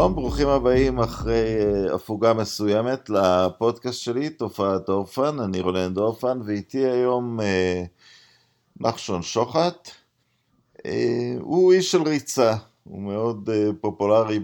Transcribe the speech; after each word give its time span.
שלום, 0.00 0.14
ברוכים 0.14 0.48
הבאים 0.48 0.98
אחרי 0.98 1.58
אה, 1.60 1.94
הפוגה 1.94 2.34
מסוימת 2.34 3.10
לפודקאסט 3.10 4.00
שלי, 4.00 4.30
תופעת 4.30 4.86
דורפן, 4.86 5.40
אני 5.40 5.60
רולנד 5.60 5.94
דורפן, 5.94 6.40
ואיתי 6.44 6.78
היום 6.78 7.40
אה, 7.40 7.82
נחשון 8.80 9.22
שוחט. 9.22 9.90
אה, 10.86 11.34
הוא 11.40 11.72
איש 11.72 11.90
של 11.90 12.02
ריצה, 12.02 12.54
הוא 12.84 13.02
מאוד 13.02 13.50
אה, 13.52 13.70
פופולרי 13.80 14.40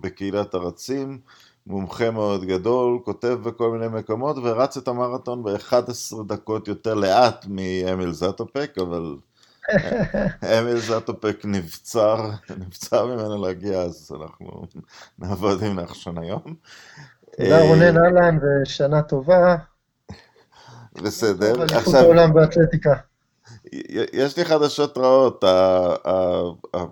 בקהילת 0.00 0.54
הרצים, 0.54 1.18
מומחה 1.66 2.10
מאוד 2.10 2.44
גדול, 2.44 2.98
כותב 3.04 3.38
בכל 3.42 3.70
מיני 3.70 3.88
מקומות, 3.88 4.36
ורץ 4.42 4.76
את 4.76 4.88
המרתון 4.88 5.42
ב-11 5.42 6.22
דקות 6.26 6.68
יותר 6.68 6.94
לאט 6.94 7.46
מאמיל 7.48 8.12
זטופק, 8.12 8.74
אבל 8.80 9.16
אמיל 10.58 10.76
זטופק 10.76 11.40
נבצר, 11.44 12.30
נבצר 12.58 13.06
ממנו 13.06 13.46
להגיע, 13.46 13.78
אז 13.78 14.12
אנחנו 14.22 14.66
נעבוד 15.18 15.62
עם 15.62 15.80
נחשון 15.80 16.18
היום. 16.18 16.54
תודה 17.36 17.58
אה, 17.58 17.68
רונן 17.68 17.96
אהלן 17.96 18.38
ושנה 18.42 19.02
טובה. 19.02 19.56
בסדר. 21.02 21.62
עכשיו... 21.62 21.96
העולם 21.96 22.32
באתלטיקה. 22.34 22.94
יש 24.12 24.36
לי 24.36 24.44
חדשות 24.44 24.98
רעות, 24.98 25.44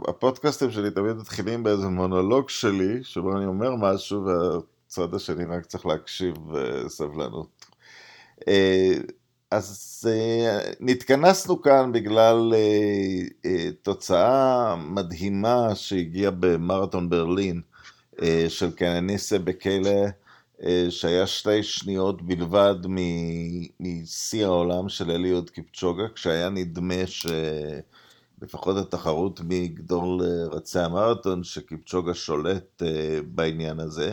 הפודקאסטים 0.09 0.71
שלי 0.71 0.91
תמיד 0.91 1.17
מתחילים 1.17 1.63
באיזה 1.63 1.89
מונולוג 1.89 2.49
שלי, 2.49 3.05
שבו 3.05 3.37
אני 3.37 3.47
אומר 3.47 3.75
משהו 3.75 4.25
והצד 4.25 5.15
השני 5.15 5.45
רק 5.45 5.67
צריך 5.67 5.87
להקשיב 5.87 6.35
בסבלנות. 6.53 7.67
אז 9.51 10.09
uh, 10.11 10.77
נתכנסנו 10.81 11.63
כאן 11.63 11.93
בגלל 11.93 12.53
uh, 12.53 13.47
uh, 13.47 13.49
תוצאה 13.83 14.77
מדהימה 14.77 15.75
שהגיעה 15.75 16.31
במרתון 16.31 17.11
ברלין 17.11 17.61
uh, 18.17 18.21
של 18.49 18.71
קנניסה 18.71 19.39
בכלא, 19.39 20.07
uh, 20.61 20.65
שהיה 20.91 21.27
שתי 21.27 21.63
שניות 21.63 22.23
בלבד 22.23 22.75
משיא 23.81 24.47
העולם 24.47 24.89
של 24.89 25.11
אליוד 25.11 25.51
קיפצ'וגה, 25.51 26.05
כשהיה 26.15 26.49
נדמה 26.49 27.07
שלפחות 27.07 28.77
התחרות 28.77 29.41
מגדול 29.45 30.21
רצי 30.53 30.79
המרתון, 30.79 31.45
שקיפצ'וגה 31.45 32.15
שולט 32.15 32.83
uh, 32.83 32.87
בעניין 33.25 33.81
הזה. 33.81 34.13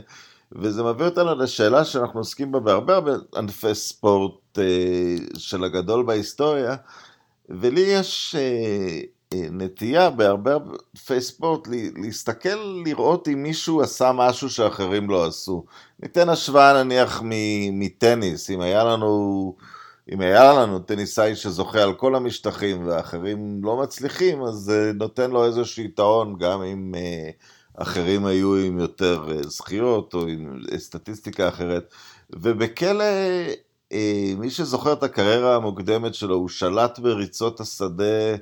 וזה 0.52 0.84
מביא 0.84 1.06
אותנו 1.06 1.36
לשאלה 1.36 1.86
שאנחנו 1.86 2.20
עוסקים 2.20 2.52
בה 2.52 2.60
בהרבה 2.60 2.94
הרבה 2.94 3.12
ענפי 3.36 3.76
ספורט 3.76 4.34
אה, 4.60 5.16
של 5.38 5.64
הגדול 5.64 6.06
בהיסטוריה, 6.06 6.76
ולי 7.50 7.82
יש 7.82 8.36
אה, 8.40 9.00
אה, 9.34 9.48
נטייה 9.52 10.10
בהרבה 10.10 10.56
ענפי 10.56 11.22
ספורט 11.22 11.68
להסתכל, 11.96 12.82
לראות 12.86 13.28
אם 13.28 13.44
מישהו 13.44 13.82
עשה 13.82 14.12
משהו 14.12 14.50
שאחרים 14.50 15.10
לא 15.10 15.26
עשו. 15.26 15.66
ניתן 16.00 16.30
השוואה 16.30 16.84
נניח 16.84 17.22
מטניס, 17.72 18.50
אם 18.50 18.62
היה 18.62 18.84
לנו... 18.84 19.56
אם 20.12 20.22
היה 20.22 20.54
לנו 20.54 20.80
טניסאי 20.80 21.36
שזוכה 21.36 21.84
על 21.84 21.94
כל 21.94 22.16
המשטחים 22.16 22.88
ואחרים 22.88 23.60
לא 23.64 23.78
מצליחים, 23.78 24.44
אז 24.44 24.54
זה 24.54 24.92
נותן 24.96 25.32
לו 25.32 25.46
איזשהו 25.46 25.84
יתרון 25.84 26.38
גם 26.38 26.64
אם 26.64 26.92
אה, 26.96 27.30
אחרים 27.78 28.26
היו 28.26 28.56
עם 28.56 28.80
יותר 28.80 29.42
זכיות 29.42 30.14
או 30.14 30.28
עם 30.28 30.62
סטטיסטיקה 30.78 31.48
אחרת. 31.48 31.94
ובכלא, 32.30 33.04
מי 34.38 34.50
שזוכר 34.50 34.94
את 34.94 35.04
הקריירה 35.04 35.56
המוקדמת 35.56 36.16
שלו, 36.16 36.36
הוא 36.36 36.50
שלט 36.50 37.00
בריצות 37.00 37.60
השדה 37.60 38.36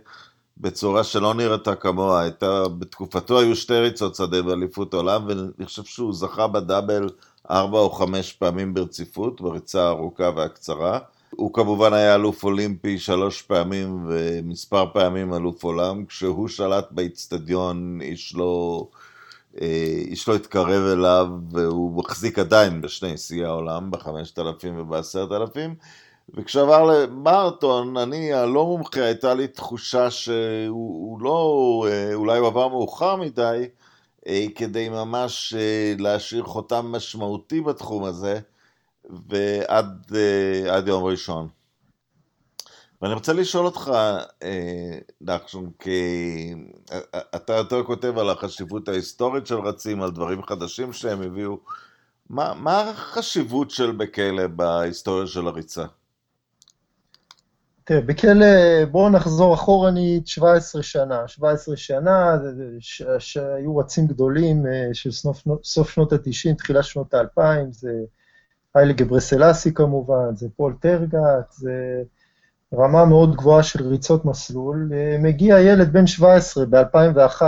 בצורה 0.57 1.03
שלא 1.03 1.33
נראתה 1.33 1.75
כמוה. 1.75 2.21
הייתה, 2.21 2.67
בתקופתו 2.67 3.39
היו 3.39 3.55
שתי 3.55 3.73
ריצות 3.73 4.15
שדה 4.15 4.41
באליפות 4.41 4.93
העולם, 4.93 5.25
ואני 5.27 5.65
חושב 5.65 5.83
שהוא 5.83 6.13
זכה 6.13 6.47
בדאבל 6.47 7.09
ארבע 7.51 7.79
או 7.79 7.89
חמש 7.89 8.33
פעמים 8.33 8.73
ברציפות, 8.73 9.41
בריצה 9.41 9.83
הארוכה 9.83 10.29
והקצרה. 10.35 10.99
הוא 11.29 11.53
כמובן 11.53 11.93
היה 11.93 12.15
אלוף 12.15 12.43
אולימפי 12.43 12.99
שלוש 12.99 13.41
פעמים 13.41 14.05
ומספר 14.07 14.85
פעמים 14.93 15.33
אלוף 15.33 15.63
עולם. 15.63 16.05
כשהוא 16.05 16.47
שלט 16.47 16.87
באיצטדיון, 16.91 17.99
איש 18.01 18.35
לא... 18.35 18.87
איש 20.09 20.27
לא 20.27 20.35
התקרב 20.35 20.83
אליו, 20.97 21.27
והוא 21.51 21.97
מחזיק 21.97 22.39
עדיין 22.39 22.81
בשני 22.81 23.17
שיא 23.17 23.45
העולם, 23.45 23.91
בחמשת 23.91 24.39
אלפים 24.39 24.79
ובעשרת 24.79 25.31
אלפים. 25.31 25.75
וכשעבר 26.33 26.83
למרתון, 26.83 27.97
אני 27.97 28.33
הלא 28.33 28.65
מומחה, 28.65 29.03
הייתה 29.03 29.33
לי 29.33 29.47
תחושה 29.47 30.11
שהוא 30.11 31.21
לא, 31.21 31.85
אולי 32.13 32.37
הוא 32.37 32.47
עבר 32.47 32.67
מאוחר 32.67 33.15
מדי, 33.15 33.67
כדי 34.55 34.89
ממש 34.89 35.53
להשאיר 35.99 36.43
חותם 36.43 36.85
משמעותי 36.85 37.61
בתחום 37.61 38.03
הזה, 38.03 38.39
ועד 39.09 40.87
יום 40.87 41.03
ראשון. 41.03 41.47
ואני 43.01 43.13
רוצה 43.13 43.33
לשאול 43.33 43.65
אותך, 43.65 43.91
אה, 44.43 44.97
נחשון, 45.21 45.71
כי 45.79 46.53
אה, 46.91 46.99
אה, 47.15 47.19
אתה 47.35 47.53
יותר 47.53 47.83
כותב 47.83 48.17
על 48.17 48.29
החשיבות 48.29 48.89
ההיסטורית 48.89 49.47
של 49.47 49.55
רצים, 49.55 50.01
על 50.01 50.11
דברים 50.11 50.43
חדשים 50.43 50.93
שהם 50.93 51.21
הביאו. 51.21 51.57
מה, 52.29 52.53
מה 52.53 52.81
החשיבות 52.81 53.71
של 53.71 53.91
בכלא 53.91 54.47
בהיסטוריה 54.47 55.27
של 55.27 55.47
הריצה? 55.47 55.85
תראה, 57.83 58.01
בכלא, 58.01 58.85
בואו 58.91 59.09
נחזור 59.09 59.53
אחורנית 59.53 60.27
17 60.27 60.83
שנה. 60.83 61.27
17 61.27 61.77
שנה, 61.77 62.37
שהיו 63.19 63.77
רצים 63.77 64.07
גדולים 64.07 64.65
של 64.93 65.11
סוף, 65.11 65.43
סוף 65.63 65.89
שנות 65.89 66.13
ה-90, 66.13 66.55
תחילת 66.57 66.83
שנות 66.83 67.13
ה-2000, 67.13 67.41
זה 67.71 67.91
היילי 68.75 68.93
גברסלסי 68.93 69.73
כמובן, 69.73 70.35
זה 70.35 70.47
פול 70.55 70.75
טרגט, 70.81 71.51
זה... 71.51 72.03
רמה 72.77 73.05
מאוד 73.05 73.35
גבוהה 73.35 73.63
של 73.63 73.87
ריצות 73.87 74.25
מסלול. 74.25 74.91
אה, 74.93 75.17
מגיע 75.19 75.59
ילד 75.59 75.93
בן 75.93 76.07
17 76.07 76.65
ב-2001, 76.65 77.41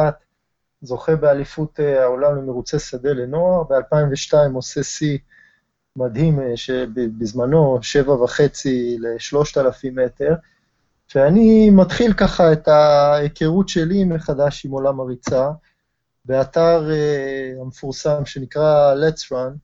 זוכה 0.81 1.15
באליפות 1.15 1.79
אה, 1.79 2.03
העולם 2.03 2.37
למרוצי 2.37 2.79
שדה 2.79 3.13
לנוער, 3.13 3.63
ב-2002 3.63 4.33
עושה 4.53 4.83
שיא 4.83 5.17
מדהים, 5.95 6.39
אה, 6.39 6.57
שבזמנו 6.57 7.79
שבע 7.81 8.13
וחצי 8.13 8.97
ל-3,000 8.99 9.91
מטר, 9.91 10.33
ואני 11.15 11.69
מתחיל 11.69 12.13
ככה 12.13 12.53
את 12.53 12.67
ההיכרות 12.67 13.69
שלי 13.69 14.03
מחדש 14.03 14.65
עם 14.65 14.71
עולם 14.71 14.99
הריצה. 14.99 15.49
באתר 16.25 16.89
המפורסם 17.61 18.25
שנקרא 18.25 18.93
Let's 18.95 19.31
Run, 19.31 19.57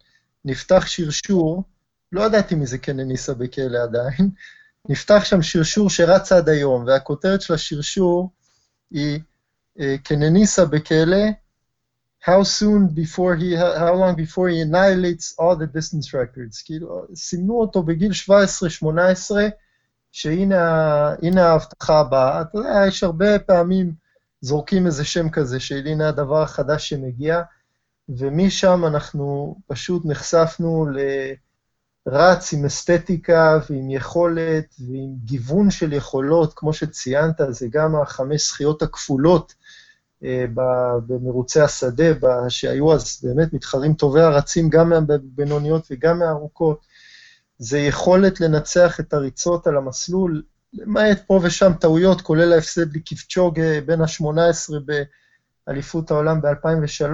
נפתח 0.46 0.88
שרשור, 0.88 1.64
לא 2.12 2.22
ידעתי 2.22 2.56
מי 2.56 2.66
זה 2.66 2.78
קנניסה 2.78 3.34
בכלא 3.34 3.78
עדיין, 3.84 4.30
נפתח 4.90 5.22
שם 5.24 5.42
שרשור 5.42 5.90
שרץ 5.90 6.32
עד 6.32 6.50
היום, 6.50 6.86
והכותרת 6.88 7.42
של 7.42 7.54
השרשור 7.54 8.32
היא 8.92 9.20
קנניסה 10.04 10.66
בכלא, 10.66 11.26
how 12.26 12.44
soon 12.44 12.90
before 12.96 13.36
he, 13.36 13.58
how 13.58 13.94
long 14.02 14.16
before 14.16 14.50
he 14.50 14.62
annihilates 14.62 15.36
all 15.40 15.56
the 15.56 15.68
distance 15.68 16.14
records. 16.14 16.64
כאילו, 16.66 17.06
סימנו 17.16 17.62
אותו 17.62 17.84
בגיל 17.84 18.12
17-18, 18.12 18.86
שהנה 20.12 21.44
ההבטחה 21.44 22.00
הבאה. 22.00 22.42
אתה 22.42 22.58
יודע, 22.58 22.84
יש 22.88 23.04
הרבה 23.04 23.40
פעמים 23.40 23.94
זורקים 24.42 24.86
איזה 24.86 25.06
שם 25.06 25.30
כזה, 25.30 25.60
שהנה 25.60 26.10
הדבר 26.10 26.42
החדש 26.42 26.90
שמגיע, 26.90 27.42
ומשם 28.10 28.86
אנחנו 28.88 29.56
פשוט 29.68 30.06
נחשפנו 30.06 30.86
ל... 30.86 30.98
רץ 32.08 32.54
עם 32.54 32.66
אסתטיקה 32.66 33.60
ועם 33.70 33.90
יכולת 33.90 34.76
ועם 34.80 35.16
גיוון 35.26 35.72
של 35.72 35.94
יכולות, 35.94 36.54
כמו 36.56 36.74
שציינת, 36.74 37.42
זה 37.50 37.68
גם 37.72 37.96
החמש 37.96 38.48
זכיות 38.48 38.82
הכפולות 38.82 39.54
אה, 40.24 40.46
במרוצי 41.08 41.62
השדה, 41.62 42.06
שהיו 42.50 42.94
אז 42.94 43.20
באמת 43.24 43.54
מתחרים 43.54 43.94
טובי 43.94 44.22
הרצים 44.22 44.70
גם 44.70 44.90
מהבינוניות 44.90 45.88
וגם 45.92 46.20
מהארוכות. 46.20 46.86
זה 47.58 47.80
יכולת 47.80 48.42
לנצח 48.42 49.00
את 49.00 49.14
הריצות 49.14 49.68
על 49.68 49.78
המסלול, 49.78 50.44
למעט 50.74 51.22
פה 51.28 51.40
ושם 51.44 51.72
טעויות, 51.80 52.22
כולל 52.22 52.54
ההפסד 52.54 52.96
לקיפצ'וגה 52.96 53.82
בין 53.86 54.02
ה-18 54.02 54.74
באליפות 55.68 56.12
העולם 56.12 56.42
ב-2003, 56.42 57.14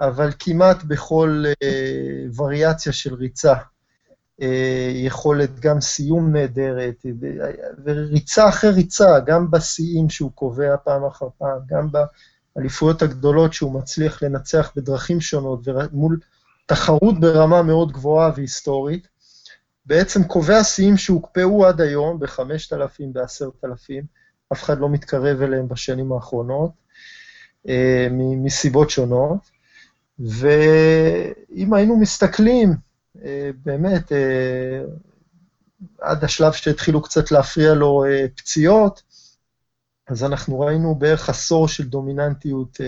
אבל 0.00 0.30
כמעט 0.38 0.82
בכל 0.82 1.44
אה, 1.62 2.24
וריאציה 2.36 2.92
של 2.92 3.14
ריצה. 3.14 3.54
אה, 4.42 4.90
יכולת 4.94 5.60
גם 5.60 5.80
סיום 5.80 6.32
נהדרת, 6.32 7.06
וריצה 7.84 8.48
אחרי 8.48 8.70
ריצה, 8.70 9.20
גם 9.26 9.50
בשיאים 9.50 10.10
שהוא 10.10 10.32
קובע 10.34 10.76
פעם 10.84 11.04
אחר 11.04 11.26
פעם, 11.38 11.58
גם 11.66 11.88
באליפויות 12.56 13.02
הגדולות 13.02 13.52
שהוא 13.52 13.72
מצליח 13.72 14.22
לנצח 14.22 14.72
בדרכים 14.76 15.20
שונות, 15.20 15.60
ומול 15.68 16.18
תחרות 16.66 17.20
ברמה 17.20 17.62
מאוד 17.62 17.92
גבוהה 17.92 18.30
והיסטורית. 18.36 19.08
בעצם 19.86 20.24
קובע 20.24 20.64
שיאים 20.64 20.96
שהוקפאו 20.96 21.66
עד 21.66 21.80
היום 21.80 22.18
ב-5,000, 22.18 23.02
ב-10,000, 23.12 24.04
אף 24.52 24.62
אחד 24.62 24.78
לא 24.78 24.88
מתקרב 24.88 25.42
אליהם 25.42 25.68
בשנים 25.68 26.12
האחרונות, 26.12 26.70
אה, 27.68 28.08
מסיבות 28.12 28.90
שונות. 28.90 29.59
ואם 30.20 31.74
היינו 31.74 31.96
מסתכלים, 31.96 32.74
אה, 33.24 33.50
באמת, 33.64 34.12
אה, 34.12 34.82
עד 36.00 36.24
השלב 36.24 36.52
שהתחילו 36.52 37.02
קצת 37.02 37.30
להפריע 37.30 37.74
לו 37.74 38.04
אה, 38.04 38.26
פציעות, 38.36 39.02
אז 40.06 40.24
אנחנו 40.24 40.60
ראינו 40.60 40.94
בערך 40.94 41.28
עשור 41.28 41.68
של 41.68 41.88
דומיננטיות 41.88 42.78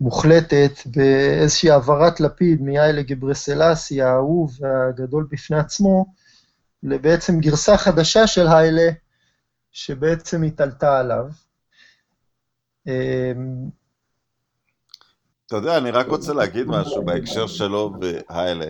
מוחלטת 0.00 0.72
באיזושהי 0.86 1.70
העברת 1.70 2.20
לפיד 2.20 2.62
מאיילה 2.62 3.02
גברסלסי, 3.02 4.02
האהוב 4.02 4.56
והגדול 4.60 5.26
בפני 5.30 5.58
עצמו, 5.58 6.14
לבעצם 6.82 7.40
גרסה 7.40 7.76
חדשה 7.76 8.26
של 8.26 8.46
היילה, 8.48 8.90
שבעצם 9.72 10.42
התעלתה 10.42 10.98
עליו. 10.98 11.26
אתה 15.46 15.56
יודע, 15.56 15.78
אני 15.78 15.90
רק 15.90 16.06
רוצה 16.06 16.32
להגיד 16.32 16.66
משהו 16.66 17.04
בהקשר 17.04 17.46
שלו 17.46 17.92
והאלה. 18.00 18.66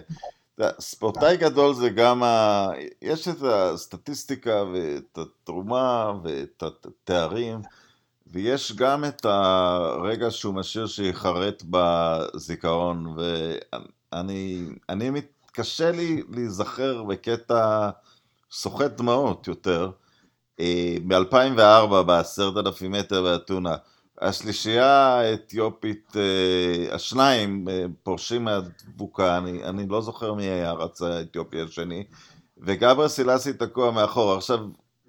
ספורטאי 0.81 1.37
גדול 1.37 1.75
זה 1.75 1.89
גם 1.89 2.23
ה... 2.23 2.69
יש 3.03 3.29
את 3.29 3.43
הסטטיסטיקה 3.43 4.65
ואת 4.73 5.19
התרומה 5.19 6.13
ואת 6.23 6.63
התארים, 6.63 7.61
ויש 8.27 8.73
גם 8.77 9.05
את 9.05 9.25
הרגע 9.25 10.31
שהוא 10.31 10.55
משאיר 10.55 10.87
שיחרט 10.87 11.63
בזיכרון, 11.71 13.17
ואני 13.17 14.67
אני 14.89 15.11
מתקשה 15.11 15.91
לי 15.91 16.23
להיזכר 16.31 17.03
בקטע 17.03 17.91
סוחט 18.51 18.91
דמעות 18.91 19.49
יותר, 19.49 19.91
אה, 20.61 20.97
ב-2004 21.07 22.03
בעשרת 22.03 22.67
אלפים 22.67 22.93
מטר 22.93 23.23
באתונה. 23.23 23.77
השלישייה 24.21 24.87
האתיופית, 24.87 26.13
אה, 26.17 26.95
השניים 26.95 27.69
אה, 27.69 27.85
פורשים 28.03 28.45
מהדבוקה, 28.45 29.39
אני, 29.39 29.65
אני 29.65 29.89
לא 29.89 30.01
זוכר 30.01 30.35
מי 30.35 30.45
היה 30.45 30.71
הרץ 30.71 31.03
האתיופי 31.03 31.61
השני, 31.61 32.05
וגברה 32.59 33.09
סילסי 33.09 33.53
תקוע 33.53 33.91
מאחור. 33.91 34.33
עכשיו, 34.33 34.59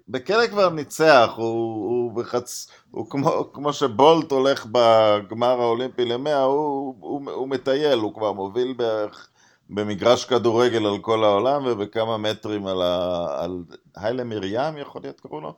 בכלא 0.08 0.46
כבר 0.46 0.70
ניצח, 0.70 1.32
הוא, 1.36 1.46
הוא 1.86 2.12
בחצ... 2.12 2.70
הוא 2.90 3.10
כמו, 3.10 3.52
כמו 3.52 3.72
שבולט 3.72 4.30
הולך 4.30 4.66
בגמר 4.72 5.60
האולימפי 5.60 6.04
למאה, 6.04 6.42
הוא, 6.42 6.94
הוא, 7.00 7.30
הוא 7.30 7.48
מטייל, 7.48 7.98
הוא 7.98 8.14
כבר 8.14 8.32
מוביל 8.32 8.74
בערך 8.76 9.28
במגרש 9.70 10.24
כדורגל 10.24 10.86
על 10.86 10.98
כל 10.98 11.24
העולם 11.24 11.62
ובכמה 11.66 12.16
מטרים 12.16 12.66
על, 12.66 12.82
ה... 12.82 13.26
על 13.42 13.64
היילה 13.96 14.24
מרים, 14.24 14.76
יכול 14.78 15.02
להיות 15.02 15.20
קראו 15.20 15.40
לו? 15.40 15.54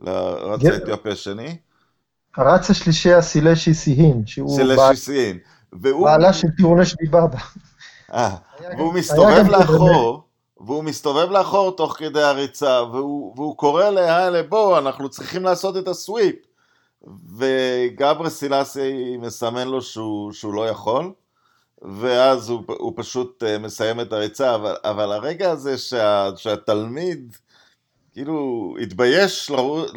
לרץ 0.00 0.64
האתיופי 0.64 1.10
השני. 1.10 1.56
הרץ 2.36 2.70
השלישי 2.70 3.08
היה 3.08 3.22
סילשי 3.22 3.74
סיהין, 3.74 4.22
שהוא... 4.26 4.56
סילשי 4.56 4.96
סיהין. 4.96 5.38
והוא... 5.72 6.04
בעלה 6.04 6.32
של 6.32 6.48
טירונש 6.56 6.94
דיבאבה. 6.94 7.38
אה, 8.14 8.36
והוא 8.78 8.94
מסתובב 8.94 9.46
לאחור, 9.48 10.24
והוא 10.60 10.84
מסתובב 10.84 11.30
לאחור 11.30 11.76
תוך 11.76 11.96
כדי 11.98 12.22
הריצה, 12.22 12.82
והוא, 12.92 13.34
והוא 13.36 13.56
קורא 13.56 13.90
להאלה, 13.90 14.42
בואו, 14.42 14.78
אנחנו 14.78 15.08
צריכים 15.08 15.42
לעשות 15.42 15.76
את 15.76 15.88
הסוויפ. 15.88 16.36
וגברה 17.36 18.30
סילסי 18.30 19.16
מסמן 19.16 19.68
לו 19.68 19.82
שהוא, 19.82 20.32
שהוא 20.32 20.54
לא 20.54 20.68
יכול, 20.68 21.12
ואז 21.82 22.48
הוא, 22.48 22.62
הוא 22.68 22.92
פשוט 22.96 23.42
אה, 23.42 23.58
מסיים 23.58 24.00
את 24.00 24.12
הריצה, 24.12 24.54
אבל, 24.54 24.76
אבל 24.84 25.12
הרגע 25.12 25.50
הזה 25.50 25.78
שה, 25.78 26.28
שהתלמיד 26.36 27.36
כאילו 28.12 28.74
התבייש 28.82 29.50
לרוץ, 29.50 29.90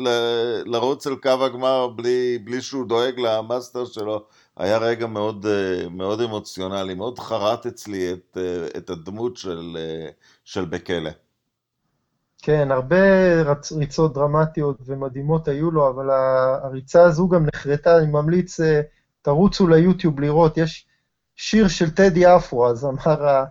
לרוץ 0.65 1.07
אל 1.07 1.15
קו 1.15 1.45
הגמר 1.45 1.88
בלי, 1.88 2.38
בלי 2.44 2.62
שהוא 2.62 2.88
דואג 2.88 3.19
למאסטר 3.19 3.85
שלו, 3.85 4.25
היה 4.57 4.77
רגע 4.77 5.07
מאוד, 5.07 5.45
אה, 5.45 5.89
מאוד 5.89 6.21
אמוציונלי, 6.21 6.94
מאוד 6.94 7.19
חרט 7.19 7.65
אצלי 7.65 8.13
את, 8.13 8.38
אה, 8.38 8.67
את 8.77 8.89
הדמות 8.89 9.38
של, 9.38 9.77
אה, 9.79 10.09
של 10.44 10.65
בקלה. 10.65 11.09
כן, 12.41 12.71
הרבה 12.71 12.95
רצ, 13.41 13.71
ריצות 13.71 14.13
דרמטיות 14.13 14.77
ומדהימות 14.85 15.47
היו 15.47 15.71
לו, 15.71 15.89
אבל 15.89 16.09
הריצה 16.63 17.03
הזו 17.03 17.29
גם 17.29 17.45
נחרטה, 17.45 17.97
אני 17.97 18.07
ממליץ, 18.07 18.59
תרוצו 19.21 19.67
ליוטיוב 19.67 20.19
לראות, 20.19 20.57
יש 20.57 20.85
שיר 21.35 21.67
של 21.67 21.89
טדי 21.89 22.35
אפרו, 22.35 22.67
הזמר 22.67 23.27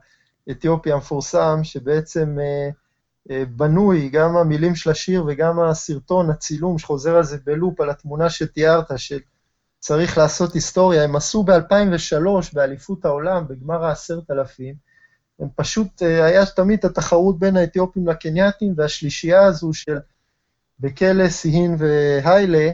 האתיופי 0.49 0.93
המפורסם, 0.93 1.61
שבעצם... 1.63 2.39
אה, 2.41 2.71
בנוי, 3.29 4.09
גם 4.09 4.37
המילים 4.37 4.75
של 4.75 4.91
השיר 4.91 5.25
וגם 5.27 5.61
הסרטון, 5.61 6.31
הצילום 6.31 6.79
שחוזר 6.79 7.17
על 7.17 7.25
זה 7.25 7.37
בלופ, 7.45 7.81
על 7.81 7.91
התמונה 7.91 8.31
שתיארת, 8.31 8.87
שצריך 8.97 10.19
לעשות 10.19 10.55
היסטוריה, 10.55 11.05
הם 11.05 11.17
עשו 11.17 11.43
ב-2003 11.43 12.27
באליפות 12.53 13.05
העולם, 13.05 13.49
בגמר 13.49 13.85
העשרת 13.85 14.31
אלפים, 14.31 14.75
הם 15.39 15.49
פשוט, 15.57 16.03
אה, 16.03 16.25
היה 16.25 16.47
תמיד 16.47 16.87
התחרות 16.87 17.39
בין 17.39 17.57
האתיופים 17.57 18.09
לקנייתים, 18.09 18.75
והשלישייה 18.77 19.45
הזו 19.45 19.73
של 19.73 19.99
בכלא, 20.81 21.29
סיהין 21.29 21.77
והיילה, 21.79 22.71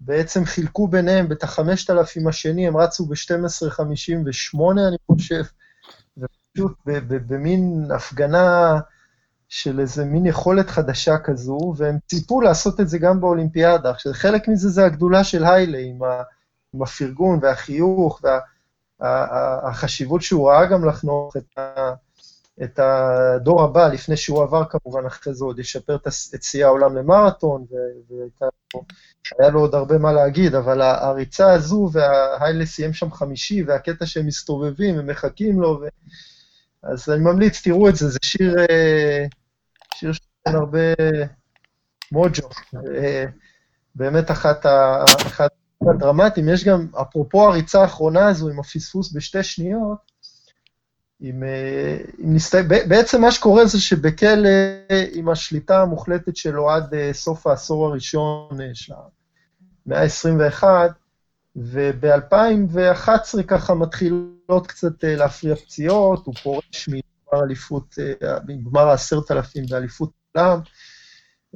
בעצם 0.00 0.44
חילקו 0.44 0.88
ביניהם 0.88 1.32
את 1.32 1.42
החמשת 1.42 1.90
אלפים 1.90 2.28
השני, 2.28 2.68
הם 2.68 2.76
רצו 2.76 3.06
ב-12.58, 3.06 4.58
אני 4.88 4.96
חושב, 5.06 5.42
ופשוט 6.18 6.72
במין 7.06 7.88
הפגנה 7.94 8.80
של 9.50 9.80
איזה 9.80 10.04
מין 10.04 10.26
יכולת 10.26 10.70
חדשה 10.70 11.18
כזו, 11.18 11.74
והם 11.76 11.98
ציפו 12.06 12.40
לעשות 12.40 12.80
את 12.80 12.88
זה 12.88 12.98
גם 12.98 13.20
באולימפיאדה. 13.20 13.90
עכשיו, 13.90 14.12
חלק 14.12 14.48
מזה 14.48 14.68
זה 14.68 14.84
הגדולה 14.84 15.24
של 15.24 15.44
היילה, 15.44 15.78
עם, 15.78 16.02
ה, 16.02 16.22
עם 16.74 16.82
הפרגון 16.82 17.38
והחיוך 17.42 18.22
והחשיבות 19.00 20.20
וה, 20.20 20.24
שהוא 20.24 20.50
ראה 20.50 20.66
גם 20.66 20.84
לחנוך 20.84 21.36
את, 21.36 21.58
ה, 21.58 21.92
את 22.62 22.78
הדור 22.78 23.62
הבא, 23.62 23.88
לפני 23.88 24.16
שהוא 24.16 24.42
עבר 24.42 24.64
כמובן, 24.64 25.06
אחרי 25.06 25.34
זה 25.34 25.44
עוד 25.44 25.58
ישפר 25.58 25.96
את 26.34 26.42
שיא 26.42 26.64
העולם 26.64 26.96
למרתון, 26.96 27.64
והיה 28.10 29.50
לו 29.50 29.60
עוד 29.60 29.74
הרבה 29.74 29.98
מה 29.98 30.12
להגיד, 30.12 30.54
אבל 30.54 30.82
הריצה 30.82 31.52
הזו, 31.52 31.90
וההיילה 31.92 32.66
סיים 32.66 32.92
שם 32.92 33.12
חמישי, 33.12 33.62
והקטע 33.62 34.06
שהם 34.06 34.26
מסתובבים, 34.26 34.98
הם 34.98 35.06
מחכים 35.06 35.60
לו, 35.60 35.80
ו... 35.82 35.88
אז 36.82 37.10
אני 37.10 37.24
ממליץ, 37.24 37.62
תראו 37.62 37.88
את 37.88 37.96
זה, 37.96 38.08
זה 38.08 38.18
שיר... 38.22 38.56
אה, 38.58 39.26
שיר 40.00 40.12
שנותן 40.12 40.58
הרבה 40.58 40.94
מוג'ו. 42.12 42.48
אה, 42.96 43.24
באמת 43.94 44.30
אחת 44.30 44.66
הדרמטיים. 45.90 46.48
יש 46.48 46.64
גם, 46.64 46.86
אפרופו 47.02 47.48
הריצה 47.48 47.82
האחרונה 47.82 48.28
הזו 48.28 48.48
עם 48.48 48.60
הפספוס 48.60 49.12
בשתי 49.12 49.42
שניות, 49.42 49.98
עם, 51.20 51.42
אה, 51.44 51.96
עם 52.18 52.34
נסת... 52.34 52.64
בעצם 52.88 53.20
מה 53.20 53.32
שקורה 53.32 53.66
זה 53.66 53.80
שבכלא, 53.80 54.48
עם 55.12 55.28
השליטה 55.28 55.82
המוחלטת 55.82 56.36
שלו 56.36 56.70
עד 56.70 56.94
אה, 56.94 57.10
סוף 57.12 57.46
העשור 57.46 57.86
הראשון 57.86 58.58
של 58.74 58.92
המאה 59.86 60.02
ה-21, 60.02 60.64
וב-2011 61.56 63.42
ככה 63.46 63.74
מתחילות 63.74 64.66
קצת 64.66 65.04
להפריע 65.04 65.54
פציעות, 65.54 66.26
הוא 66.26 66.34
פורש 66.42 66.88
גמר 67.32 67.44
אליפות, 67.44 67.94
אה, 68.22 68.38
גמר 68.64 68.88
העשרת 68.88 69.30
אלפים 69.30 69.64
באליפות 69.70 70.10
עולם, 70.34 70.60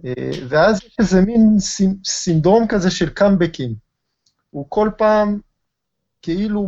אה, 0.04 0.30
ואז 0.48 0.76
יש 0.84 0.96
איזה 0.98 1.20
מין 1.20 1.56
סינדרום 2.04 2.66
כזה 2.68 2.90
של 2.90 3.10
קאמבקים. 3.10 3.74
הוא 4.50 4.66
כל 4.68 4.90
פעם 4.98 5.40
כאילו 6.22 6.66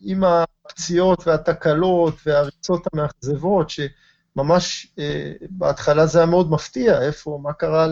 עם 0.00 0.24
הפציעות 0.24 1.26
והתקלות 1.26 2.14
והריצות 2.26 2.86
המאכזבות, 2.92 3.70
שממש 3.70 4.92
אה, 4.98 5.32
בהתחלה 5.50 6.06
זה 6.06 6.18
היה 6.18 6.26
מאוד 6.26 6.50
מפתיע, 6.50 7.02
איפה, 7.02 7.38
מה 7.42 7.52
קרה 7.52 7.86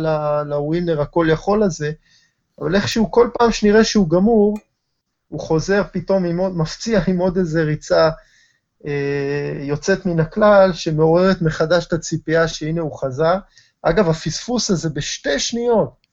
לווינר 0.45 1.01
הכל 1.01 1.27
יכול 1.31 1.63
הזה, 1.63 1.93
אבל 2.61 2.77
איכשהו 2.77 3.11
כל 3.11 3.31
פעם 3.39 3.53
שנראה 3.53 3.85
שהוא 3.85 4.11
גמור, 4.11 4.59
הוא 5.29 5.41
חוזר 5.41 5.83
פתאום 5.93 6.25
עם 6.25 6.39
עוד, 6.39 6.57
מפציע 6.57 7.01
עם 7.07 7.19
עוד 7.19 7.37
איזה 7.37 7.63
ריצה 7.63 8.05
אה, 8.05 8.11
יוצאת 9.61 10.07
מן 10.07 10.21
הכלל, 10.21 10.73
שמעוררת 10.73 11.43
מחדש 11.43 11.87
את 11.87 11.93
הציפייה 11.93 12.49
שהנה 12.49 12.81
הוא 12.81 12.99
חזר. 13.01 13.35
אגב, 13.83 14.09
הפספוס 14.09 14.71
הזה 14.71 14.91
בשתי 14.91 15.39
שניות 15.39 16.05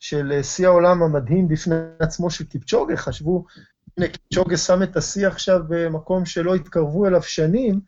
של 0.00 0.32
אה, 0.32 0.42
שיא 0.42 0.66
העולם 0.66 1.02
המדהים 1.02 1.48
בפני 1.48 1.74
עצמו 1.98 2.30
של 2.30 2.44
קיפצ'וגה, 2.44 2.96
חשבו, 2.96 3.44
הנה 3.96 4.08
קיפצ'וגה 4.08 4.56
שם 4.56 4.82
את 4.82 4.96
השיא 4.96 5.26
עכשיו 5.26 5.60
במקום 5.68 6.26
שלא 6.26 6.54
התקרבו 6.54 7.06
אליו 7.06 7.22
שנים, 7.22 7.80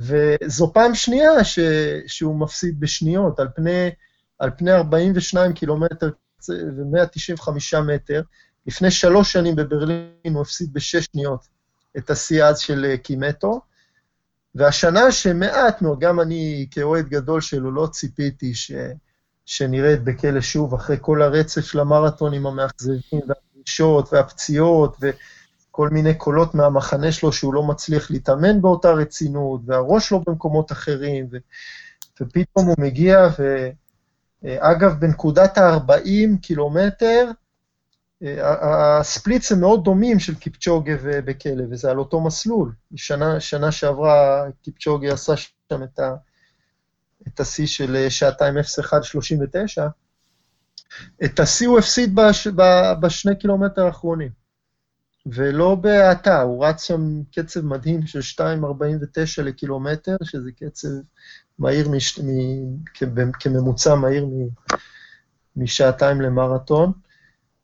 וזו 0.00 0.72
פעם 0.74 0.94
שנייה 0.94 1.44
ש, 1.44 1.58
שהוא 2.06 2.40
מפסיד 2.40 2.80
בשניות, 2.80 3.40
על 3.40 3.48
פני, 3.54 3.90
על 4.38 4.50
פני 4.56 4.72
42 4.72 5.52
קילומטר 5.52 6.10
ו-195 6.50 7.80
מטר. 7.80 8.22
לפני 8.66 8.90
שלוש 8.90 9.32
שנים 9.32 9.56
בברלין 9.56 10.34
הוא 10.34 10.42
הפסיד 10.42 10.72
בשש 10.72 11.06
שניות. 11.12 11.46
את 11.96 12.10
השיא 12.10 12.44
אז 12.44 12.58
של 12.58 12.84
אה, 12.84 12.96
קימטו. 12.96 13.60
והשנה 14.54 15.12
שמעט 15.12 15.82
מאוד, 15.82 16.00
גם 16.00 16.20
אני 16.20 16.66
כאוהד 16.70 17.08
גדול 17.08 17.40
שלו 17.40 17.70
לא 17.70 17.86
ציפיתי 17.86 18.54
ש, 18.54 18.72
שנראה 19.46 19.94
את 19.94 20.04
בכלא 20.04 20.40
שוב, 20.40 20.74
אחרי 20.74 20.96
כל 21.00 21.22
הרצף 21.22 21.60
של 21.60 21.80
המרתונים 21.80 22.46
המאכזבים 22.46 23.20
והפגישות 23.28 24.12
והפציעות, 24.12 24.96
כל 25.70 25.88
מיני 25.88 26.14
קולות 26.14 26.54
מהמחנה 26.54 27.12
שלו 27.12 27.32
שהוא 27.32 27.54
לא 27.54 27.62
מצליח 27.62 28.10
להתאמן 28.10 28.62
באותה 28.62 28.90
רצינות, 28.90 29.60
והראש 29.66 30.08
שלו 30.08 30.20
במקומות 30.26 30.72
אחרים, 30.72 31.26
ו, 31.32 31.36
ופתאום 32.20 32.66
הוא 32.66 32.74
מגיע, 32.78 33.28
ואגב, 34.42 35.00
בנקודת 35.00 35.58
ה-40 35.58 36.38
קילומטר, 36.42 37.30
הספליץ 39.00 39.52
הם 39.52 39.60
מאוד 39.60 39.84
דומים 39.84 40.18
של 40.18 40.34
קיפצ'וגה 40.34 40.92
ובכלא, 41.02 41.64
וזה 41.70 41.90
על 41.90 41.98
אותו 41.98 42.20
מסלול. 42.20 42.72
שנה, 42.96 43.40
שנה 43.40 43.72
שעברה 43.72 44.44
קיפצ'וגה 44.62 45.12
עשה 45.12 45.32
שם 45.36 45.82
את, 45.82 45.98
ה, 45.98 46.14
את 47.28 47.40
השיא 47.40 47.66
של 47.66 48.06
שעתיים 48.08 48.54
0.1.39. 48.58 49.82
את 51.24 51.40
השיא 51.40 51.68
הוא 51.68 51.78
הפסיד 51.78 52.14
בש, 52.14 52.48
בשני 53.00 53.38
קילומטר 53.38 53.86
האחרונים. 53.86 54.30
ולא 55.26 55.74
בהאטה, 55.74 56.42
הוא 56.42 56.66
רץ 56.66 56.84
שם 56.84 57.22
קצב 57.34 57.60
מדהים 57.60 58.06
של 58.06 58.42
2.49 58.42 59.42
לקילומטר, 59.42 60.16
שזה 60.22 60.50
קצב 60.52 60.88
מהיר, 61.58 61.88
מש, 61.88 62.18
מ, 62.18 62.28
כממוצע 63.40 63.94
מהיר 63.94 64.26
מ, 64.26 64.48
משעתיים 65.56 66.20
למרתון. 66.20 66.92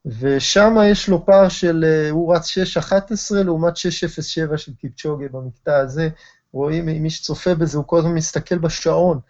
ושם 0.09 0.77
יש 0.85 1.09
לו 1.09 1.27
פער 1.27 1.49
של, 1.49 1.85
אה, 1.85 2.11
הוא 2.11 2.35
רץ 2.35 2.49
6.11 2.49 3.35
לעומת 3.45 3.77
6.07 3.77 4.57
של 4.57 4.73
קיפצ'וגה 4.75 5.27
במקטע 5.33 5.77
הזה. 5.77 6.09
רואים, 6.53 6.87
מי 6.87 7.11
שצופה 7.11 7.55
בזה, 7.55 7.79
הוא 7.79 7.87
כל 7.87 7.99
הזמן 7.99 8.15
מסתכל 8.15 8.59
בשעון, 8.59 9.21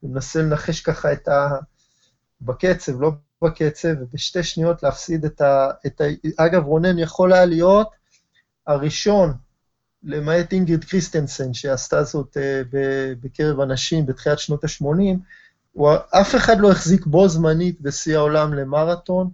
הוא 0.00 0.10
מנסה 0.10 0.42
לנחש 0.42 0.80
ככה 0.80 1.12
את 1.12 1.28
ה... 1.28 1.48
בקצב, 2.40 3.00
לא 3.00 3.12
בקצב, 3.42 3.88
ובשתי 4.00 4.42
שניות 4.42 4.82
להפסיד 4.82 5.24
את 5.24 5.40
ה... 5.40 5.70
את 5.86 6.00
ה... 6.00 6.04
אגב, 6.36 6.64
רונן 6.64 6.98
יכול 6.98 7.32
היה 7.32 7.44
להיות 7.44 7.88
הראשון, 8.66 9.32
למעט 10.02 10.52
אינגריד 10.52 10.84
קריסטנסן, 10.84 11.54
שעשתה 11.54 12.04
זאת 12.04 12.36
uh, 12.36 12.76
בקרב 13.20 13.60
אנשים 13.60 14.06
בתחילת 14.06 14.38
שנות 14.38 14.64
ה-80, 14.64 15.82
אף 16.10 16.34
אחד 16.34 16.58
לא 16.58 16.70
החזיק 16.70 17.06
בו 17.06 17.28
זמנית 17.28 17.80
בשיא 17.80 18.16
העולם 18.16 18.54
למרתון, 18.54 19.30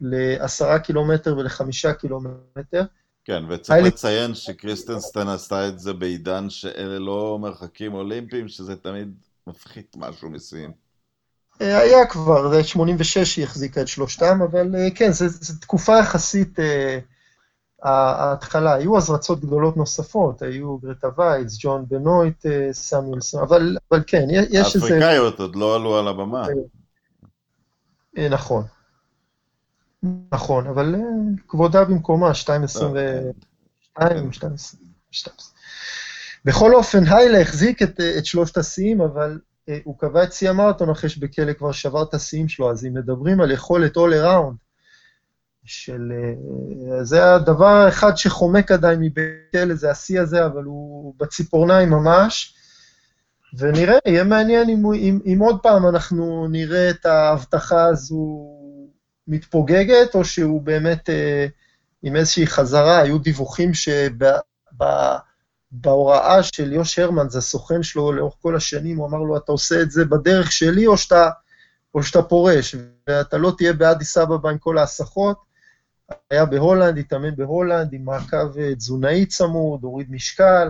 לעשרה 0.00 0.78
קילומטר 0.78 1.36
ולחמישה 1.38 1.92
קילומטר. 1.92 2.84
כן, 3.24 3.44
וצריך 3.48 3.86
לציין 3.86 4.34
שקריסטנסטן 4.34 5.28
עשתה 5.28 5.68
את 5.68 5.78
זה 5.78 5.92
בעידן 5.92 6.50
שאלה 6.50 6.98
לא 6.98 7.38
מרחקים 7.40 7.94
אולימפיים, 7.94 8.48
שזה 8.48 8.76
תמיד 8.76 9.14
מפחית 9.46 9.96
משהו 9.96 10.30
משיאים. 10.30 10.72
אה, 11.62 11.78
היה 11.78 12.06
כבר, 12.06 12.50
זה 12.50 12.64
86 12.64 13.36
היא 13.36 13.44
החזיקה 13.44 13.80
את 13.80 13.88
שלושתם, 13.88 14.38
אבל 14.50 14.76
אה, 14.76 14.88
כן, 14.94 15.12
זו 15.12 15.54
תקופה 15.60 15.98
יחסית, 15.98 16.60
אה, 16.60 16.98
ההתחלה. 17.82 18.74
היו 18.74 18.96
אז 18.96 19.10
רצות 19.10 19.40
גדולות 19.40 19.76
נוספות, 19.76 20.42
היו 20.42 20.78
גרטה 20.78 21.08
וייץ, 21.16 21.56
ג'ון 21.60 21.84
בנויט, 21.88 22.46
סמיולסון, 22.72 23.42
אבל, 23.42 23.76
אבל 23.90 24.02
כן, 24.06 24.26
יש 24.50 24.74
איזה... 24.74 24.86
האפריקאיות 24.86 25.40
עוד 25.40 25.56
לא 25.56 25.74
עלו 25.74 25.98
על 25.98 26.08
הבמה. 26.08 26.46
נכון. 28.30 28.64
נכון, 30.32 30.66
אבל 30.66 30.94
כבודה 31.48 31.84
במקומה, 31.84 32.30
2.22, 32.30 34.00
2.22. 34.00 34.04
בכל 36.44 36.74
אופן, 36.74 37.04
היילה 37.06 37.40
החזיק 37.40 37.82
את, 37.82 38.00
את 38.18 38.26
שלושת 38.26 38.56
השיאים, 38.56 39.00
אבל 39.00 39.38
אה, 39.68 39.78
הוא 39.84 39.98
קבע 39.98 40.22
את 40.22 40.32
שיא 40.32 40.50
המרתון 40.50 40.90
אחרי 40.90 41.10
שבכלא 41.10 41.52
כבר 41.52 41.72
שבר 41.72 42.02
את 42.02 42.14
השיאים 42.14 42.48
שלו, 42.48 42.70
אז 42.70 42.86
אם 42.86 42.94
מדברים 42.94 43.40
על 43.40 43.50
יכולת 43.50 43.96
all 43.96 44.24
around, 44.24 44.54
של... 45.64 46.12
אה, 46.12 47.04
זה 47.04 47.34
הדבר 47.34 47.66
האחד 47.66 48.16
שחומק 48.16 48.72
עדיין 48.72 49.00
מבכלא, 49.00 49.74
זה 49.74 49.90
השיא 49.90 50.20
הזה, 50.20 50.46
אבל 50.46 50.62
הוא 50.64 51.14
בציפורניים 51.18 51.90
ממש. 51.90 52.54
ונראה, 53.58 53.98
יהיה 54.06 54.24
מעניין 54.24 54.68
אם, 54.68 54.92
אם, 54.94 55.18
אם 55.26 55.38
עוד 55.40 55.60
פעם 55.62 55.86
אנחנו 55.86 56.48
נראה 56.48 56.90
את 56.90 57.06
ההבטחה 57.06 57.84
הזו 57.84 58.46
מתפוגגת, 59.28 60.14
או 60.14 60.24
שהוא 60.24 60.62
באמת 60.62 61.10
אה, 61.10 61.46
עם 62.02 62.16
איזושהי 62.16 62.46
חזרה. 62.46 62.98
היו 62.98 63.18
דיווחים 63.18 63.74
שב... 63.74 64.10
בהוראה 65.72 66.42
של 66.42 66.72
יוס 66.72 66.98
הרמנס, 66.98 67.28
זה 67.28 67.38
הסוכן 67.38 67.82
שלו 67.82 68.12
לאורך 68.12 68.34
כל 68.42 68.56
השנים, 68.56 68.96
הוא 68.96 69.06
אמר 69.06 69.18
לו, 69.18 69.36
אתה 69.36 69.52
עושה 69.52 69.82
את 69.82 69.90
זה 69.90 70.04
בדרך 70.04 70.52
שלי 70.52 70.86
או 70.86 70.96
שאתה, 70.96 71.30
או 71.94 72.02
שאתה 72.02 72.22
פורש, 72.22 72.74
ואתה 73.06 73.38
לא 73.38 73.52
תהיה 73.56 73.72
באדיס 73.72 74.18
אבבה 74.18 74.50
עם 74.50 74.58
כל 74.58 74.78
ההסחות. 74.78 75.36
היה 76.30 76.44
בהולנד, 76.44 76.98
התאמן 76.98 77.36
בהולנד 77.36 77.92
עם 77.92 78.04
מעקב 78.04 78.58
אה, 78.58 78.74
תזונאי 78.74 79.26
צמוד, 79.26 79.82
הוריד 79.82 80.10
משקל. 80.10 80.68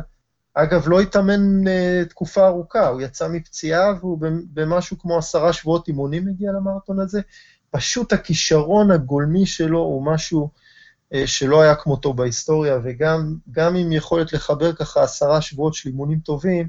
אגב, 0.55 0.89
לא 0.89 1.01
התאמן 1.01 1.67
uh, 1.67 2.09
תקופה 2.09 2.47
ארוכה, 2.47 2.89
הוא 2.89 3.01
יצא 3.01 3.29
מפציעה 3.29 3.93
והוא 4.01 4.19
במשהו 4.53 4.99
כמו 4.99 5.19
עשרה 5.19 5.53
שבועות 5.53 5.89
אימונים 5.89 6.29
הגיע 6.29 6.53
למרתון 6.53 7.01
הזה. 7.01 7.21
פשוט 7.77 8.13
הכישרון 8.13 8.91
הגולמי 8.91 9.47
שלו 9.47 9.79
הוא 9.79 10.07
משהו 10.07 10.51
אה, 11.15 11.27
שלא 11.27 11.63
היה 11.63 11.75
כמותו 11.75 12.13
בהיסטוריה, 12.13 12.79
וגם 12.85 13.77
עם 13.77 13.93
יכולת 13.93 14.33
לחבר 14.33 14.73
ככה 14.73 15.03
עשרה 15.03 15.41
שבועות 15.41 15.75
של 15.75 15.89
אימונים 15.89 16.19
טובים, 16.19 16.69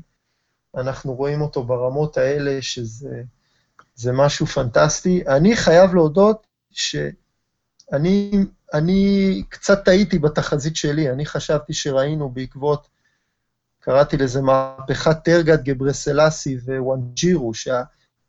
אנחנו 0.77 1.13
רואים 1.13 1.41
אותו 1.41 1.63
ברמות 1.63 2.17
האלה, 2.17 2.61
שזה 2.61 4.11
משהו 4.13 4.45
פנטסטי. 4.45 5.23
אני 5.27 5.55
חייב 5.55 5.93
להודות 5.93 6.47
שאני 6.71 8.31
אני 8.73 9.43
קצת 9.49 9.85
טעיתי 9.85 10.19
בתחזית 10.19 10.75
שלי, 10.75 11.09
אני 11.09 11.25
חשבתי 11.25 11.73
שראינו 11.73 12.29
בעקבות, 12.29 12.87
קראתי 13.79 14.17
לזה 14.17 14.41
מהפכת 14.41 15.17
טרגת 15.23 15.63
גברסלסי 15.63 16.57
ווואנג'ירו, 16.57 17.53
שה... 17.53 17.83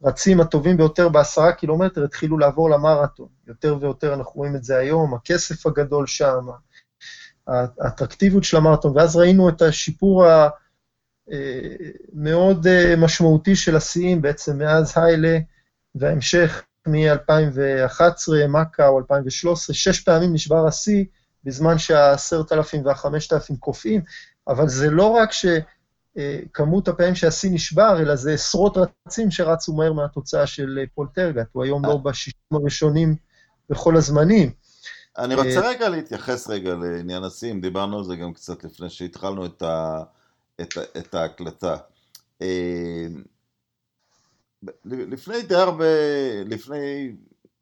הרצים 0.05 0.41
הטובים 0.41 0.77
ביותר 0.77 1.09
בעשרה 1.09 1.53
קילומטר 1.53 2.05
התחילו 2.05 2.39
לעבור 2.39 2.71
למרתון. 2.71 3.29
יותר 3.47 3.77
ויותר 3.81 4.15
אנחנו 4.15 4.33
רואים 4.35 4.57
את 4.57 4.65
זה 4.65 4.79
היום, 4.79 5.15
הכסף 5.15 5.67
הגדול 5.67 6.07
שם, 6.07 6.47
האטרקטיביות 7.47 8.45
של 8.45 8.57
המרתון, 8.57 8.97
ואז 8.97 9.17
ראינו 9.17 9.49
את 9.49 9.63
השיפור 9.63 10.27
המאוד 11.29 12.67
אה, 12.67 12.91
אה, 12.91 12.97
משמעותי 12.97 13.57
של 13.57 13.77
השיאים 13.77 14.23
בעצם 14.23 14.59
מאז 14.59 14.93
היילה 14.97 15.39
וההמשך 15.95 16.63
מ-2011, 16.87 18.49
מקאו, 18.49 18.99
2013, 18.99 19.75
שש 19.75 20.01
פעמים 20.01 20.33
נשבר 20.33 20.67
השיא, 20.67 21.05
בזמן 21.45 21.79
שה-10,000 21.79 22.77
וה-5,000 22.85 23.57
קופאים, 23.61 24.01
אבל 24.49 24.69
זה 24.69 24.91
לא 24.91 25.07
רק 25.07 25.33
ש... 25.33 25.47
כמות 26.53 26.89
הפעמים 26.89 27.15
שהשיא 27.15 27.51
נשבר, 27.53 27.97
אלא 27.99 28.17
זה 28.17 28.33
עשרות 28.33 28.77
רצים 29.07 29.31
שרצו 29.31 29.73
מהר 29.73 29.93
מהתוצאה 29.93 30.47
של 30.47 30.79
אה, 30.81 30.85
פול 30.95 31.09
טרגט, 31.15 31.47
הוא 31.53 31.65
היום 31.65 31.85
לא 31.85 31.97
בשישים 31.97 32.41
הראשונים 32.53 33.17
בכל 33.71 33.97
הזמנים. 33.97 34.53
אני 35.19 35.35
רוצה 35.35 35.61
אה, 35.61 35.69
רגע 35.69 35.89
להתייחס 35.89 36.49
רגע 36.49 36.75
לעניין 36.75 37.25
השיאים, 37.25 37.61
דיברנו 37.61 37.99
על 37.99 38.05
זה 38.05 38.17
גם 38.17 38.33
קצת 38.33 38.65
לפני 38.65 38.91
שהתחלנו 38.91 39.47
את, 39.47 39.63
ה, 39.63 40.03
את, 40.61 40.75
את 40.97 41.15
ההקלטה. 41.15 41.77
אה, 42.43 43.07
לפני 44.85 45.43
די 45.43 45.55
הרבה, 45.55 45.85
לפני 46.47 47.13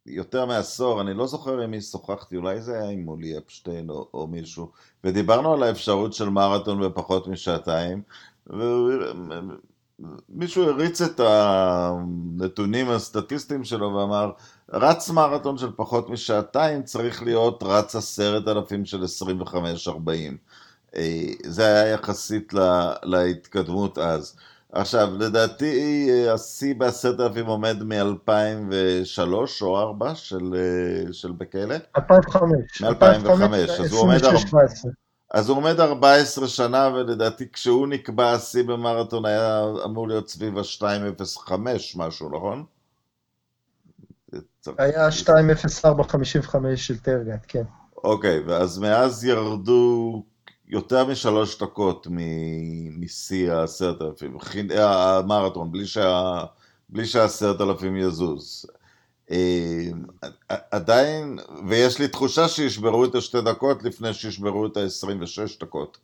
יותר 0.07 0.47
מעשור, 0.47 1.01
אני 1.01 1.15
לא 1.15 1.27
זוכר 1.27 1.61
עם 1.61 1.71
מי 1.71 1.81
שוחחתי, 1.81 2.37
אולי 2.37 2.61
זה 2.61 2.79
היה 2.79 2.91
עם 2.91 3.01
מולי 3.01 3.39
אפשטיין 3.39 3.91
או, 3.91 4.09
או 4.15 4.27
מישהו, 4.27 4.71
ודיברנו 5.05 5.55
על 5.55 5.63
האפשרות 5.63 6.13
של 6.13 6.29
מרתון 6.29 6.81
בפחות 6.81 7.29
משעתיים, 7.29 8.03
ומישהו 8.47 10.69
הריץ 10.69 11.01
את 11.01 11.21
הנתונים 11.21 12.91
הסטטיסטיים 12.91 13.65
שלו 13.65 13.95
ואמר, 13.95 14.31
רץ 14.73 15.11
מרתון 15.11 15.59
של 15.59 15.71
פחות 15.77 16.11
משעתיים 16.11 16.83
צריך 16.83 17.23
להיות 17.23 17.63
רץ 17.63 17.97
עשרת 17.97 18.49
אלפים 18.49 18.85
של 18.85 19.03
25-40. 19.03 19.07
אה, 20.97 21.27
זה 21.47 21.67
היה 21.67 21.93
יחסית 21.93 22.53
לה, 22.53 22.95
להתקדמות 23.03 23.99
אז. 23.99 24.37
עכשיו, 24.73 25.09
לדעתי 25.19 26.09
השיא 26.31 26.75
בעשרת 26.75 27.21
אלפים 27.21 27.47
עומד 27.47 27.83
מ-2003 27.83 28.03
או 28.03 29.43
2004 29.43 30.15
של, 30.15 30.55
אה, 30.55 31.13
של 31.13 31.33
בכלא. 31.33 31.77
2005. 31.97 32.83
מ-2005, 32.83 33.83
אז 33.83 33.93
הוא 33.93 34.01
עומד... 34.01 34.19
17. 34.19 34.91
אז 35.35 35.49
הוא 35.49 35.57
עומד 35.57 35.81
14 35.81 36.49
שנה, 36.49 36.91
ולדעתי 36.95 37.53
כשהוא 37.53 37.87
נקבע 37.87 38.33
השיא 38.33 38.63
במרתון 38.63 39.25
היה 39.25 39.65
אמור 39.85 40.09
להיות 40.09 40.29
סביב 40.29 40.59
ה-2.05 40.59 41.53
משהו, 41.97 42.29
נכון? 42.29 42.65
היה 44.79 45.09
2.0455 45.09 46.77
של 46.77 46.99
טרגט, 46.99 47.45
כן. 47.49 47.63
אוקיי, 48.05 48.41
ואז 48.47 48.79
מאז 48.79 49.25
ירדו 49.25 50.25
יותר 50.69 51.07
משלוש 51.07 51.63
דקות 51.63 52.07
משיא 52.99 53.53
העשרת 53.53 54.03
אלפים, 54.03 54.39
המרתון, 54.79 55.73
בלי 56.89 57.07
שהעשרת 57.07 57.61
אלפים 57.61 57.97
יזוז. 57.97 58.67
עדיין, 60.71 61.39
ויש 61.69 61.99
לי 61.99 62.09
תחושה 62.09 62.49
שישברו 62.49 63.05
את 63.05 63.15
השתי 63.15 63.41
דקות 63.41 63.83
לפני 63.83 64.15
שישברו 64.15 64.67
את 64.67 64.77
ה-26 64.77 65.61
דקות. 65.61 65.99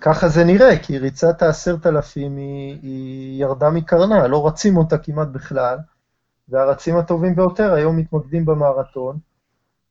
ככה 0.00 0.28
זה 0.28 0.44
נראה, 0.44 0.78
כי 0.78 0.98
ריצת 0.98 1.42
העשרת 1.42 1.86
אלפים 1.86 2.36
היא, 2.36 2.78
היא 2.82 3.42
ירדה 3.42 3.70
מקרנה, 3.70 4.26
לא 4.26 4.46
רצים 4.46 4.76
אותה 4.76 4.98
כמעט 4.98 5.28
בכלל, 5.28 5.78
והרצים 6.48 6.96
הטובים 6.96 7.36
ביותר 7.36 7.72
היום 7.72 7.96
מתמקדים 7.96 8.44
במרתון. 8.44 9.18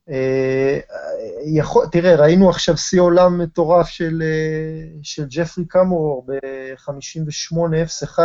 אה, 0.09 0.79
יכול, 1.45 1.85
תראה, 1.91 2.15
ראינו 2.15 2.49
עכשיו 2.49 2.77
שיא 2.77 3.01
עולם 3.01 3.41
מטורף 3.41 3.87
של, 3.87 4.23
אה, 4.25 4.87
של 5.03 5.25
ג'פרי 5.29 5.65
קאמורור 5.65 6.25
ב-58.01 6.27 8.19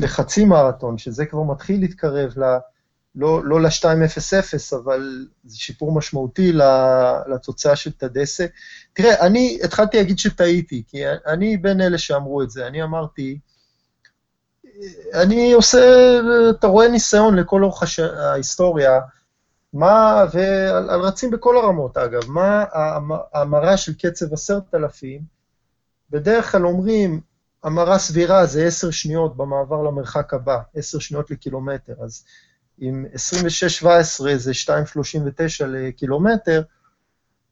לחצי 0.00 0.44
מרתון, 0.44 0.98
שזה 0.98 1.26
כבר 1.26 1.42
מתחיל 1.42 1.80
להתקרב 1.80 2.32
ל... 2.38 2.42
לא, 3.14 3.44
לא 3.44 3.60
ל-2.00, 3.60 4.76
אבל 4.76 5.26
זה 5.44 5.56
שיפור 5.58 5.92
משמעותי 5.92 6.52
לתוצאה 7.34 7.76
של 7.76 7.92
טדסה. 7.92 8.46
תראה, 8.92 9.26
אני 9.26 9.58
התחלתי 9.64 9.96
להגיד 9.96 10.18
שטעיתי, 10.18 10.82
כי 10.88 11.02
אני 11.26 11.56
בין 11.56 11.80
אלה 11.80 11.98
שאמרו 11.98 12.42
את 12.42 12.50
זה. 12.50 12.66
אני 12.66 12.82
אמרתי, 12.82 13.38
אני 15.14 15.52
עושה, 15.52 15.80
אתה 16.50 16.66
רואה 16.66 16.88
ניסיון 16.88 17.36
לכל 17.36 17.64
אורך 17.64 17.82
הש... 17.82 17.98
ההיסטוריה, 18.00 19.00
מה, 19.72 20.24
ועל 20.32 21.00
רצים 21.00 21.30
בכל 21.30 21.56
הרמות 21.56 21.96
אגב, 21.96 22.30
מה 22.30 22.64
ההמרה 23.32 23.76
של 23.76 23.94
קצב 23.94 24.32
עשרת 24.32 24.74
אלפים, 24.74 25.20
בדרך 26.10 26.52
כלל 26.52 26.66
אומרים, 26.66 27.20
המרה 27.64 27.98
סבירה 27.98 28.46
זה 28.46 28.66
עשר 28.66 28.90
שניות 28.90 29.36
במעבר 29.36 29.82
למרחק 29.82 30.34
הבא, 30.34 30.58
עשר 30.74 30.98
שניות 30.98 31.30
לקילומטר, 31.30 31.94
אז 32.04 32.24
אם 32.82 33.04
26-17 33.84 33.86
זה 34.36 34.52
2.39 34.52 35.64
לקילומטר, 35.66 36.62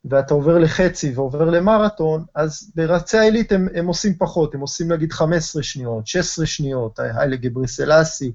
ואתה 0.05 0.35
עובר 0.35 0.59
לחצי 0.59 1.12
ועובר 1.15 1.45
למרתון, 1.45 2.25
אז 2.35 2.73
ברצי 2.75 3.19
העילית 3.19 3.53
הם, 3.53 3.69
הם 3.75 3.87
עושים 3.87 4.15
פחות, 4.15 4.55
הם 4.55 4.61
עושים 4.61 4.93
נגיד 4.93 5.12
15 5.12 5.62
שניות, 5.62 6.07
16 6.07 6.47
שניות, 6.47 6.99
היילה 6.99 7.37
גבריסלסי. 7.37 8.33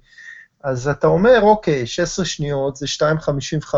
אז 0.64 0.88
אתה 0.88 1.08
אומר, 1.08 1.42
אוקיי, 1.42 1.86
16 1.86 2.26
שניות 2.26 2.76
זה 2.76 2.86
2.55, 2.86 3.76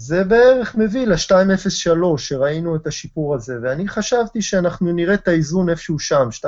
זה 0.00 0.24
בערך 0.24 0.74
מביא 0.74 1.06
ל-2.03, 1.06 2.18
שראינו 2.18 2.76
את 2.76 2.86
השיפור 2.86 3.34
הזה, 3.34 3.58
ואני 3.62 3.88
חשבתי 3.88 4.42
שאנחנו 4.42 4.92
נראה 4.92 5.14
את 5.14 5.28
האיזון 5.28 5.70
איפשהו 5.70 5.98
שם, 5.98 6.28
2.03, 6.32 6.46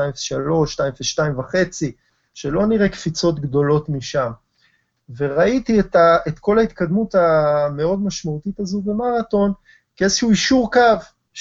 2.2.5, 1.21 1.57
שלא 2.35 2.67
נראה 2.67 2.89
קפיצות 2.89 3.41
גדולות 3.41 3.89
משם. 3.89 4.31
וראיתי 5.17 5.81
את, 5.81 5.97
ה, 5.97 6.17
את 6.29 6.39
כל 6.39 6.59
ההתקדמות 6.59 7.15
המאוד 7.15 8.01
משמעותית 8.03 8.61
הזו 8.61 8.81
במרתון 8.81 9.53
כאיזשהו 9.97 10.31
אישור 10.31 10.73
קו 10.73 10.81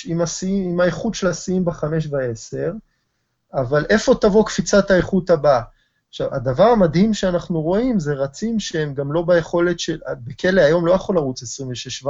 עם, 0.05 0.21
השיאים, 0.21 0.69
עם 0.69 0.79
האיכות 0.79 1.15
של 1.15 1.27
השיאים 1.27 1.65
בחמש 1.65 2.07
והעשר, 2.11 2.71
אבל 3.53 3.85
איפה 3.89 4.15
תבוא 4.21 4.45
קפיצת 4.45 4.91
האיכות 4.91 5.29
הבאה? 5.29 5.61
עכשיו, 6.09 6.35
הדבר 6.35 6.63
המדהים 6.63 7.13
שאנחנו 7.13 7.61
רואים 7.61 7.99
זה 7.99 8.13
רצים 8.13 8.59
שהם 8.59 8.93
גם 8.93 9.13
לא 9.13 9.21
ביכולת 9.21 9.79
של... 9.79 9.99
בכלא 10.23 10.61
היום 10.61 10.85
לא 10.85 10.91
יכול 10.91 11.15
לרוץ 11.15 11.61
26-17. 12.03 12.07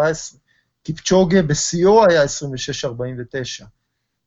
קיפצ'וגה 0.84 1.42
בשיאו 1.42 2.06
היה 2.10 2.24
26-49. 2.24 3.66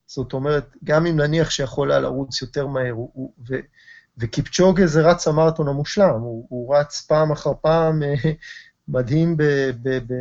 זאת 0.07 0.33
אומרת, 0.33 0.77
גם 0.85 1.07
אם 1.07 1.21
נניח 1.21 1.51
שיכול 1.51 1.91
היה 1.91 2.01
לרוץ 2.01 2.43
יותר 2.43 2.67
מהר, 2.67 2.93
הוא, 2.93 3.11
הוא, 3.13 3.33
ו, 3.49 3.55
וקיפצ'וגה 4.19 4.87
זה 4.87 5.01
רץ 5.01 5.29
המרתון 5.29 5.69
המושלם, 5.69 6.21
הוא, 6.21 6.47
הוא 6.49 6.77
רץ 6.77 7.01
פעם 7.01 7.33
אחר 7.33 7.53
פעם 7.61 8.03
אה, 8.03 8.15
מדהים 8.89 9.37
ב... 9.37 9.43
ב, 9.83 9.99
ב 10.07 10.15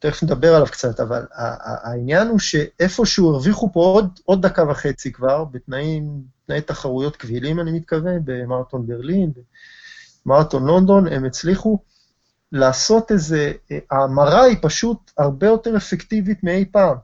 תכף 0.00 0.22
נדבר 0.22 0.54
עליו 0.54 0.66
קצת, 0.66 1.00
אבל 1.00 1.26
העניין 1.32 2.28
הוא 2.28 2.38
שאיפשהו 2.38 3.30
הרוויחו 3.30 3.72
פה 3.72 3.80
עוד, 3.80 4.20
עוד 4.24 4.46
דקה 4.46 4.70
וחצי 4.70 5.12
כבר, 5.12 5.44
בתנאים, 5.44 6.22
תנאי 6.46 6.60
תחרויות 6.60 7.16
קבילים, 7.16 7.60
אני 7.60 7.72
מתכוון, 7.72 8.20
במרתון 8.24 8.86
ברלין, 8.86 9.32
במרתון 10.26 10.66
לונדון, 10.66 11.08
הם 11.08 11.24
הצליחו 11.24 11.78
לעשות 12.52 13.12
איזה, 13.12 13.52
ההמרה 13.90 14.42
היא 14.42 14.56
פשוט 14.62 15.10
הרבה 15.18 15.46
יותר 15.46 15.76
אפקטיבית 15.76 16.44
מאי 16.44 16.64
פעם. 16.64 16.96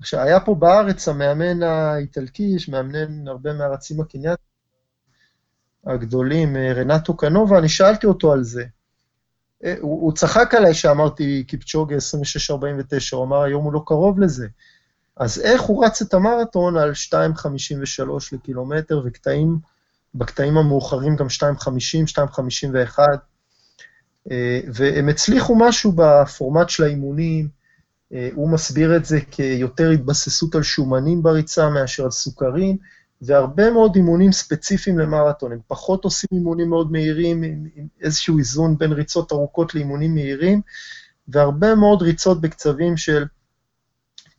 עכשיו, 0.00 0.20
היה 0.20 0.40
פה 0.40 0.54
בארץ 0.54 1.08
המאמן 1.08 1.62
האיטלקי, 1.62 2.58
שמאמן 2.58 3.28
הרבה 3.28 3.52
מהרצים 3.52 4.00
הקנייתיים 4.00 4.48
הגדולים, 5.86 6.56
רנטו 6.56 7.16
קנובה, 7.16 7.58
אני 7.58 7.68
שאלתי 7.68 8.06
אותו 8.06 8.32
על 8.32 8.44
זה. 8.44 8.64
אה, 9.64 9.74
הוא, 9.80 10.02
הוא 10.02 10.12
צחק 10.12 10.54
עליי 10.54 10.74
שאמרתי 10.74 11.44
קיפצ'וגה 11.44 11.96
26-49, 11.96 12.00
הוא 13.12 13.24
אמר, 13.24 13.42
היום 13.42 13.64
הוא 13.64 13.72
לא 13.72 13.82
קרוב 13.86 14.20
לזה. 14.20 14.46
אז 15.16 15.40
איך 15.40 15.62
הוא 15.62 15.84
רץ 15.84 16.02
את 16.02 16.14
המרתון 16.14 16.76
על 16.76 16.92
2.53 16.92 18.02
לקילומטר, 18.32 19.02
וקטעים, 19.04 19.58
בקטעים 20.14 20.56
המאוחרים 20.56 21.16
גם 21.16 21.26
2.50, 21.26 21.68
2.51, 22.18 22.98
אה, 24.30 24.60
והם 24.74 25.08
הצליחו 25.08 25.56
משהו 25.58 25.92
בפורמט 25.96 26.68
של 26.68 26.84
האימונים, 26.84 27.48
אה, 28.12 28.28
הוא 28.34 28.50
מסביר 28.50 28.96
את 28.96 29.04
זה 29.04 29.20
כיותר 29.30 29.90
התבססות 29.90 30.54
על 30.54 30.62
שומנים 30.62 31.22
בריצה 31.22 31.70
מאשר 31.70 32.04
על 32.04 32.10
סוכרים, 32.10 32.76
והרבה 33.22 33.70
מאוד 33.70 33.96
אימונים 33.96 34.32
ספציפיים 34.32 34.98
למרתון. 34.98 35.52
הם 35.52 35.58
פחות 35.66 36.04
עושים 36.04 36.28
אימונים 36.32 36.70
מאוד 36.70 36.92
מהירים, 36.92 37.42
עם, 37.42 37.66
עם 37.74 37.86
איזשהו 38.00 38.38
איזון 38.38 38.78
בין 38.78 38.92
ריצות 38.92 39.32
ארוכות 39.32 39.74
לאימונים 39.74 40.14
מהירים, 40.14 40.60
והרבה 41.28 41.74
מאוד 41.74 42.02
ריצות 42.02 42.40
בקצבים 42.40 42.96
של 42.96 43.24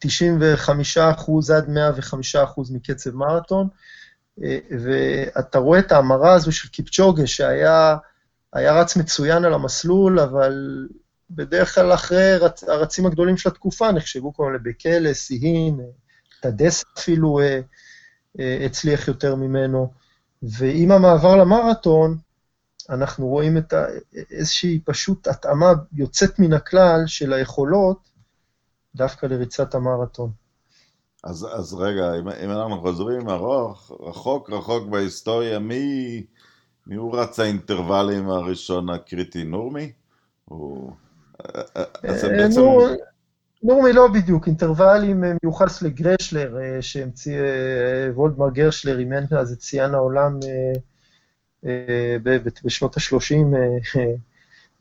95% 0.06 0.08
עד 1.56 1.68
105% 2.36 2.74
מקצב 2.74 3.16
מרתון, 3.16 3.68
ואתה 4.84 5.60
רואה 5.60 5.80
את 5.80 5.92
ההמרה 5.92 6.34
הזו 6.34 6.52
של 6.52 6.70
קיפצ'וגה, 6.70 7.28
שהיה 7.28 7.98
רץ 8.56 8.96
מצוין 8.96 9.46
על 9.46 9.54
המסלול, 9.54 10.20
אבל 10.20 10.88
בדרך 11.32 11.76
כלל 11.76 11.94
אחרי 11.94 12.32
הרצ, 12.32 12.64
הרצים 12.64 13.06
הגדולים 13.06 13.38
של 13.38 13.50
התקופה 13.50 13.92
נחשבו 13.92 14.34
כל 14.34 14.46
מיני 14.46 14.58
בכלא, 14.64 15.14
סיהין, 15.14 15.80
טדס 16.42 16.84
אפילו, 16.98 17.40
אה, 17.40 17.60
הצליח 18.66 19.08
יותר 19.08 19.36
ממנו. 19.36 19.92
ועם 20.44 20.92
המעבר 20.92 21.36
למרתון, 21.36 22.18
אנחנו 22.90 23.28
רואים 23.28 23.58
את 23.58 23.74
ה... 23.74 23.86
איזושהי 24.32 24.80
פשוט 24.86 25.28
התאמה 25.28 25.74
יוצאת 25.94 26.40
מן 26.40 26.54
הכלל 26.54 27.04
של 27.08 27.34
היכולות 27.34 28.10
דווקא 28.96 29.26
לריצת 29.26 29.76
המרתון. 29.76 30.32
אז, 31.24 31.48
אז 31.54 31.74
רגע, 31.74 32.14
אם, 32.20 32.28
אם 32.30 32.52
אנחנו 32.52 32.82
חוזרים 32.82 33.30
ארוך, 33.30 33.92
רחוק 34.00 34.50
רחוק 34.50 34.88
בהיסטוריה, 34.88 35.60
מי, 35.60 36.24
מי 36.88 36.96
הוא 36.96 37.18
רץ 37.18 37.40
האינטרוולים 37.40 38.30
הראשון 38.30 38.90
הקריטי? 38.90 39.44
נורמי? 39.44 39.92
הוא... 40.46 40.92
אה, 41.56 41.62
אה, 41.78 41.84
אז 42.04 42.22
זה 42.22 42.28
בעצם... 42.28 42.62
נורמי 43.64 43.94
לא 43.94 44.08
בדיוק, 44.08 44.48
אינטרוולים 44.48 45.24
מיוחס 45.44 45.82
לגרשלר, 45.82 46.58
אה, 46.58 46.82
שהמציא 46.82 47.38
אה, 47.38 48.14
וולדמר 48.14 48.50
גרשלר, 48.50 49.00
אימן 49.00 49.24
אז 49.40 49.52
את 49.52 49.62
שיאן 49.62 49.94
העולם 49.94 50.40
אה, 51.66 52.18
בשנות 52.64 52.98
ה-30, 52.98 53.36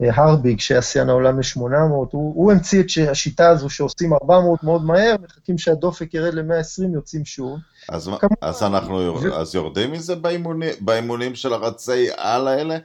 הרביג, 0.01 0.61
שהיה 0.61 0.83
שיאן 0.83 1.09
העולם 1.09 1.39
ל-800, 1.39 1.61
הוא, 1.91 2.09
הוא 2.11 2.53
המציא 2.53 2.83
את 2.83 3.11
השיטה 3.11 3.49
הזו 3.49 3.71
שעושים 3.71 4.13
400 4.13 4.63
מאוד 4.63 4.85
מהר, 4.85 5.17
מחכים 5.23 5.59
שהדופק 5.59 6.15
ירד 6.15 6.35
ל-120, 6.35 6.95
יוצאים 6.95 7.25
שוב. 7.25 7.59
אז, 7.89 8.05
כמובן, 8.05 8.35
אז 8.41 8.63
אנחנו 8.63 8.95
ו... 8.95 9.35
אז 9.35 9.55
יורדים 9.55 9.93
מזה 9.93 10.17
באימונים, 10.17 10.73
באימונים 10.81 11.35
של 11.35 11.53
הרצי-על 11.53 12.49
האלה? 12.49 12.79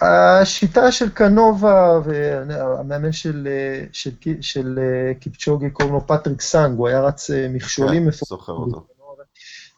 השיטה 0.00 0.92
של 0.92 1.10
קנובה 1.10 2.00
והמאמן 2.04 3.12
של, 3.12 3.48
של, 3.92 4.10
של, 4.22 4.36
של 4.40 4.78
קיפצ'וגי 5.20 5.70
קוראים 5.70 5.94
לו 5.94 6.06
פטריק 6.06 6.40
סאנג, 6.40 6.78
הוא 6.78 6.88
היה 6.88 7.00
רץ 7.00 7.30
אה, 7.30 7.48
מכשולים 7.50 8.02
כן, 8.02 8.08
מפורסמים. 8.08 8.96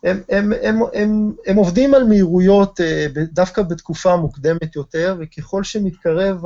הם, 0.05 0.23
הם, 0.29 0.53
הם, 0.63 0.81
הם, 0.95 1.33
הם 1.47 1.57
עובדים 1.57 1.95
על 1.95 2.05
מהירויות 2.05 2.81
אה, 2.81 3.07
דווקא 3.33 3.63
בתקופה 3.63 4.17
מוקדמת 4.17 4.77
יותר, 4.77 5.17
וככל 5.21 5.65
שמתקרב 5.65 6.43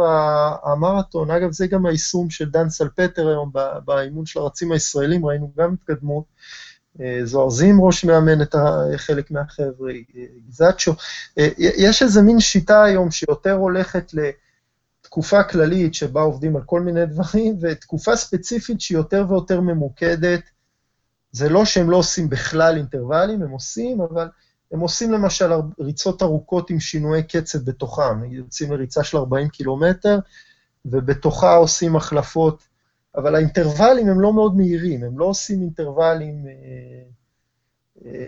המרתון, 0.64 1.30
אגב, 1.30 1.52
זה 1.52 1.66
גם 1.66 1.86
היישום 1.86 2.30
של 2.30 2.50
דן 2.50 2.68
סלפטר 2.68 3.28
היום 3.28 3.52
באימון 3.84 4.26
של 4.26 4.40
הרצים 4.40 4.72
הישראלים, 4.72 5.26
ראינו 5.26 5.52
גם 5.58 5.74
התקדמות. 5.74 6.24
אה, 7.00 7.20
זוהר 7.24 7.50
זימרוש 7.50 8.04
מאמן 8.04 8.42
את 8.42 8.54
חלק 8.96 9.30
מהחבר'ה, 9.30 9.92
גזצ'ו. 10.48 10.92
אה, 11.38 11.48
יש 11.58 12.02
איזה 12.02 12.22
מין 12.22 12.40
שיטה 12.40 12.84
היום 12.84 13.10
שיותר 13.10 13.52
הולכת 13.52 14.12
לתקופה 14.14 15.42
כללית 15.42 15.94
שבה 15.94 16.20
עובדים 16.20 16.56
על 16.56 16.62
כל 16.66 16.80
מיני 16.80 17.06
דברים, 17.06 17.58
ותקופה 17.60 18.16
ספציפית 18.16 18.80
שהיא 18.80 18.98
יותר 18.98 19.24
ויותר 19.28 19.60
ממוקדת. 19.60 20.40
זה 21.32 21.48
לא 21.48 21.64
שהם 21.64 21.90
לא 21.90 21.96
עושים 21.96 22.28
בכלל 22.28 22.76
אינטרוולים, 22.76 23.42
הם 23.42 23.50
עושים, 23.50 24.00
אבל 24.00 24.28
הם 24.72 24.80
עושים 24.80 25.12
למשל 25.12 25.52
ריצות 25.80 26.22
ארוכות 26.22 26.70
עם 26.70 26.80
שינויי 26.80 27.22
קצב 27.22 27.58
בתוכם, 27.58 28.24
יוצאים 28.24 28.72
לריצה 28.72 29.04
של 29.04 29.16
40 29.16 29.48
קילומטר, 29.48 30.18
ובתוכה 30.84 31.54
עושים 31.54 31.96
החלפות, 31.96 32.62
אבל 33.16 33.34
האינטרוולים 33.34 34.08
הם 34.08 34.20
לא 34.20 34.32
מאוד 34.32 34.56
מהירים, 34.56 35.04
הם 35.04 35.18
לא 35.18 35.24
עושים 35.24 35.62
אינטרוולים... 35.62 36.46
אה, 36.46 37.02
אה, 38.04 38.26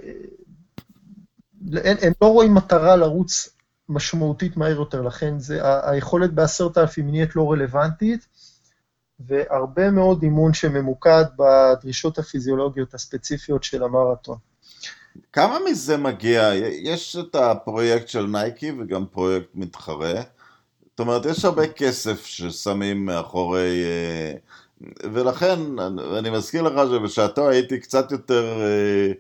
הם 1.83 2.13
לא 2.23 2.27
רואים 2.27 2.55
מטרה 2.55 2.97
לרוץ 2.97 3.49
משמעותית 3.89 4.57
מהר 4.57 4.71
יותר, 4.71 5.03
לכן 5.03 5.39
זה, 5.39 5.61
היכולת 5.91 6.33
בעשרת 6.33 6.79
אלפים 6.79 7.11
נהיית 7.11 7.37
לא 7.37 7.53
רלוונטית, 7.53 8.27
והרבה 9.21 9.91
מאוד 9.91 10.23
אימון 10.23 10.55
שממוקד 10.55 11.25
בדרישות 11.37 12.19
הפיזיולוגיות 12.19 12.95
הספציפיות 12.95 13.65
של 13.65 13.83
המרתון. 13.83 14.39
כמה 15.33 15.59
מזה 15.71 15.97
מגיע? 15.97 16.51
יש 16.83 17.17
את 17.17 17.35
הפרויקט 17.35 18.09
של 18.09 18.27
נייקי 18.27 18.73
וגם 18.79 19.07
פרויקט 19.07 19.49
מתחרה. 19.55 20.23
זאת 20.91 21.01
אומרת, 21.01 21.27
יש 21.27 21.45
הרבה 21.45 21.69
כסף 21.69 22.25
ששמים 22.25 23.07
מאחורי... 23.07 23.85
אה, 23.85 24.35
ולכן, 25.13 25.61
אני 26.19 26.31
מזכיר 26.31 26.63
לך 26.63 26.81
שבשעתו 26.91 27.49
הייתי 27.49 27.81
קצת 27.81 28.13
יותר 28.13 28.45
אה, 28.61 29.13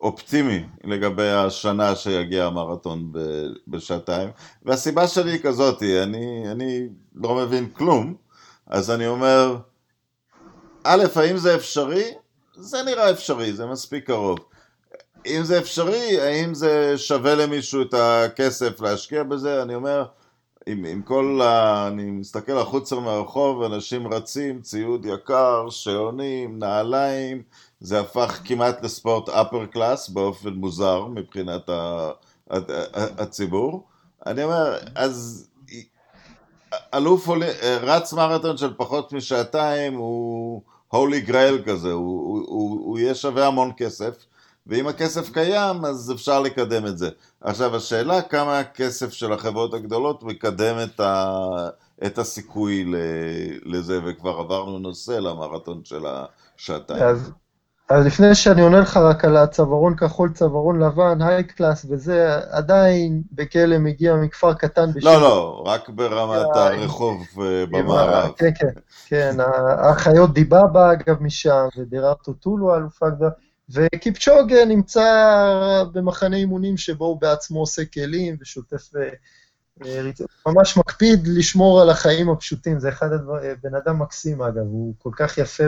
אופטימי 0.00 0.64
לגבי 0.84 1.30
השנה 1.30 1.96
שיגיע 1.96 2.44
המרתון 2.44 3.12
בשעתיים, 3.68 4.30
והסיבה 4.62 5.08
שלי 5.08 5.30
היא 5.30 5.42
כזאת, 5.42 5.82
אני, 5.82 6.44
אני 6.50 6.88
לא 7.14 7.34
מבין 7.34 7.68
כלום, 7.68 8.14
אז 8.66 8.90
אני 8.90 9.06
אומר, 9.06 9.56
א', 10.84 11.04
האם 11.16 11.36
זה 11.36 11.54
אפשרי? 11.54 12.04
זה 12.56 12.82
נראה 12.82 13.10
אפשרי, 13.10 13.52
זה 13.52 13.66
מספיק 13.66 14.06
קרוב. 14.06 14.38
אם 15.26 15.40
זה 15.44 15.58
אפשרי, 15.58 16.20
האם 16.20 16.54
זה 16.54 16.98
שווה 16.98 17.34
למישהו 17.34 17.82
את 17.82 17.94
הכסף 17.94 18.80
להשקיע 18.80 19.22
בזה? 19.22 19.62
אני 19.62 19.74
אומר, 19.74 20.04
עם, 20.66 20.84
עם 20.84 21.02
כל 21.02 21.40
ה... 21.42 21.86
אני 21.88 22.10
מסתכל 22.10 22.58
החוצה 22.58 22.96
מהרחוב, 22.96 23.62
אנשים 23.62 24.12
רצים, 24.12 24.60
ציוד 24.62 25.06
יקר, 25.06 25.70
שעונים, 25.70 26.58
נעליים, 26.58 27.42
זה 27.80 28.00
הפך 28.00 28.40
כמעט 28.44 28.82
לספורט 28.84 29.28
upper 29.28 29.76
class 29.76 30.12
באופן 30.12 30.50
מוזר 30.52 31.06
מבחינת 31.06 31.68
ה, 31.68 32.10
הציבור. 33.18 33.86
אני 34.26 34.44
אומר, 34.44 34.78
אז 34.94 35.48
אלוף 36.94 37.28
רץ 37.80 38.12
מרתון 38.12 38.56
של 38.56 38.74
פחות 38.76 39.12
משעתיים 39.12 39.94
הוא 39.94 40.62
הולי 40.88 41.20
גרייל 41.20 41.62
כזה, 41.66 41.92
הוא, 41.92 42.26
הוא, 42.26 42.44
הוא, 42.46 42.80
הוא 42.84 42.98
יהיה 42.98 43.14
שווה 43.14 43.46
המון 43.46 43.72
כסף. 43.76 44.14
ואם 44.66 44.86
הכסף 44.86 45.30
קיים, 45.32 45.84
אז 45.84 46.12
אפשר 46.14 46.40
לקדם 46.40 46.86
את 46.86 46.98
זה. 46.98 47.08
עכשיו, 47.40 47.76
השאלה 47.76 48.22
כמה 48.22 48.58
הכסף 48.58 49.12
של 49.12 49.32
החברות 49.32 49.74
הגדולות 49.74 50.22
מקדם 50.22 50.76
את, 50.82 51.00
ה, 51.00 51.38
את 52.06 52.18
הסיכוי 52.18 52.92
לזה, 53.64 54.00
וכבר 54.04 54.38
עברנו 54.38 54.78
נושא 54.78 55.12
למרתון 55.12 55.80
של 55.84 56.04
השעתיים. 56.06 57.02
אז, 57.02 57.30
אז 57.88 58.06
לפני 58.06 58.34
שאני 58.34 58.62
עונה 58.62 58.80
לך 58.80 58.96
רק 58.96 59.24
על 59.24 59.36
הצווארון 59.36 59.96
כחול, 59.96 60.32
צווארון 60.32 60.82
לבן, 60.82 61.22
היי 61.22 61.44
קלאס 61.44 61.86
וזה, 61.90 62.38
עדיין 62.50 63.22
בכלא 63.32 63.78
מגיע 63.78 64.14
מכפר 64.14 64.54
קטן 64.54 64.88
בשביל... 64.88 65.04
לא, 65.04 65.20
לא, 65.20 65.62
רק 65.66 65.88
ברמת 65.88 66.56
הרחוב 66.56 67.22
אה, 67.40 67.66
במערב. 67.66 68.32
כן, 68.36 68.50
כן, 68.58 68.80
כן, 69.06 69.36
האחיות 69.78 70.34
דיבאבה 70.34 70.92
אגב 70.92 71.22
משם, 71.22 71.66
ודררטו 71.78 72.32
טולו 72.32 72.74
אלופה 72.74 73.10
גדולה. 73.10 73.30
וקיפצ'וגה 73.70 74.64
נמצא 74.64 75.04
במחנה 75.92 76.36
אימונים 76.36 76.76
שבו 76.76 77.04
הוא 77.04 77.20
בעצמו 77.20 77.60
עושה 77.60 77.84
כלים 77.84 78.36
ושוטף, 78.40 78.90
אה, 78.96 79.08
אה, 79.86 80.10
ממש 80.46 80.76
מקפיד 80.76 81.26
לשמור 81.26 81.80
על 81.80 81.90
החיים 81.90 82.30
הפשוטים, 82.30 82.80
זה 82.80 82.88
אחד 82.88 83.12
הדברים, 83.12 83.44
אה, 83.44 83.54
בן 83.62 83.74
אדם 83.74 84.02
מקסים 84.02 84.42
אגב, 84.42 84.62
הוא 84.62 84.94
כל 84.98 85.10
כך 85.16 85.38
יפה 85.38 85.64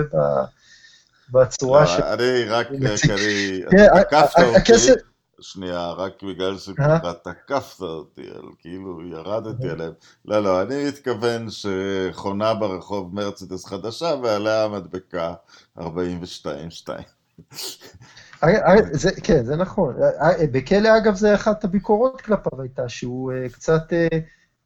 בצורה 1.31 1.81
לא, 1.81 1.87
ש... 1.87 2.01
אני 2.01 2.45
רק, 2.45 2.67
אני, 2.73 3.63
תקפת 4.01 4.39
אותי, 4.39 4.93
שנייה, 5.41 5.91
רק 5.91 6.23
בגלל 6.23 6.59
שככה 6.59 7.13
תקפת 7.25 7.81
אותי, 7.81 8.23
כאילו 8.59 9.03
ירדתי 9.11 9.69
עליהם. 9.69 9.93
לא, 10.25 10.43
לא, 10.43 10.63
אני 10.63 10.89
מתכוון 10.89 11.47
שחונה 11.51 12.55
ברחוב 12.55 13.15
מרצדס 13.15 13.67
חדשה 13.67 14.15
ועליה 14.23 14.65
המדבקה 14.65 15.35
42-2. 15.79 15.83
אה, 18.45 18.69
אה, 18.69 18.83
זה, 18.93 19.11
כן, 19.23 19.45
זה 19.45 19.57
נכון. 19.57 19.95
אה, 20.03 20.47
בכלא, 20.53 20.97
אגב, 20.97 21.15
זה 21.15 21.35
אחת 21.35 21.65
הביקורות 21.65 22.21
כלפיו 22.21 22.63
הייתה, 22.63 22.89
שהוא 22.89 23.33
קצת 23.53 23.93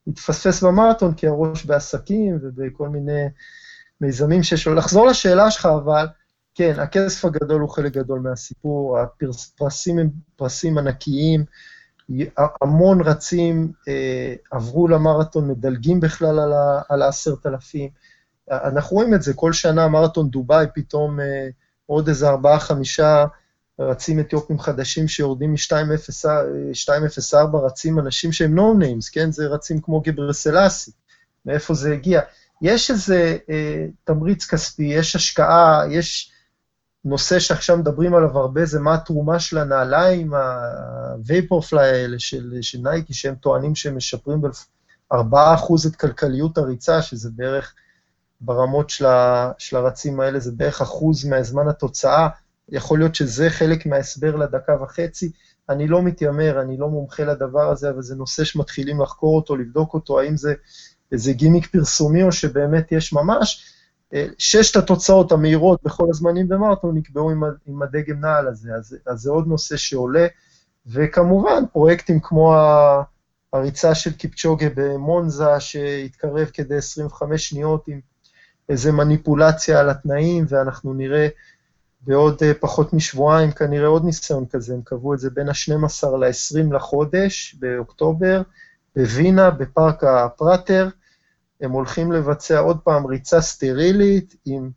התפספס 0.06 0.62
במרתון, 0.62 1.14
כי 1.14 1.26
הראש 1.26 1.64
בעסקים 1.64 2.38
ובכל 2.42 2.88
מיני 2.88 3.28
מיזמים 4.00 4.42
שיש 4.42 4.66
לו. 4.66 4.74
לחזור 4.74 5.06
לשאלה 5.06 5.50
שלך, 5.50 5.66
אבל, 5.66 6.06
כן, 6.54 6.74
הכסף 6.78 7.24
הגדול 7.24 7.60
הוא 7.60 7.70
חלק 7.70 7.92
גדול 7.92 8.20
מהסיפור, 8.20 8.98
הפרסים 8.98 9.98
הם 9.98 10.10
פרסים 10.36 10.78
ענקיים, 10.78 11.44
המון 12.62 13.00
רצים 13.00 13.72
אה, 13.88 14.34
עברו 14.50 14.88
למרתון, 14.88 15.48
מדלגים 15.48 16.00
בכלל 16.00 16.52
על 16.88 17.02
העשרת 17.02 17.46
אלפים. 17.46 17.88
אנחנו 18.50 18.96
רואים 18.96 19.14
את 19.14 19.22
זה, 19.22 19.34
כל 19.34 19.52
שנה 19.52 19.88
מרתון 19.88 20.30
דובאי 20.30 20.66
פתאום... 20.74 21.20
אה, 21.20 21.48
עוד 21.90 22.08
איזה 22.08 22.28
ארבעה-חמישה 22.28 23.24
רצים 23.78 24.20
אתיופים 24.20 24.58
חדשים 24.58 25.08
שיורדים 25.08 25.52
מ-204, 25.52 27.56
רצים 27.56 27.98
אנשים 27.98 28.32
שהם 28.32 28.58
no 28.58 28.82
names, 28.82 29.12
כן? 29.12 29.32
זה 29.32 29.46
רצים 29.46 29.80
כמו 29.80 30.00
גבר 30.00 30.32
סלאסי. 30.32 30.90
מאיפה 31.46 31.74
זה 31.74 31.92
הגיע? 31.92 32.20
יש 32.62 32.90
איזה 32.90 33.36
אה, 33.50 33.86
תמריץ 34.04 34.46
כספי, 34.46 34.82
יש 34.82 35.16
השקעה, 35.16 35.82
יש 35.90 36.32
נושא 37.04 37.38
שעכשיו 37.38 37.76
מדברים 37.76 38.14
עליו 38.14 38.38
הרבה, 38.38 38.64
זה 38.64 38.80
מה 38.80 38.94
התרומה 38.94 39.38
של 39.38 39.58
הנעליים, 39.58 40.34
ה-Vaporfly 40.34 41.80
האלה 41.80 42.18
של, 42.18 42.58
של 42.60 42.78
נייקי, 42.78 43.14
שהם 43.14 43.34
טוענים 43.34 43.74
שהם 43.74 43.96
משפרים 43.96 44.42
ב-4% 44.42 45.86
את 45.86 45.96
כלכליות 45.96 46.58
הריצה, 46.58 47.02
שזה 47.02 47.30
בערך 47.36 47.74
ברמות 48.40 48.90
של, 48.90 49.06
ה, 49.06 49.52
של 49.58 49.76
הרצים 49.76 50.20
האלה, 50.20 50.38
זה 50.38 50.52
בערך 50.52 50.80
אחוז 50.80 51.24
מהזמן 51.24 51.68
התוצאה, 51.68 52.28
יכול 52.68 52.98
להיות 52.98 53.14
שזה 53.14 53.50
חלק 53.50 53.86
מההסבר 53.86 54.36
לדקה 54.36 54.82
וחצי. 54.82 55.30
אני 55.68 55.88
לא 55.88 56.02
מתיימר, 56.02 56.60
אני 56.60 56.76
לא 56.76 56.88
מומחה 56.88 57.24
לדבר 57.24 57.70
הזה, 57.70 57.90
אבל 57.90 58.02
זה 58.02 58.14
נושא 58.14 58.44
שמתחילים 58.44 59.00
לחקור 59.00 59.36
אותו, 59.36 59.56
לבדוק 59.56 59.94
אותו, 59.94 60.20
האם 60.20 60.36
זה 60.36 60.54
איזה 61.12 61.32
גימיק 61.32 61.66
פרסומי 61.66 62.22
או 62.22 62.32
שבאמת 62.32 62.92
יש 62.92 63.12
ממש. 63.12 63.64
אה, 64.14 64.26
ששת 64.38 64.76
התוצאות 64.76 65.32
המהירות 65.32 65.80
בכל 65.84 66.06
הזמנים 66.10 66.48
במרתון 66.48 66.96
נקבעו 66.96 67.30
עם, 67.30 67.42
עם 67.66 67.82
הדגם 67.82 68.20
נעל 68.20 68.48
הזה, 68.48 68.70
אז, 68.74 68.96
אז 69.06 69.18
זה 69.18 69.30
עוד 69.30 69.46
נושא 69.46 69.76
שעולה, 69.76 70.26
וכמובן 70.86 71.64
פרויקטים 71.72 72.20
כמו 72.22 72.54
הריצה 73.52 73.94
של 73.94 74.12
קיפצ'וגה 74.12 74.66
במונזה, 74.74 75.60
שהתקרב 75.60 76.50
כדי 76.52 76.76
25 76.76 77.48
שניות 77.48 77.88
עם 77.88 78.00
איזה 78.70 78.92
מניפולציה 78.92 79.80
על 79.80 79.90
התנאים, 79.90 80.44
ואנחנו 80.48 80.94
נראה 80.94 81.28
בעוד 82.00 82.42
אה, 82.42 82.52
פחות 82.60 82.92
משבועיים 82.92 83.52
כנראה 83.52 83.86
עוד 83.86 84.04
ניסיון 84.04 84.46
כזה, 84.50 84.74
הם 84.74 84.80
קבעו 84.84 85.14
את 85.14 85.18
זה 85.18 85.30
בין 85.30 85.48
ה-12 85.48 86.16
ל-20 86.16 86.74
לחודש, 86.74 87.56
באוקטובר, 87.58 88.42
בווינה, 88.96 89.50
בפארק 89.50 90.04
הפראטר. 90.04 90.88
הם 91.60 91.70
הולכים 91.70 92.12
לבצע 92.12 92.58
עוד 92.58 92.78
פעם 92.84 93.06
ריצה 93.06 93.40
סטרילית 93.40 94.34
עם 94.46 94.70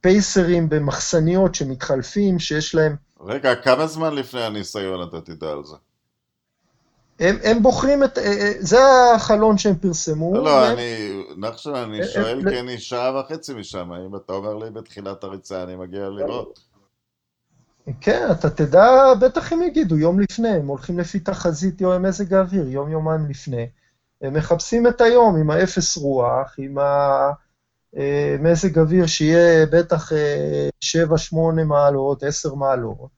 פייסרים 0.00 0.68
במחסניות 0.68 1.54
שמתחלפים, 1.54 2.38
שיש 2.38 2.74
להם... 2.74 2.96
רגע, 3.20 3.54
כמה 3.54 3.86
זמן 3.86 4.14
לפני 4.14 4.42
הניסיון 4.42 5.08
אתה 5.08 5.20
תדע 5.20 5.50
על 5.50 5.64
זה? 5.64 5.76
הם, 7.20 7.36
הם 7.44 7.62
בוחרים 7.62 8.04
את, 8.04 8.18
אה, 8.18 8.24
אה, 8.24 8.52
זה 8.58 8.78
החלון 9.14 9.58
שהם 9.58 9.74
פרסמו. 9.74 10.34
לא, 10.34 10.44
לא, 10.44 10.72
אני, 10.72 11.22
נחשון, 11.36 11.74
אני 11.74 12.06
שואל 12.06 12.50
כי 12.50 12.60
אני 12.60 12.78
שעה 12.78 13.20
וחצי 13.20 13.54
משם, 13.54 13.92
אם 13.92 14.16
אתה 14.16 14.32
אומר 14.32 14.54
לי 14.54 14.70
בתחילת 14.70 15.24
הריצה, 15.24 15.62
אני 15.62 15.76
מגיע 15.76 16.08
לראות. 16.08 16.70
כן, 18.00 18.28
אתה 18.30 18.50
תדע, 18.50 19.14
בטח 19.20 19.52
הם 19.52 19.62
יגידו, 19.62 19.98
יום 19.98 20.20
לפני, 20.20 20.48
הם 20.48 20.66
הולכים 20.66 20.98
לפי 20.98 21.20
תחזית 21.20 21.80
יום 21.80 22.02
מזג 22.02 22.34
האוויר, 22.34 22.68
יום-יומיים 22.68 23.26
לפני. 23.30 23.68
הם 24.22 24.34
מחפשים 24.34 24.86
את 24.86 25.00
היום 25.00 25.36
עם 25.36 25.50
האפס 25.50 25.96
רוח, 25.96 26.54
עם 26.58 26.78
המזג 27.92 28.78
אה, 28.78 28.82
אוויר 28.82 29.06
שיהיה 29.06 29.66
בטח 29.66 30.12
7-8 30.84 31.36
מעלות, 31.66 32.22
10 32.22 32.54
מעלות, 32.54 33.10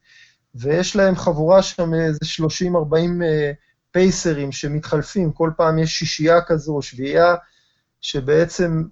ויש 0.55 0.97
להם 0.97 1.17
חבורה 1.17 1.63
שם 1.63 1.95
איזה 1.95 2.19
30-40 2.91 2.95
פייסרים 3.93 4.53
שמתחלפים, 4.53 5.33
כל 5.33 5.51
פעם 5.57 5.79
יש 5.79 5.99
שישייה 5.99 6.41
כזו 6.43 6.73
או 6.75 6.83
שביעייה, 6.83 7.35
שבעצם 8.01 8.83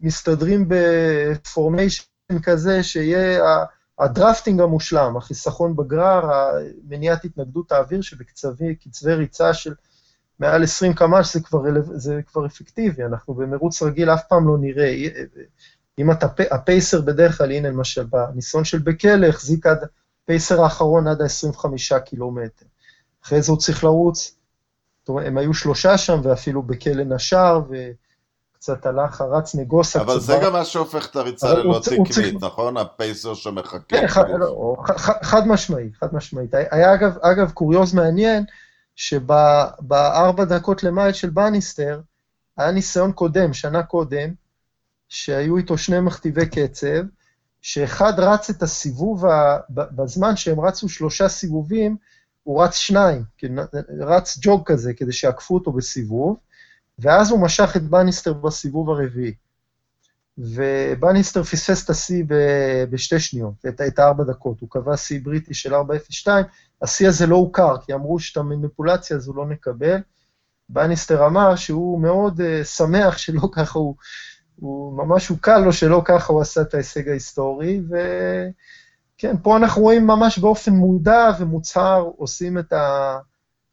מסתדרים 0.00 0.68
בפורמיישן 0.68 2.04
כזה, 2.42 2.82
שיהיה 2.82 3.42
הדרפטינג 3.98 4.60
המושלם, 4.60 5.16
החיסכון 5.16 5.76
בגרר, 5.76 6.30
מניעת 6.88 7.24
התנגדות 7.24 7.72
האוויר 7.72 8.00
שבקצבי 8.00 9.14
ריצה 9.14 9.54
של 9.54 9.74
מעל 10.38 10.62
20 10.62 10.94
קמ"ש 10.94 11.36
זה 11.36 11.40
זה 11.94 12.20
כבר 12.26 12.46
אפקטיבי, 12.46 13.04
אנחנו 13.04 13.34
במרוץ 13.34 13.82
רגיל 13.82 14.10
אף 14.10 14.22
פעם 14.28 14.48
לא 14.48 14.58
נראה. 14.58 14.94
אם 15.98 16.10
אתה, 16.10 16.26
הפייסר 16.50 17.00
בדרך 17.00 17.38
כלל, 17.38 17.50
הנה 17.52 17.68
למשל, 17.68 18.04
בניסיון 18.04 18.64
של 18.64 18.78
בכלא, 18.78 19.26
החזיק 19.26 19.66
עד, 19.66 19.78
פייסר 20.26 20.62
האחרון 20.62 21.08
עד 21.08 21.20
ה-25 21.22 21.98
קילומטר. 22.04 22.66
אחרי 23.24 23.42
זה 23.42 23.52
הוא 23.52 23.58
צריך 23.58 23.84
לרוץ, 23.84 24.35
הם 25.08 25.38
היו 25.38 25.54
שלושה 25.54 25.98
שם, 25.98 26.20
ואפילו 26.22 26.62
בכלא 26.62 27.04
נשר, 27.04 27.60
וקצת 27.70 28.86
הלך, 28.86 29.20
הרץ 29.20 29.54
נגוסה. 29.54 30.00
אבל 30.00 30.20
זה 30.20 30.38
גם 30.42 30.52
מה 30.52 30.64
שהופך 30.64 31.10
את 31.10 31.16
הריצה 31.16 31.54
ללא 31.54 31.80
תקנית, 31.84 32.42
נכון? 32.42 32.76
הפייסר 32.76 33.34
שמחכה. 33.34 33.78
כן, 33.88 34.06
לא, 34.38 34.76
חד 35.22 35.46
משמעית, 35.46 35.96
חד 35.96 36.14
משמעית. 36.14 36.54
היה 36.70 36.94
אגב, 36.94 37.18
אגב 37.20 37.50
קוריוז 37.50 37.94
מעניין, 37.94 38.44
שבארבע 38.96 40.44
דקות 40.44 40.82
למייל 40.82 41.12
של 41.12 41.30
בניסטר, 41.30 42.00
היה 42.56 42.70
ניסיון 42.70 43.12
קודם, 43.12 43.52
שנה 43.52 43.82
קודם, 43.82 44.34
שהיו 45.08 45.56
איתו 45.56 45.78
שני 45.78 46.00
מכתיבי 46.00 46.46
קצב, 46.46 47.04
שאחד 47.62 48.20
רץ 48.20 48.50
את 48.50 48.62
הסיבוב, 48.62 49.26
ה... 49.26 49.58
בזמן 49.70 50.36
שהם 50.36 50.60
רצו 50.60 50.88
שלושה 50.88 51.28
סיבובים, 51.28 51.96
הוא 52.46 52.62
רץ 52.62 52.74
שניים, 52.74 53.22
רץ 54.00 54.38
ג'וג 54.40 54.62
כזה, 54.66 54.94
כדי 54.94 55.12
שיעקפו 55.12 55.54
אותו 55.54 55.72
בסיבוב, 55.72 56.36
ואז 56.98 57.30
הוא 57.30 57.40
משך 57.40 57.76
את 57.76 57.82
בניסטר 57.82 58.32
בסיבוב 58.32 58.90
הרביעי. 58.90 59.34
ובניסטר 60.38 61.42
פספס 61.42 61.84
את 61.84 61.90
השיא 61.90 62.24
בשתי 62.90 63.20
שניות, 63.20 63.54
את, 63.68 63.80
את 63.80 63.98
הארבע 63.98 64.24
דקות. 64.24 64.60
הוא 64.60 64.70
קבע 64.70 64.96
שיא 64.96 65.20
בריטי 65.22 65.54
של 65.54 65.74
4.02, 65.74 66.26
השיא 66.82 67.08
הזה 67.08 67.26
לא 67.26 67.36
הוכר, 67.36 67.76
כי 67.86 67.94
אמרו 67.94 68.18
שאת 68.18 68.36
המניפולציה 68.36 69.16
הזו 69.16 69.32
לא 69.34 69.46
נקבל. 69.46 69.98
בניסטר 70.68 71.26
אמר 71.26 71.56
שהוא 71.56 72.00
מאוד 72.00 72.40
uh, 72.40 72.64
שמח 72.64 73.18
שלא 73.18 73.48
ככה 73.56 73.78
הוא, 73.78 73.94
הוא 74.56 74.96
ממש 74.96 75.28
הוקל 75.28 75.58
לו 75.58 75.72
שלא 75.72 76.02
ככה 76.04 76.32
הוא 76.32 76.40
עשה 76.40 76.60
את 76.60 76.74
ההישג 76.74 77.08
ההיסטורי, 77.08 77.80
וכן, 79.18 79.36
פה 79.42 79.56
אנחנו 79.56 79.82
רואים 79.82 80.06
ממש 80.06 80.38
באופן 80.38 80.72
מודע 80.72 81.30
ומוצהר, 81.38 82.10
עושים 82.16 82.58
את 82.58 82.72
ה... 82.72 83.18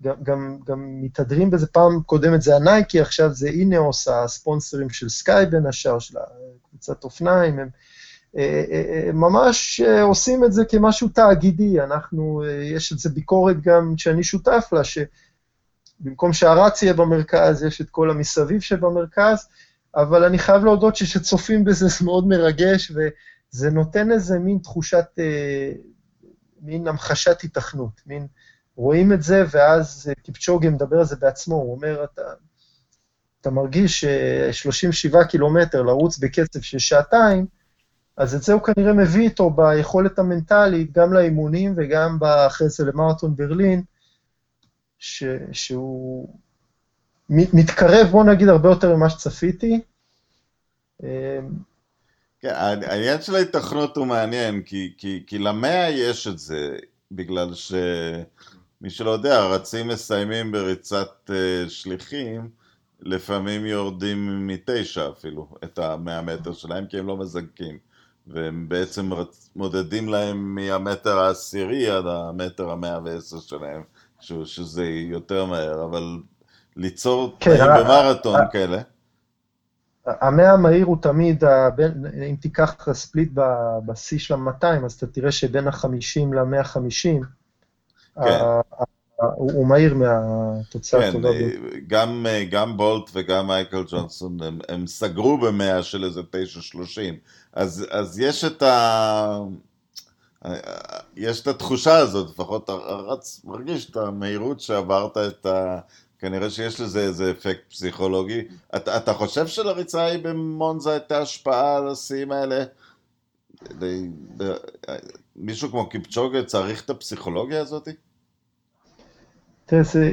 גם, 0.03 0.15
גם, 0.23 0.57
גם 0.65 1.01
מתהדרים 1.01 1.49
בזה, 1.49 1.67
פעם 1.67 2.01
קודמת 2.05 2.41
זה 2.41 2.55
הנייקי, 2.55 3.01
עכשיו 3.01 3.33
זה 3.33 3.47
אינאוס, 3.47 4.07
הספונסרים 4.07 4.89
של 4.89 5.09
סקאי 5.09 5.45
בין 5.45 5.65
השאר, 5.65 5.99
של 5.99 6.17
קבוצת 6.69 7.03
אופניים, 7.03 7.59
הם 7.59 7.69
אה, 8.37 8.63
אה, 8.71 9.03
אה, 9.07 9.11
ממש 9.11 9.81
עושים 10.01 10.45
את 10.45 10.53
זה 10.53 10.65
כמשהו 10.65 11.07
תאגידי, 11.07 11.81
אנחנו, 11.81 12.43
יש 12.63 12.93
את 12.93 12.99
זה 12.99 13.09
ביקורת 13.09 13.61
גם 13.61 13.93
שאני 13.97 14.23
שותף 14.23 14.69
לה, 14.71 14.81
שבמקום 14.83 16.33
שהרץ 16.33 16.83
יהיה 16.83 16.93
במרכז, 16.93 17.63
יש 17.63 17.81
את 17.81 17.89
כל 17.89 18.09
המסביב 18.09 18.61
שבמרכז, 18.61 19.47
אבל 19.95 20.23
אני 20.23 20.39
חייב 20.39 20.65
להודות 20.65 20.95
שכשצופים 20.95 21.63
בזה 21.63 21.87
זה 21.87 22.05
מאוד 22.05 22.27
מרגש, 22.27 22.91
וזה 23.53 23.69
נותן 23.69 24.11
איזה 24.11 24.39
מין 24.39 24.57
תחושת, 24.57 25.05
מין 26.61 26.87
המחשת 26.87 27.43
התכנות, 27.43 28.01
מין, 28.05 28.27
רואים 28.75 29.13
את 29.13 29.23
זה, 29.23 29.43
ואז 29.51 30.11
קיפצ'וגי 30.23 30.69
מדבר 30.69 30.97
על 30.97 31.05
זה 31.05 31.15
בעצמו, 31.15 31.55
הוא 31.55 31.75
אומר, 31.75 32.03
אתה, 32.03 32.21
אתה 33.41 33.51
מרגיש 33.51 34.05
37 34.51 35.23
קילומטר 35.23 35.81
לרוץ 35.81 36.17
בקצב 36.17 36.61
של 36.61 36.79
שעתיים, 36.79 37.45
אז 38.17 38.35
את 38.35 38.43
זה 38.43 38.53
הוא 38.53 38.61
כנראה 38.61 38.93
מביא 38.93 39.23
איתו 39.23 39.49
ביכולת 39.49 40.19
המנטלית, 40.19 40.91
גם 40.91 41.13
לאימונים 41.13 41.73
וגם 41.77 42.17
אחרי 42.47 42.69
זה 42.69 42.85
למרתון 42.85 43.35
ברלין, 43.35 43.83
ש, 44.99 45.23
שהוא 45.51 46.29
מתקרב, 47.29 48.07
בוא 48.11 48.23
נגיד, 48.23 48.47
הרבה 48.47 48.69
יותר 48.69 48.95
ממה 48.95 49.09
שצפיתי. 49.09 49.81
כן, 52.43 52.53
העניין 52.85 53.21
של 53.21 53.35
ההתכנות 53.35 53.97
הוא 53.97 54.07
מעניין, 54.07 54.61
כי, 54.61 54.93
כי, 54.97 55.23
כי 55.27 55.37
למאה 55.37 55.89
יש 55.89 56.27
את 56.27 56.39
זה, 56.39 56.77
בגלל 57.11 57.53
שמי 57.53 58.89
שלא 58.89 59.09
יודע, 59.09 59.39
הרצים 59.39 59.87
מסיימים 59.87 60.51
בריצת 60.51 61.29
uh, 61.29 61.69
שליחים, 61.69 62.49
לפעמים 63.01 63.65
יורדים 63.65 64.47
מתשע 64.47 65.09
אפילו, 65.09 65.47
את 65.63 65.79
המאה 65.79 66.21
מטר 66.21 66.53
שלהם, 66.53 66.85
כי 66.85 66.99
הם 66.99 67.07
לא 67.07 67.17
מזנקים. 67.17 67.77
והם 68.27 68.69
בעצם 68.69 69.09
מודדים 69.55 70.09
להם 70.09 70.55
מהמטר 70.55 71.19
העשירי 71.19 71.89
עד 71.89 72.05
המטר 72.07 72.71
המאה 72.71 72.99
ועשר 73.03 73.39
שלהם, 73.39 73.83
שזה 74.45 74.85
יותר 74.85 75.45
מהר, 75.45 75.83
אבל 75.83 76.17
ליצור 76.75 77.35
כן, 77.39 77.57
תנאים 77.57 77.83
במרתון 77.83 78.39
כאלה. 78.51 78.81
המאה 80.07 80.51
המהיר 80.51 80.85
הוא 80.85 80.97
תמיד, 81.01 81.43
אם 82.29 82.35
תיקח 82.39 82.93
ספליט 82.93 83.31
בשיא 83.85 84.19
של 84.19 84.33
ה-200, 84.33 84.85
אז 84.85 84.93
אתה 84.93 85.07
תראה 85.07 85.31
שבין 85.31 85.67
ה-50 85.67 86.35
ל-150, 86.35 87.25
כן. 88.23 88.39
הוא 89.35 89.67
מהיר 89.67 89.95
מהתוצאה 89.95 91.01
כן, 91.01 91.09
הטובה. 91.09 91.29
כן, 91.29 91.79
גם, 91.87 92.25
גם 92.51 92.77
בולט 92.77 93.09
וגם 93.13 93.47
מייקל 93.47 93.83
ג'ונסון, 93.87 94.37
הם, 94.41 94.59
הם 94.69 94.87
סגרו 94.87 95.37
במאה 95.37 95.83
של 95.83 96.03
איזה 96.03 96.21
9.30. 96.21 96.99
אז, 97.53 97.85
אז 97.91 98.19
יש 98.19 98.43
את 98.43 98.61
ה... 98.61 99.39
יש 101.15 101.41
את 101.41 101.47
התחושה 101.47 101.97
הזאת, 101.97 102.29
לפחות 102.29 102.69
רץ, 103.09 103.41
מרגיש 103.43 103.89
את 103.89 103.97
המהירות 103.97 104.59
שעברת 104.59 105.17
את 105.17 105.45
ה... 105.45 105.79
כנראה 106.23 106.49
שיש 106.49 106.81
לזה 106.81 106.99
איזה 106.99 107.31
אפקט 107.31 107.69
פסיכולוגי. 107.69 108.41
אתה, 108.75 108.97
אתה 108.97 109.13
חושב 109.13 109.47
שלריצה 109.47 110.01
ההיא 110.01 110.23
במונזה 110.23 110.91
הייתה 110.91 111.17
השפעה 111.17 111.77
על 111.77 111.87
השיאים 111.87 112.31
האלה? 112.31 112.63
מישהו 115.35 115.69
כמו 115.69 115.89
קיפצ'וגה 115.89 116.43
צריך 116.43 116.85
את 116.85 116.89
הפסיכולוגיה 116.89 117.61
הזאת? 117.61 117.87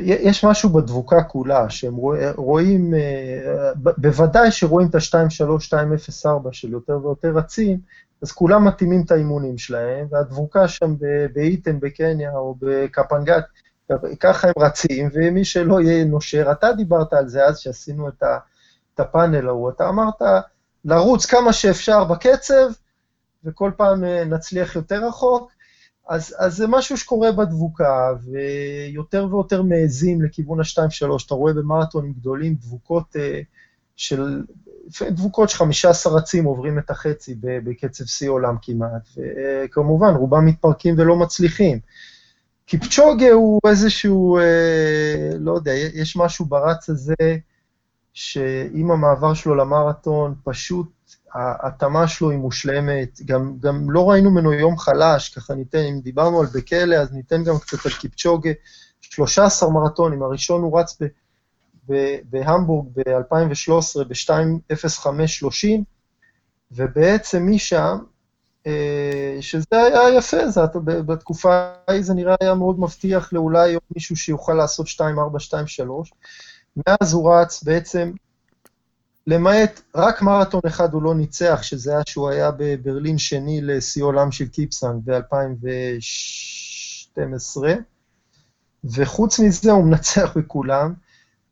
יש 0.05 0.45
משהו 0.45 0.71
בדבוקה 0.71 1.23
כולה, 1.23 1.71
שהם 1.71 1.95
רואים, 2.37 2.95
אה, 2.95 3.71
בוודאי 3.99 4.51
שרואים 4.51 4.89
את 4.89 4.95
ה-2.3, 4.95 5.75
2.04 5.75 6.53
של 6.53 6.73
יותר 6.73 6.99
ויותר 7.03 7.33
רצים, 7.37 7.79
אז 8.23 8.33
כולם 8.33 8.69
מתאימים 8.69 9.03
את 9.07 9.11
האימונים 9.11 9.59
שלהם, 9.59 10.07
והדבוקה 10.11 10.69
שם 10.69 10.95
באיתן, 11.33 11.81
בקניה 11.81 12.33
או 12.33 12.55
בקפנגט, 12.61 13.45
ככה 14.21 14.49
הם 14.49 14.55
רצים, 14.59 15.09
ומי 15.13 15.45
שלא 15.45 15.81
יהיה 15.81 16.05
נושר, 16.05 16.53
אתה 16.53 16.73
דיברת 16.73 17.13
על 17.13 17.29
זה 17.29 17.45
אז 17.45 17.59
שעשינו 17.59 18.09
את, 18.09 18.23
הפאנל 18.99 19.49
ההוא, 19.49 19.71
אתה 19.71 19.89
אמרת 19.89 20.23
לרוץ 20.85 21.27
כמה 21.27 21.53
שאפשר 21.53 22.05
בקצב, 22.05 22.71
וכל 23.45 23.71
פעם 23.77 24.05
אה, 24.05 24.25
נצליח 24.25 24.77
יותר 24.77 25.07
רחוק, 25.09 25.53
אז, 26.09 26.35
אז 26.39 26.57
זה 26.57 26.67
משהו 26.67 26.97
שקורה 26.97 27.33
בדבוקה, 27.33 28.13
ויותר 28.25 29.27
ויותר 29.31 29.63
מעזים 29.63 30.23
לכיוון 30.23 30.61
ה-2-3. 30.61 31.27
אתה 31.27 31.35
רואה 31.35 31.53
במרתונים 31.53 32.13
גדולים 32.13 32.55
דבוקות 32.55 33.17
uh, 33.17 33.19
של, 33.97 34.43
דבוקות 35.03 35.51
של 35.51 35.57
15 35.57 36.17
רצים 36.17 36.45
עוברים 36.45 36.79
את 36.79 36.91
החצי 36.91 37.35
בקצב 37.41 38.05
שיא 38.05 38.31
עולם 38.31 38.57
כמעט, 38.63 39.09
וכמובן, 39.17 40.15
רובם 40.15 40.47
מתפרקים 40.47 40.95
ולא 40.99 41.17
מצליחים. 41.17 41.79
קיפצ'וגה 42.71 43.33
הוא 43.33 43.61
איזשהו, 43.69 44.39
אה, 44.39 45.31
לא 45.39 45.53
יודע, 45.53 45.73
יש 45.73 46.17
משהו 46.17 46.45
ברץ 46.45 46.91
הזה, 46.91 47.37
שעם 48.13 48.91
המעבר 48.91 49.35
שלו 49.35 49.55
למרתון, 49.55 50.35
פשוט 50.45 50.87
ההתאמה 51.35 52.09
שלו 52.09 52.31
היא 52.31 52.39
מושלמת, 52.39 53.21
גם, 53.25 53.57
גם 53.61 53.91
לא 53.91 54.11
ראינו 54.11 54.31
ממנו 54.31 54.53
יום 54.53 54.79
חלש, 54.79 55.29
ככה 55.29 55.55
ניתן, 55.55 55.79
אם 55.79 56.01
דיברנו 56.01 56.41
על 56.41 56.47
בכלא, 56.55 56.95
אז 56.95 57.13
ניתן 57.13 57.45
גם 57.45 57.59
קצת 57.59 57.87
על 57.87 57.93
קיפצ'וגה, 57.93 58.51
13 59.01 59.71
מרתונים, 59.71 60.23
הראשון 60.23 60.63
הוא 60.63 60.81
רץ 60.81 61.03
ב, 61.03 61.07
ב, 61.89 62.17
בהמבורג 62.25 62.89
ב-2013 62.97 64.05
ב-2.05.30, 64.09 65.69
ובעצם 66.73 67.47
משם, 67.51 67.99
שזה 69.41 69.65
היה 69.73 70.17
יפה, 70.17 70.49
זה, 70.49 70.61
בתקופה 70.85 71.73
ההיא 71.89 72.03
זה 72.03 72.15
נראה 72.15 72.35
היה 72.41 72.55
מאוד 72.55 72.81
מבטיח 72.81 73.33
לאולי 73.33 73.77
מישהו 73.95 74.17
שיוכל 74.17 74.55
לעשות 74.55 74.87
2.4, 74.87 74.99
2.3, 74.99 75.05
מאז 76.77 77.13
הוא 77.13 77.35
רץ 77.35 77.63
בעצם 77.63 78.13
למעט, 79.27 79.81
רק 79.95 80.23
מרתון 80.23 80.61
אחד 80.67 80.95
הוא 80.95 81.03
לא 81.03 81.15
ניצח, 81.15 81.63
שזה 81.63 81.93
היה 81.93 82.03
שהוא 82.09 82.29
היה 82.29 82.51
בברלין 82.51 83.19
שני 83.19 83.61
לשיא 83.63 84.05
עולם 84.05 84.33
של 84.33 84.49
קיפסנג 84.49 85.03
ב-2012, 85.05 87.19
וחוץ 88.85 89.41
מזה 89.41 89.73
הוא 89.73 89.85
מנצח 89.85 90.37
בכולם. 90.37 90.95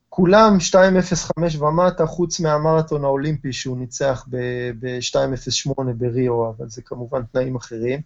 כולם 0.09 0.57
2.05 0.73 1.63
ומטה, 1.63 2.07
חוץ 2.07 2.41
מהמרתון 2.41 3.05
האולימפי 3.05 3.53
שהוא 3.53 3.79
ניצח 3.79 4.25
ב-2.08 4.31 5.83
בריו, 5.97 6.49
אבל 6.51 6.69
זה 6.69 6.83
כמובן 6.83 7.23
תנאים 7.33 7.57
אחרים. 7.57 8.01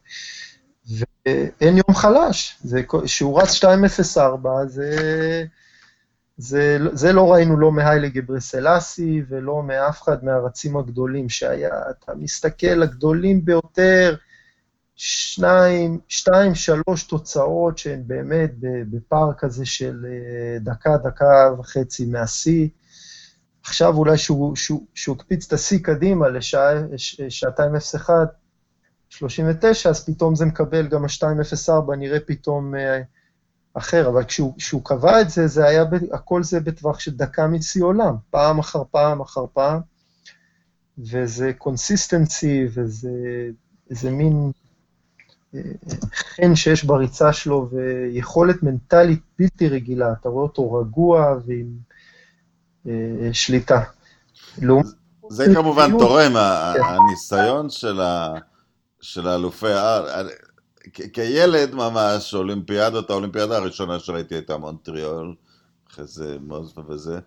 ואין 0.88 1.76
יום 1.76 1.94
חלש, 1.94 2.62
כשהוא 3.04 3.42
רץ 3.42 3.64
2.04, 3.64 4.48
זה, 4.66 5.44
זה, 6.36 6.78
זה 6.92 7.12
לא 7.12 7.32
ראינו 7.32 7.56
לא 7.56 7.72
מהיילה 7.72 8.08
גברסלסי 8.08 9.22
ולא 9.28 9.62
מאף 9.62 10.02
אחד 10.02 10.24
מהרצים 10.24 10.76
הגדולים 10.76 11.28
שהיה. 11.28 11.74
אתה 11.90 12.14
מסתכל, 12.14 12.82
הגדולים 12.82 13.44
ביותר, 13.44 14.16
שניים, 15.04 15.98
שתיים, 16.08 16.54
שלוש 16.54 17.02
תוצאות 17.02 17.78
שהן 17.78 18.02
באמת 18.06 18.50
בפער 18.90 19.32
כזה 19.38 19.66
של 19.66 20.06
אה, 20.08 20.58
דקה, 20.58 20.96
דקה 20.96 21.50
וחצי 21.58 22.06
מהשיא. 22.06 22.68
עכשיו 23.62 23.96
אולי 23.96 24.18
שהוא, 24.18 24.56
שהוא, 24.56 24.86
שהוא 24.94 25.16
הקפיץ 25.16 25.46
את 25.46 25.52
השיא 25.52 25.78
קדימה 25.82 26.26
לשעתיים 27.18 27.72
0-1, 28.06 28.10
39, 29.08 29.90
אז 29.90 30.06
פתאום 30.06 30.34
זה 30.34 30.46
מקבל 30.46 30.88
גם 30.88 31.04
ה-204, 31.04 31.96
נראה 31.98 32.20
פתאום 32.20 32.74
אה, 32.74 33.02
אחר, 33.74 34.08
אבל 34.08 34.24
כשהוא, 34.24 34.84
קבע 34.84 35.20
את 35.20 35.30
זה, 35.30 35.46
זה 35.46 35.66
היה, 35.66 35.84
הכל 36.12 36.42
זה 36.42 36.60
בטווח 36.60 37.00
של 37.00 37.16
דקה 37.16 37.46
משיא 37.46 37.84
עולם, 37.84 38.14
פעם 38.30 38.58
אחר 38.58 38.82
פעם 38.90 39.20
אחר 39.20 39.44
פעם, 39.52 39.80
וזה 40.98 41.52
consistency, 41.58 42.66
וזה 42.74 44.10
מין 44.10 44.52
חן 46.14 46.54
שיש 46.54 46.84
בריצה 46.84 47.32
שלו 47.32 47.68
ויכולת 47.72 48.62
מנטלית 48.62 49.20
בלתי 49.38 49.68
רגילה, 49.68 50.12
אתה 50.12 50.28
רואה 50.28 50.42
אותו 50.42 50.72
רגוע 50.72 51.36
ועם 51.46 51.68
אה, 52.86 53.30
שליטה. 53.32 53.82
זה 55.28 55.44
כמובן 55.54 55.98
תורם, 55.98 56.32
כן. 56.32 56.80
הניסיון 56.82 57.70
של 59.00 59.26
האלופי 59.26 59.68
הארץ. 59.68 60.32
כילד 61.12 61.74
ממש, 61.74 62.34
אולימפיאדות, 62.34 63.10
האולימפיאדה 63.10 63.56
הראשונה 63.56 63.98
שראיתי 63.98 64.34
הייתה 64.34 64.56
מונטריאול, 64.56 65.34
אחרי 65.90 66.06
זה 66.06 66.36
מוזבה 66.40 66.82
וזה. 66.88 67.18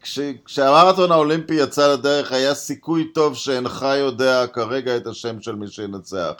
כש, 0.00 0.18
כשהמרתון 0.44 1.12
האולימפי 1.12 1.54
יצא 1.54 1.92
לדרך, 1.92 2.32
היה 2.32 2.54
סיכוי 2.54 3.12
טוב 3.14 3.34
שאינך 3.34 3.86
יודע 3.98 4.46
כרגע 4.46 4.96
את 4.96 5.06
השם 5.06 5.40
של 5.40 5.54
מי 5.54 5.68
שינצח. 5.68 6.32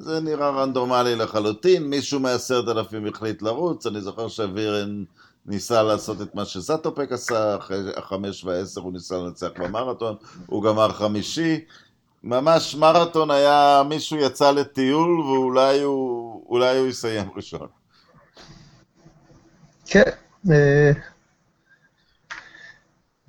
זה 0.00 0.20
נראה 0.20 0.50
רנדומלי 0.50 1.16
לחלוטין, 1.16 1.90
מישהו 1.90 2.20
מעשרת 2.20 2.68
אלפים 2.68 3.06
החליט 3.06 3.42
לרוץ, 3.42 3.86
אני 3.86 4.00
זוכר 4.00 4.28
שווירן 4.28 5.04
ניסה 5.46 5.82
לעשות 5.82 6.22
את 6.22 6.34
מה 6.34 6.44
שזאטופק 6.44 7.12
עשה, 7.12 7.56
אחרי 7.56 7.78
החמש 7.96 8.44
והעשר 8.44 8.80
הוא 8.80 8.92
ניסה 8.92 9.16
לנצח 9.16 9.48
במרתון, 9.58 10.16
הוא 10.46 10.62
גמר 10.62 10.92
חמישי, 10.92 11.60
ממש 12.24 12.74
מרתון 12.74 13.30
היה, 13.30 13.82
מישהו 13.88 14.16
יצא 14.16 14.50
לטיול 14.50 15.20
ואולי 15.20 15.80
הוא, 15.80 16.42
הוא 16.46 16.86
יסיים 16.88 17.28
ראשון. 17.36 17.66
כן, 19.86 20.02
אה, 20.50 20.92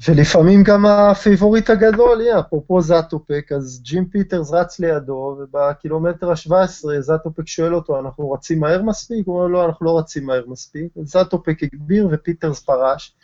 ולפעמים 0.07 0.63
גם 0.63 0.85
הפייבוריט 0.85 1.69
הגדול 1.69 2.21
יהיה, 2.21 2.39
אפרופו 2.39 2.81
זאטופק, 2.81 3.51
אז 3.55 3.81
ג'ים 3.83 4.05
פיטרס 4.05 4.51
רץ 4.51 4.79
לידו, 4.79 5.38
ובקילומטר 5.39 6.31
ה-17 6.31 6.99
זאטופק 6.99 7.47
שואל 7.47 7.75
אותו, 7.75 7.99
אנחנו 7.99 8.31
רצים 8.31 8.59
מהר 8.59 8.81
מספיק? 8.81 9.27
הוא 9.27 9.35
אומר, 9.35 9.47
לא, 9.47 9.65
אנחנו 9.65 9.85
לא 9.85 9.99
רצים 9.99 10.25
מהר 10.25 10.43
מספיק. 10.47 10.91
זאטופק 11.03 11.63
הגביר 11.63 12.07
ופיטרס 12.12 12.59
פרש. 12.59 13.15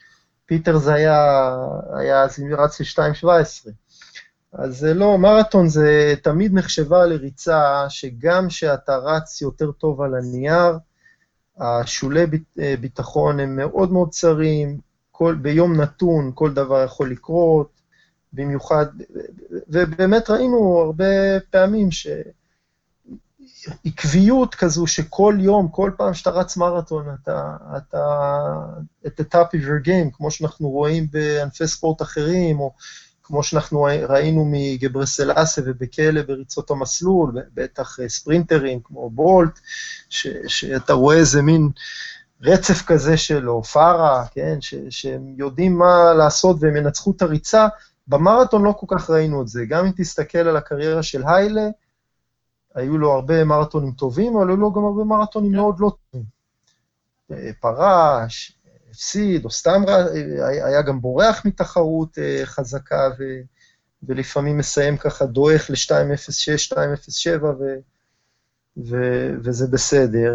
פיטרס 0.45 0.87
היה, 0.87 1.49
היה 1.93 2.23
אז 2.23 2.39
רץ 2.57 2.81
ל-2.17. 2.81 3.71
אז 4.53 4.83
לא, 4.83 5.17
מרתון 5.17 5.67
זה 5.67 6.13
תמיד 6.23 6.53
נחשבה 6.53 7.05
לריצה 7.05 7.85
שגם 7.89 8.47
כשאתה 8.47 8.97
רץ 8.97 9.41
יותר 9.41 9.71
טוב 9.71 10.01
על 10.01 10.15
הנייר, 10.15 10.77
השולי 11.59 12.25
ביטחון 12.79 13.39
הם 13.39 13.55
מאוד 13.55 13.91
מאוד 13.91 14.09
צרים, 14.09 14.79
כל, 15.17 15.35
ביום 15.41 15.81
נתון 15.81 16.31
כל 16.35 16.53
דבר 16.53 16.83
יכול 16.83 17.11
לקרות, 17.11 17.69
במיוחד, 18.33 18.85
ובאמת 19.67 20.29
ראינו 20.29 20.79
הרבה 20.85 21.39
פעמים 21.49 21.89
שעקביות 23.81 24.55
כזו 24.55 24.87
שכל 24.87 25.37
יום, 25.39 25.67
כל 25.67 25.91
פעם 25.97 26.13
שאתה 26.13 26.29
רץ 26.29 26.57
מרתון, 26.57 27.05
אתה, 27.21 27.57
אתה 27.77 28.05
את 29.07 29.19
ה-top 29.19 29.47
of 29.47 29.61
your 29.61 29.85
game, 29.85 30.09
כמו 30.13 30.31
שאנחנו 30.31 30.69
רואים 30.69 31.07
בענפי 31.11 31.67
ספורט 31.67 32.01
אחרים, 32.01 32.59
או 32.59 32.73
כמו 33.23 33.43
שאנחנו 33.43 33.87
ראינו 34.09 34.49
מגברסלאסה 34.51 35.61
ובכלא 35.65 36.21
בריצות 36.21 36.71
המסלול, 36.71 37.33
בטח 37.53 37.97
ספרינטרים 38.07 38.79
כמו 38.83 39.09
בולט, 39.09 39.59
ש, 40.09 40.27
שאתה 40.47 40.93
רואה 40.93 41.15
איזה 41.15 41.41
מין... 41.41 41.69
רצף 42.41 42.81
כזה 42.85 43.17
שלו, 43.17 43.63
פארה, 43.63 44.25
כן, 44.31 44.61
ש, 44.61 44.75
שהם 44.89 45.33
יודעים 45.37 45.77
מה 45.77 46.13
לעשות 46.13 46.57
והם 46.59 46.75
ינצחו 46.75 47.11
את 47.11 47.21
הריצה, 47.21 47.67
במרתון 48.07 48.63
לא 48.63 48.73
כל 48.79 48.85
כך 48.89 49.09
ראינו 49.09 49.41
את 49.41 49.47
זה. 49.47 49.65
גם 49.65 49.85
אם 49.85 49.91
תסתכל 49.97 50.37
על 50.37 50.57
הקריירה 50.57 51.03
של 51.03 51.23
היילה, 51.27 51.67
היו 52.75 52.97
לו 52.97 53.11
הרבה 53.11 53.43
מרתונים 53.43 53.91
טובים, 53.91 54.37
אבל 54.37 54.49
היו 54.49 54.57
לו 54.57 54.73
גם 54.73 54.83
הרבה 54.83 55.03
מרתונים 55.03 55.51
כן. 55.51 55.57
מאוד 55.57 55.75
לא 55.79 55.91
טובים. 56.11 56.25
אה, 57.31 57.51
פרש, 57.59 58.57
הפסיד, 58.89 59.45
או 59.45 59.51
סתם 59.51 59.81
היה 60.65 60.81
גם 60.81 61.01
בורח 61.01 61.45
מתחרות 61.45 62.17
אה, 62.17 62.41
חזקה, 62.45 63.09
ו, 63.19 63.23
ולפעמים 64.03 64.57
מסיים 64.57 64.97
ככה 64.97 65.25
דועך 65.25 65.69
ל-2.06, 65.69 66.73
2.07, 66.73 67.45
וזה 69.43 69.67
בסדר. 69.67 70.33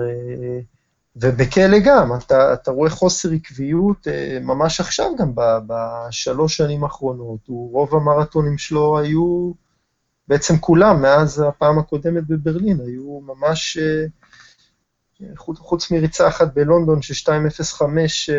אה, 1.16 1.28
ובכלא 1.28 1.78
גם, 1.84 2.10
אתה, 2.18 2.54
אתה 2.54 2.70
רואה 2.70 2.90
חוסר 2.90 3.30
עקביות 3.32 4.08
אה, 4.08 4.38
ממש 4.42 4.80
עכשיו 4.80 5.06
גם, 5.18 5.32
בשלוש 5.66 6.56
שנים 6.56 6.84
האחרונות. 6.84 7.40
רוב 7.48 7.94
המרתונים 7.94 8.58
שלו 8.58 8.98
היו, 8.98 9.52
בעצם 10.28 10.58
כולם, 10.58 11.02
מאז 11.02 11.40
הפעם 11.40 11.78
הקודמת 11.78 12.26
בברלין, 12.26 12.80
היו 12.80 13.20
ממש, 13.20 13.78
אה, 13.78 14.06
חוץ, 15.36 15.58
חוץ 15.58 15.90
מריצה 15.90 16.28
אחת 16.28 16.54
בלונדון, 16.54 17.02
ש-2.05 17.02 17.82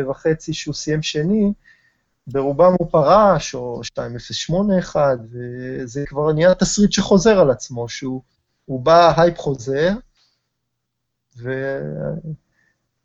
וחצי 0.10 0.54
שהוא 0.54 0.74
סיים 0.74 1.02
שני, 1.02 1.54
ברובם 2.28 2.74
הוא 2.80 2.92
פרש, 2.92 3.56
או 3.56 3.82
2.081, 3.84 4.96
וזה 5.32 6.04
כבר 6.08 6.34
נהיה 6.34 6.56
תסריט 6.56 6.92
שחוזר 6.92 7.40
על 7.40 7.52
עצמו, 7.52 7.90
שהוא 7.90 8.22
בא, 8.68 9.14
הייפ 9.18 9.38
חוזר, 9.38 9.90
ו... 11.38 11.50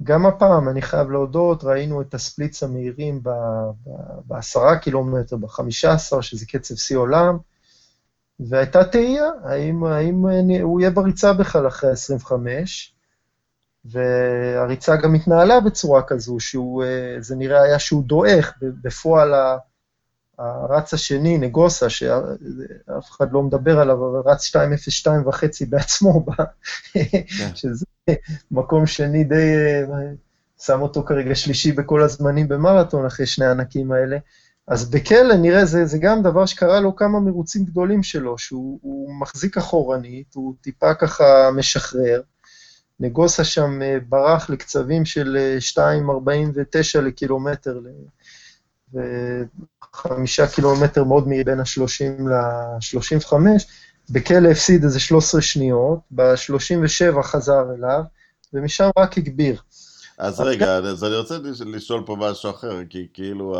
גם 0.02 0.26
הפעם, 0.26 0.68
אני 0.68 0.82
חייב 0.82 1.10
להודות, 1.10 1.64
ראינו 1.64 2.02
את 2.02 2.14
ה 2.14 2.21
splits 2.21 2.62
המהירים 2.62 3.22
בעשרה 4.24 4.78
קילומטר, 4.78 5.36
בחמישה 5.36 5.92
עשר, 5.92 6.20
שזה 6.20 6.46
קצב 6.46 6.74
שיא 6.74 6.96
עולם, 6.96 7.38
והייתה 8.40 8.84
תהייה, 8.84 9.30
האם, 9.44 9.84
האם 9.84 10.24
הוא 10.62 10.80
יהיה 10.80 10.90
בריצה 10.90 11.32
בכלל 11.32 11.66
אחרי 11.66 11.90
ה-25, 11.90 12.32
והריצה 13.84 14.96
גם 14.96 15.14
התנהלה 15.14 15.60
בצורה 15.60 16.02
כזו, 16.02 16.40
שזה 16.40 17.36
נראה 17.36 17.62
היה 17.62 17.78
שהוא 17.78 18.04
דועך, 18.04 18.52
בפועל 18.62 19.34
הרץ 20.38 20.94
השני, 20.94 21.38
נגוסה, 21.38 21.90
שאף 21.90 23.10
אחד 23.10 23.32
לא 23.32 23.42
מדבר 23.42 23.78
עליו, 23.78 23.96
אבל 23.96 24.32
רץ 24.32 24.56
2.02 24.56 25.10
וחצי 25.26 25.66
בעצמו, 25.66 26.26
כן. 27.38 27.50
שזה 27.54 27.86
מקום 28.50 28.86
שני 28.86 29.24
די 29.24 29.54
שם 30.60 30.82
אותו 30.82 31.02
כרגע 31.02 31.34
שלישי 31.34 31.72
בכל 31.72 32.02
הזמנים 32.02 32.48
במרתון, 32.48 33.06
אחרי 33.06 33.26
שני 33.26 33.46
הענקים 33.46 33.92
האלה. 33.92 34.18
אז 34.68 34.90
בכלא 34.90 35.36
נראה, 35.36 35.64
זה, 35.64 35.86
זה 35.86 35.98
גם 35.98 36.22
דבר 36.22 36.46
שקרה 36.46 36.80
לו 36.80 36.96
כמה 36.96 37.20
מרוצים 37.20 37.64
גדולים 37.64 38.02
שלו, 38.02 38.38
שהוא 38.38 39.14
מחזיק 39.20 39.56
אחורנית, 39.56 40.34
הוא 40.34 40.54
טיפה 40.60 40.94
ככה 40.94 41.50
משחרר. 41.56 42.20
נגוסה 43.00 43.44
שם 43.44 43.82
אה, 43.82 43.98
ברח 44.08 44.50
לקצבים 44.50 45.04
של 45.04 45.56
2.49 45.76 45.78
אה, 46.96 47.00
לקילומטר, 47.00 47.80
וחמישה 48.94 50.46
קילומטר 50.46 51.04
מאוד 51.04 51.28
מהיר 51.28 51.44
בין 51.44 51.60
ה-30 51.60 52.22
ל-35, 52.22 53.32
בכלא 54.10 54.48
הפסיד 54.48 54.84
איזה 54.84 55.00
13 55.00 55.40
שניות, 55.40 55.98
ב-37 56.10 57.22
חזר 57.22 57.64
אליו, 57.78 58.02
ומשם 58.52 58.90
רק 58.98 59.18
הגביר. 59.18 59.60
אז 60.18 60.40
רגע, 60.40 60.76
אז 60.76 61.04
אני 61.04 61.16
רוצה 61.16 61.38
לשאול 61.66 62.02
פה 62.06 62.16
משהו 62.16 62.50
אחר, 62.50 62.84
כי 62.90 63.06
כאילו 63.14 63.56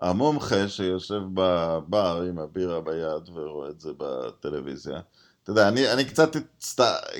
המומחה 0.00 0.68
שיושב 0.68 1.20
בבר 1.34 2.24
עם 2.28 2.38
הבירה 2.38 2.80
ביד 2.80 3.28
ורואה 3.34 3.68
את 3.68 3.80
זה 3.80 3.90
בטלוויזיה, 3.98 5.00
אתה 5.42 5.50
יודע, 5.50 5.68
אני, 5.68 5.92
אני 5.92 6.04
קצת, 6.04 6.36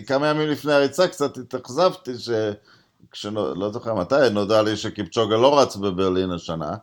כמה 0.07 0.27
ימים 0.27 0.49
לפני 0.49 0.73
הריצה 0.73 1.09
קצת 1.09 1.39
התאכזבתי 1.39 2.19
ש... 2.19 2.31
כשנו, 3.11 3.55
לא 3.55 3.73
זוכר 3.73 3.95
מתי, 3.95 4.31
נודע 4.33 4.63
לי 4.63 4.77
שקיפצ'וגה 4.77 5.37
לא 5.37 5.61
רץ 5.61 5.77
בברלין 5.77 6.31
השנה, 6.31 6.75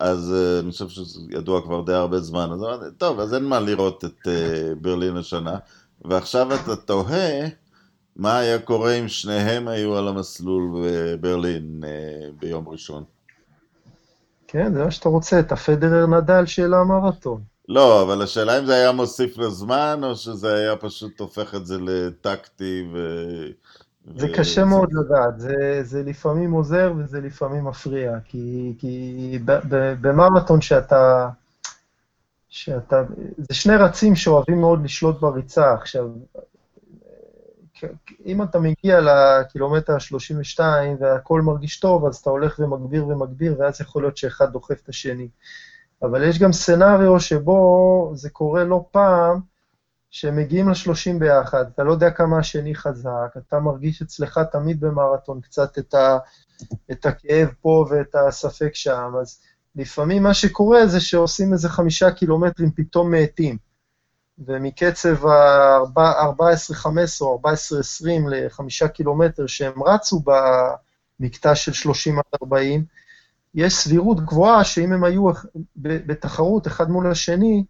אז 0.00 0.34
uh, 0.34 0.64
אני 0.64 0.70
חושב 0.72 0.88
שזה 0.88 1.20
ידוע 1.30 1.62
כבר 1.62 1.82
די 1.82 1.92
הרבה 1.92 2.20
זמן, 2.20 2.50
אז 2.52 2.62
אמרתי, 2.62 2.84
טוב, 2.98 3.20
אז 3.20 3.34
אין 3.34 3.44
מה 3.44 3.60
לראות 3.60 4.04
את 4.04 4.26
uh, 4.26 4.30
ברלין 4.80 5.16
השנה, 5.16 5.58
ועכשיו 6.04 6.54
אתה 6.54 6.76
תוהה 6.76 7.48
מה 8.16 8.38
היה 8.38 8.58
קורה 8.58 8.92
אם 8.92 9.08
שניהם 9.08 9.68
היו 9.68 9.96
על 9.96 10.08
המסלול 10.08 10.70
בברלין 10.74 11.80
uh, 11.82 12.40
ביום 12.40 12.68
ראשון. 12.68 13.04
כן, 14.48 14.74
זה 14.74 14.84
מה 14.84 14.90
שאתה 14.90 15.08
רוצה, 15.08 15.40
את 15.40 15.52
הפדרר 15.52 16.06
נדל 16.06 16.46
של 16.46 16.74
המרתון. 16.74 17.42
לא, 17.68 18.02
אבל 18.02 18.22
השאלה 18.22 18.58
אם 18.58 18.66
זה 18.66 18.74
היה 18.74 18.92
מוסיף 18.92 19.38
לזמן, 19.38 20.00
או 20.04 20.16
שזה 20.16 20.54
היה 20.54 20.76
פשוט 20.76 21.20
הופך 21.20 21.54
את 21.54 21.66
זה 21.66 21.78
לטקטי 21.80 22.84
ו... 22.92 22.98
זה 24.16 24.26
ו... 24.26 24.34
קשה 24.34 24.64
מאוד 24.64 24.92
לדעת, 24.92 25.40
זה, 25.40 25.80
זה 25.82 26.02
לפעמים 26.02 26.52
עוזר 26.52 26.92
וזה 26.98 27.20
לפעמים 27.20 27.64
מפריע, 27.64 28.18
כי, 28.24 28.74
כי 28.78 29.38
במרתון 30.00 30.60
שאתה, 30.60 31.28
שאתה, 32.48 33.02
זה 33.38 33.54
שני 33.54 33.76
רצים 33.76 34.16
שאוהבים 34.16 34.60
מאוד 34.60 34.84
לשלוט 34.84 35.20
בריצה. 35.20 35.74
עכשיו, 35.74 36.08
אם 38.26 38.42
אתה 38.42 38.58
מגיע 38.58 39.00
לקילומטר 39.00 39.92
ה-32 39.92 40.60
והכל 41.00 41.40
מרגיש 41.40 41.80
טוב, 41.80 42.06
אז 42.06 42.16
אתה 42.16 42.30
הולך 42.30 42.58
ומגביר 42.58 43.06
ומגביר, 43.06 43.56
ואז 43.58 43.80
יכול 43.80 44.02
להיות 44.02 44.16
שאחד 44.16 44.52
דוחף 44.52 44.80
את 44.84 44.88
השני. 44.88 45.28
אבל 46.02 46.28
יש 46.28 46.38
גם 46.38 46.52
סצנריו 46.52 47.20
שבו 47.20 48.12
זה 48.14 48.30
קורה 48.30 48.64
לא 48.64 48.84
פעם, 48.90 49.49
שמגיעים 50.10 50.68
ל-30 50.68 51.18
ביחד, 51.18 51.64
אתה 51.74 51.82
לא 51.82 51.92
יודע 51.92 52.10
כמה 52.10 52.38
השני 52.38 52.74
חזק, 52.74 53.34
אתה 53.36 53.60
מרגיש 53.60 54.02
אצלך 54.02 54.40
תמיד 54.52 54.80
במרתון 54.80 55.40
קצת 55.40 55.78
את, 55.78 55.94
ה, 55.94 56.18
את 56.90 57.06
הכאב 57.06 57.48
פה 57.60 57.86
ואת 57.90 58.14
הספק 58.14 58.74
שם, 58.74 59.12
אז 59.20 59.40
לפעמים 59.76 60.22
מה 60.22 60.34
שקורה 60.34 60.86
זה 60.86 61.00
שעושים 61.00 61.52
איזה 61.52 61.68
חמישה 61.68 62.10
קילומטרים 62.10 62.70
פתאום 62.76 63.10
מאטים, 63.10 63.56
ומקצב 64.38 65.26
ה-14-15 65.26 66.88
או 67.20 67.42
14-20 67.44 68.06
לחמישה 68.30 68.88
קילומטר 68.88 69.46
שהם 69.46 69.82
רצו 69.82 70.22
במקטע 71.20 71.54
של 71.54 71.72
30 71.72 72.18
עד 72.18 72.24
40, 72.42 72.84
יש 73.54 73.74
סבירות 73.74 74.20
גבוהה 74.20 74.64
שאם 74.64 74.92
הם 74.92 75.04
היו 75.04 75.30
בתחרות 75.76 76.66
אחד 76.66 76.90
מול 76.90 77.10
השני, 77.10 77.64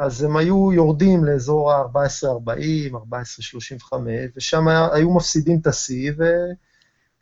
אז 0.00 0.22
הם 0.22 0.36
היו 0.36 0.72
יורדים 0.72 1.24
לאזור 1.24 1.72
ה-14.40, 1.72 2.94
14.35, 2.94 3.94
ושם 4.36 4.68
היו 4.68 5.14
מפסידים 5.14 5.58
את 5.62 5.66
השיא, 5.66 6.12
ו... 6.18 6.24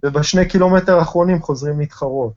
ובשני 0.03 0.49
קילומטר 0.49 0.99
האחרונים 0.99 1.43
חוזרים 1.43 1.81
להתחרות. 1.81 2.33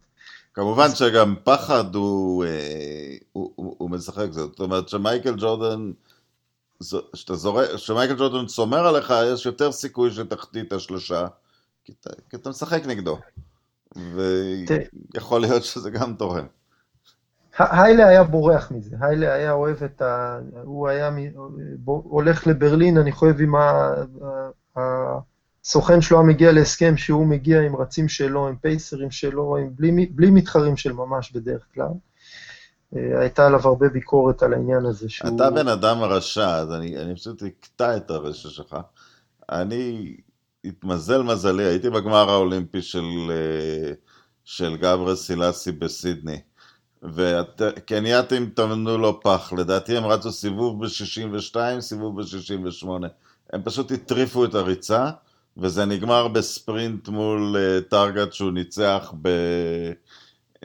כמובן 0.54 0.84
אז... 0.84 0.98
שגם 0.98 1.36
פחד 1.44 1.96
הוא, 1.96 2.46
אה, 2.46 3.16
הוא, 3.32 3.52
הוא, 3.56 3.76
הוא 3.78 3.89
משחק, 3.89 4.28
זאת 4.32 4.60
אומרת 4.60 4.89
שמייקל 4.89 5.36
ג'ורדן, 5.38 5.92
זורק, 6.80 7.76
שמייקל 7.78 8.16
ג'ורדן 8.16 8.48
שומר 8.48 8.88
עליך, 8.88 9.14
יש 9.34 9.46
יותר 9.46 9.72
סיכוי 9.72 10.12
שתחטיא 10.12 10.62
את 10.62 10.74
השלושה, 10.74 11.28
כי 11.86 11.94
אתה, 12.00 12.10
כי 12.30 12.36
אתה 12.36 12.50
משחק 12.50 12.86
נגדו. 12.86 13.18
ויכול 15.16 15.42
להיות 15.42 15.64
שזה 15.64 15.89
גם 15.89 16.14
תורם. 16.16 16.46
היילה 17.72 18.07
היה 18.07 18.24
בורח 18.24 18.72
מזה, 18.72 18.95
היילה 19.01 19.34
היה 19.34 19.51
אוהב 19.51 19.84
את 19.84 20.01
ה... 20.01 20.39
הוא 20.64 20.88
היה 20.88 21.09
הולך 21.86 22.47
לברלין, 22.47 22.97
אני 22.97 23.12
חושב 23.12 23.41
עם 23.41 23.55
ה... 23.55 23.93
הסוכן 24.76 26.01
שלו 26.01 26.18
היה 26.18 26.28
מגיע 26.28 26.51
להסכם 26.51 26.97
שהוא 26.97 27.28
מגיע 27.28 27.62
עם 27.62 27.76
רצים 27.76 28.09
שלו, 28.09 28.47
עם 28.47 28.55
פייסרים 28.55 29.12
שלו, 29.12 29.57
עם... 29.57 29.70
בלי, 29.76 30.05
בלי 30.05 30.32
מתחרים 30.32 30.78
של 30.78 30.93
ממש 30.93 31.32
בדרך 31.32 31.66
כלל. 31.74 31.91
אה, 32.95 33.20
הייתה 33.20 33.47
עליו 33.47 33.68
הרבה 33.68 33.89
ביקורת 33.89 34.43
על 34.43 34.53
העניין 34.53 34.86
הזה 34.86 35.09
שהוא... 35.09 35.36
אתה 35.36 35.49
בן 35.49 35.68
אדם 35.68 35.97
רשע, 36.03 36.55
אז 36.55 36.72
אני, 36.72 36.97
אני 36.97 37.16
פשוט 37.16 37.43
אקטע 37.43 37.97
את 37.97 38.12
הרשע 38.12 38.49
שלך. 38.49 38.78
אני 39.51 40.16
התמזל 40.66 41.22
מזלי, 41.22 41.64
הייתי 41.64 41.89
בגמר 41.89 42.30
האולימפי 42.30 42.82
של, 42.82 43.32
אה, 43.32 43.93
של 44.43 44.78
גברה 44.78 45.16
סילאסי 45.16 45.72
בסידני, 45.72 46.39
והקנייתים 47.04 48.49
טמנו 48.49 48.97
לו 48.97 49.22
פח, 49.22 49.54
לדעתי 49.58 49.97
הם 49.97 50.06
רצו 50.06 50.32
סיבוב 50.32 50.86
ב-62, 50.86 51.56
סיבוב 51.80 52.22
ב-68. 52.22 52.88
הם 53.54 53.62
פשוט 53.64 53.91
הטריפו 53.91 54.45
את 54.45 54.56
הריצה, 54.56 55.10
וזה 55.58 55.86
נגמר 55.86 56.28
בספרינט 56.28 57.08
מול 57.08 57.56
uh, 57.56 57.89
טרגט 57.89 58.34
שהוא 58.34 58.52
ניצח 58.52 59.14
ב... 59.22 59.30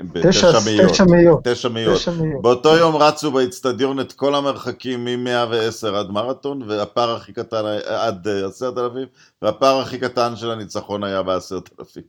בתשע 0.00 0.58
מאיות. 0.64 0.90
תשע 0.90 1.04
מאיות. 1.04 1.40
תשע 1.44 1.68
מאיות. 1.68 2.42
באותו 2.42 2.76
יום 2.76 2.96
רצו 2.96 3.30
באיצטדיון 3.30 4.00
את 4.00 4.12
כל 4.12 4.34
המרחקים 4.34 5.04
מ-110 5.04 5.96
עד 5.96 6.10
מרתון, 6.10 6.62
והפער 6.62 7.16
הכי 7.16 7.32
קטן, 7.32 7.64
עד 7.86 8.28
אה, 8.28 8.46
עשרת 8.46 8.78
אלפים, 8.78 9.06
והפער 9.42 9.80
הכי 9.80 9.98
קטן 9.98 10.36
של 10.36 10.50
הניצחון 10.50 11.04
היה 11.04 11.22
בעשרת 11.22 11.70
אלפים. 11.80 12.02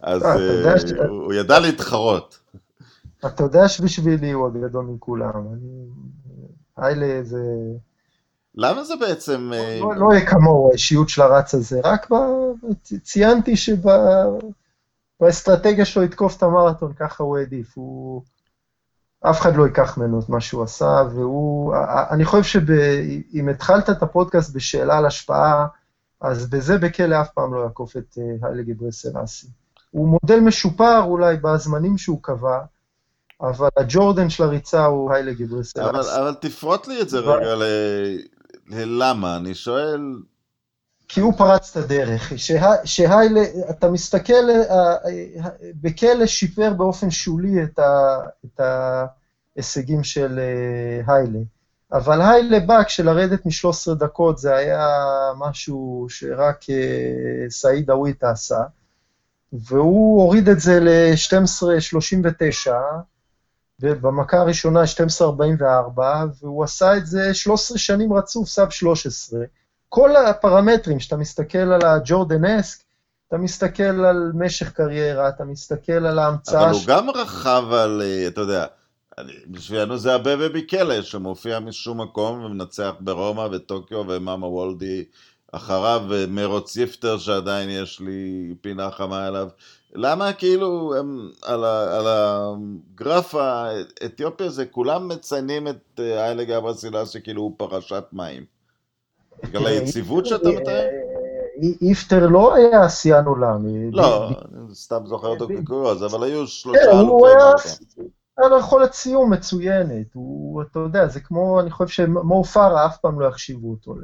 אז 0.00 0.22
אה, 0.22 0.74
אה, 1.00 1.06
הוא 1.08 1.32
ידע 1.32 1.58
להתחרות. 1.58 2.38
אתה 3.26 3.42
יודע 3.42 3.68
שבשבילי 3.68 4.30
הוא 4.30 4.46
הגדול 4.46 4.84
מכולם. 4.84 5.32
היילה 6.76 7.22
זה... 7.22 7.42
למה 8.54 8.84
זה 8.84 8.94
בעצם... 9.00 9.50
לא, 9.80 9.96
לא 9.96 10.12
יהיה 10.12 10.26
כמוהו 10.26 10.68
האישיות 10.70 11.08
של 11.08 11.22
הרץ 11.22 11.54
הזה, 11.54 11.80
רק 11.84 12.08
ציינתי 13.02 13.56
שב... 13.56 13.88
באסטרטגיה 15.20 15.84
שלו 15.84 16.02
לתקוף 16.02 16.36
את 16.36 16.42
המרתון, 16.42 16.92
ככה 16.92 17.24
הוא 17.24 17.38
העדיף. 17.38 17.72
הוא... 17.74 18.22
אף 19.20 19.40
אחד 19.40 19.56
לא 19.56 19.66
ייקח 19.66 19.98
ממנו 19.98 20.20
את 20.20 20.28
מה 20.28 20.40
שהוא 20.40 20.62
עשה, 20.62 21.02
והוא... 21.14 21.74
אני 22.10 22.24
חושב 22.24 22.42
שאם 22.42 23.48
התחלת 23.48 23.90
את 23.90 24.02
הפודקאסט 24.02 24.54
בשאלה 24.54 24.98
על 24.98 25.06
השפעה, 25.06 25.66
אז 26.20 26.50
בזה 26.50 26.78
בכלא 26.78 27.20
אף 27.20 27.30
פעם 27.34 27.54
לא 27.54 27.60
יעקוף 27.60 27.96
את 27.96 28.18
אה, 28.18 28.48
היילה 28.48 28.62
גברסלסי. 28.62 29.46
הוא 29.90 30.08
מודל 30.08 30.40
משופר 30.40 31.02
אולי 31.02 31.36
בזמנים 31.36 31.98
שהוא 31.98 32.22
קבע, 32.22 32.60
אבל 33.42 33.68
הג'ורדן 33.76 34.30
של 34.30 34.42
הריצה 34.42 34.84
הוא 34.84 35.12
היילה 35.12 35.32
גברסלסי. 35.32 35.88
אבל, 35.88 36.00
אבל 36.00 36.34
תפרוט 36.40 36.88
לי 36.88 37.00
את 37.00 37.08
זה 37.08 37.18
רגע 37.18 37.54
ל... 37.54 37.62
ללמה, 38.70 39.36
אני 39.36 39.54
שואל, 39.54 40.00
כי 41.12 41.20
הוא 41.20 41.32
פרץ 41.36 41.76
את 41.76 41.84
הדרך. 41.84 42.32
שהיילה, 42.84 43.40
אתה 43.70 43.90
מסתכל, 43.90 44.50
אה, 44.70 44.94
בכלא 45.80 46.26
שיפר 46.26 46.72
באופן 46.72 47.10
שולי 47.10 47.62
את, 47.62 47.78
ה, 47.78 48.18
את 48.44 48.60
ההישגים 48.60 50.04
של 50.04 50.38
אה, 50.38 51.14
היילה. 51.14 51.38
אבל 51.92 52.20
היילה 52.22 52.60
בא 52.60 52.82
כשלרדת 52.84 53.46
מ-13 53.46 53.94
דקות 53.94 54.38
זה 54.38 54.56
היה 54.56 54.86
משהו 55.38 56.06
שרק 56.08 56.70
אה, 56.70 57.50
סעיד 57.50 57.90
אוויטה 57.90 58.30
עשה, 58.30 58.62
והוא 59.52 60.22
הוריד 60.22 60.48
את 60.48 60.60
זה 60.60 60.80
ל-12.39, 60.80 62.70
ובמכה 63.80 64.36
הראשונה 64.40 64.82
12.44, 65.20 66.00
והוא 66.42 66.64
עשה 66.64 66.96
את 66.96 67.06
זה 67.06 67.34
13 67.34 67.78
שנים 67.78 68.12
רצוף, 68.12 68.48
סב 68.48 68.70
13. 68.70 69.40
כל 69.88 70.16
הפרמטרים, 70.16 71.00
שאתה 71.00 71.16
מסתכל 71.16 71.58
על 71.58 71.82
הג'ורדן 71.82 72.44
אסק, 72.44 72.78
אתה 73.28 73.38
מסתכל 73.38 73.82
על 73.82 74.32
משך 74.34 74.72
קריירה, 74.72 75.28
אתה 75.28 75.44
מסתכל 75.44 75.92
על 75.92 76.18
ההמצאה... 76.18 76.64
אבל 76.64 76.74
ש... 76.74 76.76
הוא 76.76 76.86
גם 76.86 77.10
רכב 77.10 77.64
על, 77.72 78.02
אה, 78.04 78.26
אתה 78.26 78.40
יודע, 78.40 78.66
בשבילנו 79.46 79.98
זה 79.98 80.14
הבבה 80.14 80.48
ביקלה, 80.48 81.02
שמופיע 81.02 81.60
משום 81.60 82.00
מקום 82.00 82.44
ומנצח 82.44 82.92
ברומא 83.00 83.48
וטוקיו 83.52 84.04
ומאמה 84.08 84.46
וולדי 84.46 85.04
אחריו, 85.52 86.02
ומרוץ 86.08 86.76
יפטר 86.76 87.18
שעדיין 87.18 87.70
יש 87.70 88.00
לי 88.00 88.54
פינה 88.60 88.90
חמה 88.90 89.28
אליו. 89.28 89.48
למה 89.94 90.32
כאילו 90.32 90.94
הם, 90.98 91.30
על, 91.42 91.64
ה, 91.64 91.98
על 91.98 92.04
הגרף 92.08 93.34
האתיופי 93.34 94.44
הזה, 94.44 94.66
כולם 94.66 95.08
מציינים 95.08 95.68
את 95.68 96.00
אה, 96.00 96.24
איילה 96.24 96.44
גברה 96.44 96.74
סילאסי 96.74 97.22
כאילו 97.22 97.42
הוא 97.42 97.54
פרשת 97.56 98.04
מים. 98.12 98.44
בגלל 99.42 99.66
היציבות 99.66 100.26
שאתה 100.26 100.48
מתאר? 100.48 100.86
איפטר 101.82 102.26
לא 102.26 102.54
היה 102.54 102.88
שיאן 102.88 103.24
עולם. 103.24 103.66
לא, 103.92 104.30
סתם 104.72 105.06
זוכר 105.06 105.28
אותו 105.28 105.48
כקוריוז, 105.48 106.04
אבל 106.04 106.24
היו 106.24 106.46
שלושה 106.46 106.90
אלופי 106.90 107.24
מרתון. 107.24 108.06
היה 108.38 108.48
לו 108.48 108.58
יכולת 108.58 108.92
סיום 108.92 109.32
מצוינת. 109.32 110.06
הוא, 110.12 110.62
אתה 110.62 110.78
יודע, 110.78 111.06
זה 111.06 111.20
כמו, 111.20 111.60
אני 111.60 111.70
חושב 111.70 112.04
שמור 112.04 112.44
פארה 112.44 112.86
אף 112.86 112.96
פעם 112.98 113.20
לא 113.20 113.26
יחשיבו 113.26 113.70
אותו 113.70 113.94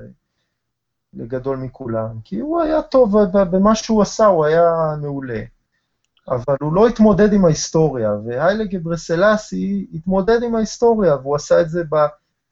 לגדול 1.16 1.56
מכולם, 1.56 2.20
כי 2.24 2.40
הוא 2.40 2.60
היה 2.60 2.82
טוב 2.82 3.16
במה 3.32 3.74
שהוא 3.74 4.02
עשה, 4.02 4.26
הוא 4.26 4.44
היה 4.44 4.70
מעולה. 5.00 5.40
אבל 6.28 6.56
הוא 6.60 6.72
לא 6.72 6.86
התמודד 6.86 7.32
עם 7.32 7.44
ההיסטוריה, 7.44 8.10
והיילה 8.26 8.64
גברסלסי 8.64 9.86
התמודד 9.94 10.42
עם 10.42 10.54
ההיסטוריה, 10.54 11.16
והוא 11.16 11.36
עשה 11.36 11.60
את 11.60 11.70
זה 11.70 11.82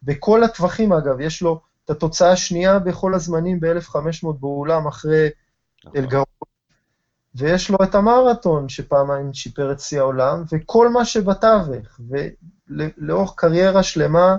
בכל 0.02 0.44
הטווחים, 0.44 0.92
אגב, 0.92 1.20
יש 1.20 1.42
לו... 1.42 1.60
את 1.84 1.90
התוצאה 1.90 2.32
השנייה 2.32 2.78
בכל 2.78 3.14
הזמנים 3.14 3.60
ב-1500 3.60 4.32
באולם 4.40 4.86
אחרי 4.86 5.28
נכון. 5.84 6.00
אלגרון. 6.00 6.24
ויש 7.34 7.70
לו 7.70 7.78
את 7.82 7.94
המרתון 7.94 8.68
שפעמיים 8.68 9.34
שיפר 9.34 9.72
את 9.72 9.80
שיא 9.80 10.00
העולם, 10.00 10.44
וכל 10.52 10.88
מה 10.88 11.04
שבתווך, 11.04 12.00
ולאורך 12.68 13.32
קריירה 13.36 13.82
שלמה, 13.82 14.36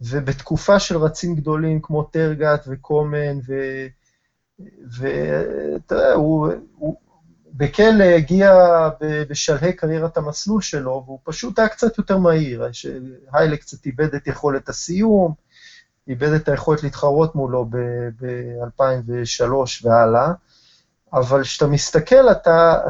ובתקופה 0.00 0.80
של 0.80 0.96
רצים 0.96 1.34
גדולים 1.34 1.80
כמו 1.82 2.02
טרגט 2.02 2.64
וקומן, 2.66 3.38
ואתה 4.98 5.94
יודע, 5.94 6.12
הוא, 6.12 6.48
הוא 6.76 6.96
בכלא 7.54 8.04
הגיע 8.04 8.54
בשלהי 9.00 9.72
קריירת 9.72 10.16
המסלול 10.16 10.62
שלו, 10.62 11.02
והוא 11.06 11.18
פשוט 11.24 11.58
היה 11.58 11.68
קצת 11.68 11.98
יותר 11.98 12.18
מהיר, 12.18 12.64
היילה 13.32 13.56
קצת 13.56 13.86
איבד 13.86 14.14
את 14.14 14.26
יכולת 14.26 14.68
הסיום, 14.68 15.34
איבד 16.08 16.32
את 16.32 16.48
היכולת 16.48 16.82
להתחרות 16.82 17.34
מולו 17.34 17.64
ב-2003 18.20 19.52
והלאה, 19.82 20.32
אבל 21.12 21.42
כשאתה 21.42 21.66
מסתכל, 21.66 22.30
אתה... 22.30 22.80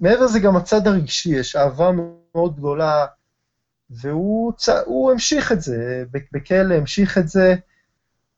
מעבר 0.00 0.24
לזה 0.24 0.38
גם 0.38 0.56
הצד 0.56 0.86
הרגשי, 0.86 1.30
יש 1.30 1.56
אהבה 1.56 1.90
מאוד 2.34 2.56
גדולה, 2.56 3.06
והוא. 3.90 4.52
המשיך 5.12 5.52
את 5.52 5.62
זה, 5.62 6.04
בכלא 6.32 6.74
המשיך 6.74 7.18
את 7.18 7.28
זה 7.28 7.54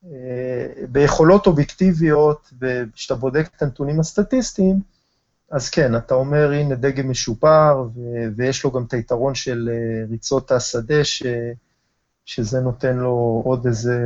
אה, 0.04 0.66
ביכולות 0.88 1.46
אובייקטיביות, 1.46 2.52
וכשאתה 2.60 3.14
בודק 3.14 3.48
את 3.56 3.62
הנתונים 3.62 4.00
הסטטיסטיים, 4.00 4.80
אז 5.50 5.70
כן, 5.70 5.96
אתה 5.96 6.14
אומר, 6.14 6.52
הנה 6.52 6.74
דגם 6.74 7.10
משופר. 7.10 7.88
ויש 8.36 8.64
לו 8.64 8.70
גם 8.70 8.84
את 8.84 8.92
היתרון 8.92 9.34
של 9.34 9.70
אה, 9.72 10.04
ריצות 10.10 10.52
השדה, 10.52 11.04
ש... 11.04 11.22
שזה 12.24 12.60
נותן 12.60 12.96
לו 12.96 13.42
עוד 13.44 13.66
איזה 13.66 13.98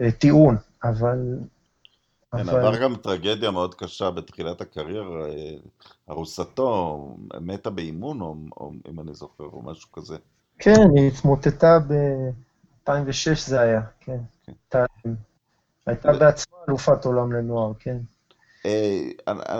אה, 0.00 0.10
טיעון, 0.10 0.56
אבל... 0.84 1.38
כן, 2.36 2.48
אבל... 2.48 2.58
עבר 2.58 2.82
גם 2.82 2.96
טרגדיה 2.96 3.50
מאוד 3.50 3.74
קשה 3.74 4.10
בתחילת 4.10 4.60
הקריירה, 4.60 5.26
אה, 5.26 5.54
ארוסתו 6.10 7.16
מתה 7.40 7.70
באימון, 7.70 8.20
או, 8.20 8.34
או 8.56 8.72
אם 8.90 9.00
אני 9.00 9.14
זוכר, 9.14 9.44
או 9.44 9.62
משהו 9.62 9.92
כזה. 9.92 10.16
כן, 10.58 10.86
היא 10.96 11.08
התמוטטה 11.08 11.78
ב-2006 11.88 13.34
זה 13.46 13.60
היה, 13.60 13.80
כן. 14.00 14.18
כן. 14.70 15.14
הייתה 15.86 16.12
בעצמה 16.12 16.58
אלופת 16.68 17.04
עולם 17.04 17.32
לנוער, 17.32 17.72
כן. 17.78 17.96
אה, 18.66 19.10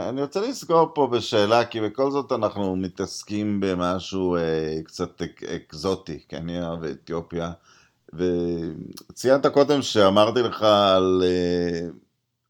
אני 0.09 0.23
רוצה 0.23 0.41
לסגור 0.41 0.91
פה 0.95 1.07
בשאלה, 1.07 1.65
כי 1.65 1.81
בכל 1.81 2.11
זאת 2.11 2.33
אנחנו 2.33 2.77
מתעסקים 2.77 3.61
במשהו 3.61 4.37
אה, 4.37 4.79
קצת 4.85 5.23
אקזוטי, 5.57 6.19
קניה 6.19 6.75
ואתיופיה, 6.81 7.53
וציינת 8.13 9.47
קודם 9.47 9.83
שאמרתי 9.83 10.43
לך 10.43 10.63
על 10.63 11.23
אה, 11.25 11.89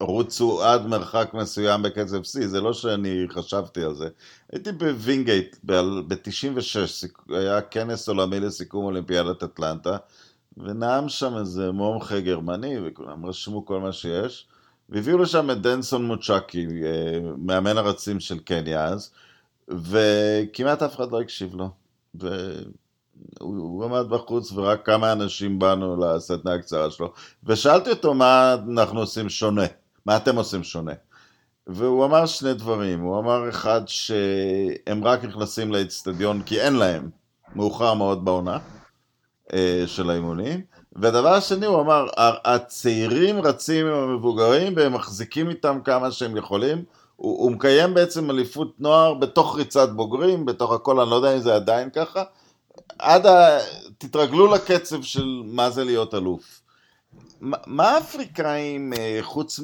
רוצו 0.01 0.63
עד 0.63 0.85
מרחק 0.85 1.29
מסוים 1.33 1.81
בקצב 1.81 2.23
שיא, 2.23 2.47
זה 2.47 2.61
לא 2.61 2.73
שאני 2.73 3.25
חשבתי 3.29 3.83
על 3.83 3.95
זה. 3.95 4.09
הייתי 4.51 4.71
בווינגייט 4.71 5.55
ב-96, 5.63 7.07
היה 7.29 7.61
כנס 7.61 8.07
עולמי 8.09 8.39
לסיכום 8.39 8.85
אולימפיאדת 8.85 9.43
אטלנטה, 9.43 9.97
ונאם 10.57 11.09
שם 11.09 11.37
איזה 11.37 11.71
מומחה 11.71 12.19
גרמני, 12.19 12.75
וכולם 12.83 13.25
רשמו 13.25 13.65
כל 13.65 13.79
מה 13.79 13.91
שיש. 13.91 14.47
והביאו 14.89 15.17
לשם 15.17 15.51
את 15.51 15.61
דנסון 15.61 16.05
מוצ'קי, 16.05 16.67
אה, 16.83 17.19
מאמן 17.37 17.77
הרצים 17.77 18.19
של 18.19 18.39
קניה 18.39 18.85
אז, 18.85 19.11
וכמעט 19.67 20.81
אף 20.81 20.95
אחד 20.95 21.11
לא 21.11 21.21
הקשיב 21.21 21.55
לו. 21.55 21.69
והוא 23.39 23.85
עמד 23.85 24.09
בחוץ 24.09 24.51
ורק 24.51 24.85
כמה 24.85 25.11
אנשים 25.11 25.59
באנו 25.59 25.99
לסדנה 25.99 26.53
הקצרה 26.53 26.91
שלו, 26.91 27.13
ושאלתי 27.43 27.89
אותו 27.89 28.13
מה 28.13 28.55
אנחנו 28.69 28.99
עושים 28.99 29.29
שונה, 29.29 29.65
מה 30.05 30.17
אתם 30.17 30.35
עושים 30.35 30.63
שונה. 30.63 30.93
והוא 31.67 32.05
אמר 32.05 32.25
שני 32.25 32.53
דברים, 32.53 33.01
הוא 33.01 33.19
אמר 33.19 33.49
אחד 33.49 33.81
שהם 33.85 35.03
רק 35.03 35.23
נכנסים 35.23 35.71
לאצטדיון 35.71 36.41
כי 36.41 36.61
אין 36.61 36.73
להם, 36.73 37.09
מאוחר 37.55 37.93
מאוד 37.93 38.25
בעונה 38.25 38.57
אה, 39.53 39.83
של 39.85 40.09
האימונים, 40.09 40.61
ודבר 40.95 41.39
שני, 41.39 41.65
הוא 41.65 41.81
אמר, 41.81 42.07
הצעירים 42.17 43.41
רצים 43.41 43.87
עם 43.87 43.93
המבוגרים 43.93 44.73
והם 44.75 44.93
מחזיקים 44.93 45.49
איתם 45.49 45.79
כמה 45.83 46.11
שהם 46.11 46.37
יכולים. 46.37 46.83
הוא, 47.15 47.43
הוא 47.43 47.51
מקיים 47.51 47.93
בעצם 47.93 48.29
אליפות 48.29 48.75
נוער 48.79 49.13
בתוך 49.13 49.55
ריצת 49.57 49.89
בוגרים, 49.89 50.45
בתוך 50.45 50.71
הכל, 50.71 50.99
אני 50.99 51.09
לא 51.09 51.15
יודע 51.15 51.33
אם 51.33 51.39
זה 51.39 51.55
עדיין 51.55 51.89
ככה. 51.89 52.23
עד 52.99 53.25
ה... 53.25 53.59
תתרגלו 53.97 54.53
לקצב 54.53 55.01
של 55.01 55.41
מה 55.45 55.69
זה 55.69 55.83
להיות 55.83 56.13
אלוף. 56.13 56.60
מה 57.67 57.89
האפריקאים, 57.89 58.93
אה, 58.93 59.19
חוץ 59.21 59.59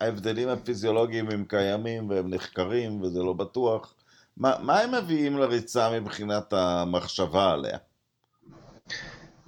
מההבדלים 0.00 0.48
הפיזיולוגיים, 0.48 1.30
הם 1.30 1.44
קיימים 1.48 2.10
והם 2.10 2.34
נחקרים 2.34 3.02
וזה 3.02 3.18
לא 3.18 3.32
בטוח, 3.32 3.94
מה, 4.36 4.54
מה 4.62 4.80
הם 4.80 4.94
מביאים 4.94 5.38
לריצה 5.38 6.00
מבחינת 6.00 6.52
המחשבה 6.52 7.52
עליה? 7.52 7.78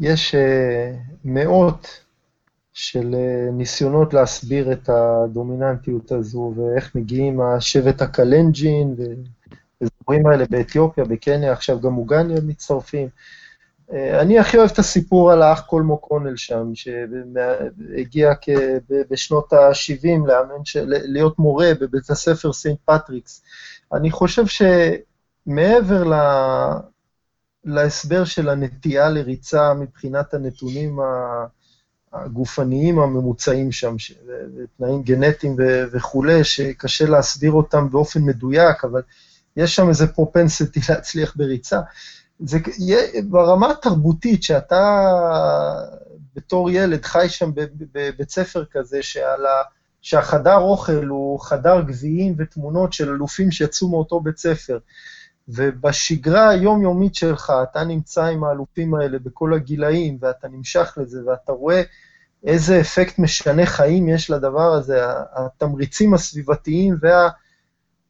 יש 0.01 0.35
אה, 0.35 0.93
מאות 1.25 2.01
של 2.73 3.15
אה, 3.15 3.51
ניסיונות 3.53 4.15
להסביר 4.15 4.73
את 4.73 4.89
הדומיננטיות 4.89 6.13
הזו, 6.13 6.55
ואיך 6.57 6.95
מגיעים 6.95 7.41
השבט 7.41 8.03
הקלנג'ין, 8.03 8.95
ואזורים 8.97 10.27
האלה 10.27 10.45
באתיופיה, 10.51 11.05
בקניה, 11.05 11.53
עכשיו 11.53 11.81
גם 11.81 11.99
אוגנדה 11.99 12.41
מצטרפים. 12.47 13.09
אה, 13.93 14.21
אני 14.21 14.39
הכי 14.39 14.57
אוהב 14.57 14.71
את 14.71 14.79
הסיפור 14.79 15.33
על 15.33 15.43
האח 15.43 15.61
קולם 15.61 15.99
או'קונל 15.99 16.37
שם, 16.37 16.71
שהגיע 16.75 18.33
בשנות 19.11 19.53
ה-70 19.53 20.27
לאמן, 20.27 20.63
להיות 20.87 21.39
מורה 21.39 21.73
בבית 21.81 22.11
הספר 22.11 22.53
סנט 22.53 22.79
פטריקס. 22.85 23.43
אני 23.93 24.11
חושב 24.11 24.43
שמעבר 25.47 26.13
להסבר 27.65 28.25
של 28.25 28.49
הנטייה 28.49 29.09
לריצה 29.09 29.75
מבחינת 29.75 30.35
הנתונים 30.35 30.99
הגופניים 32.13 32.99
הממוצעים 32.99 33.73
שם, 33.73 33.97
ותנאים 34.57 35.03
גנטיים 35.03 35.57
וכולי, 35.93 36.45
שקשה 36.45 37.07
להסביר 37.07 37.53
אותם 37.53 37.91
באופן 37.91 38.21
מדויק, 38.23 38.85
אבל 38.85 39.03
יש 39.57 39.75
שם 39.75 39.89
איזה 39.89 40.07
פרופנסיטי 40.07 40.81
להצליח 40.89 41.37
בריצה. 41.37 41.81
זה 42.41 42.59
ברמה 43.29 43.71
התרבותית, 43.71 44.43
שאתה 44.43 45.07
בתור 46.35 46.71
ילד 46.71 47.05
חי 47.05 47.29
שם 47.29 47.51
בבית 47.93 48.31
ספר 48.31 48.65
כזה, 48.65 49.03
שעל 49.03 49.47
ה... 49.47 49.63
שהחדר 50.03 50.57
אוכל 50.57 51.05
הוא 51.07 51.41
חדר 51.41 51.81
גביעים 51.83 52.35
ותמונות 52.39 52.93
של 52.93 53.09
אלופים 53.09 53.51
שיצאו 53.51 53.89
מאותו 53.89 54.21
בית 54.21 54.39
ספר. 54.39 54.79
ובשגרה 55.49 56.49
היומיומית 56.49 57.15
שלך 57.15 57.53
אתה 57.63 57.85
נמצא 57.85 58.25
עם 58.25 58.45
האלופים 58.45 58.95
האלה 58.95 59.19
בכל 59.19 59.55
הגילאים, 59.55 60.19
ואתה 60.21 60.49
נמשך 60.49 60.99
לזה, 61.01 61.21
ואתה 61.27 61.53
רואה 61.53 61.83
איזה 62.45 62.81
אפקט 62.81 63.19
משנה 63.19 63.67
חיים 63.67 64.09
יש 64.09 64.31
לדבר 64.31 64.73
הזה, 64.73 65.01
התמריצים 65.35 66.15
הסביבתיים 66.15 66.97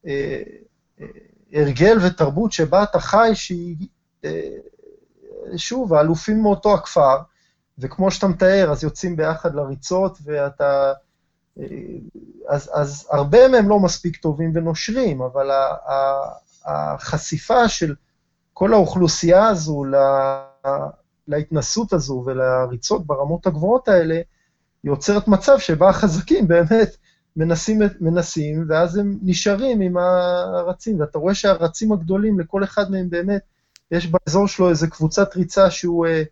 וההרגל 0.05 1.99
אה, 2.01 2.07
ותרבות 2.07 2.53
שבה 2.53 2.83
אתה 2.83 3.01
חי, 3.01 3.31
שהיא, 3.35 3.77
אה, 3.81 3.87
שוב, 5.57 5.95
האלופים 5.95 6.43
מאותו 6.43 6.75
הכפר, 6.75 7.16
וכמו 7.79 8.11
שאתה 8.11 8.27
מתאר, 8.27 8.68
אז 8.73 8.85
יוצאים 8.85 9.16
ביחד 9.16 9.55
לריצות, 9.55 10.18
ואתה... 10.25 10.93
אה, 11.59 11.66
אז, 12.49 12.70
אז 12.75 13.09
הרבה 13.11 13.49
מהם 13.49 13.68
לא 13.68 13.79
מספיק 13.79 14.16
טובים 14.16 14.53
ונושרים, 14.55 15.23
אבל 15.23 15.51
החשיפה 16.64 17.68
של 17.68 17.95
כל 18.53 18.73
האוכלוסייה 18.73 19.47
הזו 19.49 19.85
להתנסות 21.29 21.93
הזו 21.93 22.23
ולריצות 22.27 23.07
ברמות 23.07 23.47
הגבוהות 23.47 23.89
האלה, 23.89 24.20
יוצרת 24.85 25.29
מצב 25.29 25.59
שבה 25.59 25.89
החזקים 25.89 26.49
באמת 26.49 26.97
מנסים, 27.37 27.81
מנסים, 28.01 28.64
ואז 28.68 28.97
הם 28.97 29.18
נשארים 29.23 29.81
עם 29.81 29.97
הרצים, 29.97 31.01
ואתה 31.01 31.18
רואה 31.18 31.35
שהרצים 31.35 31.93
הגדולים, 31.93 32.41
לכל 32.41 32.64
אחד 32.64 32.91
מהם 32.91 33.11
באמת, 33.11 33.43
יש 33.93 34.07
באזור 34.07 34.49
שלו 34.49 34.70
איזו 34.70 34.90
קבוצת 34.90 35.36
ריצה 35.36 35.70
שהוא, 35.70 36.07
אה, 36.07 36.22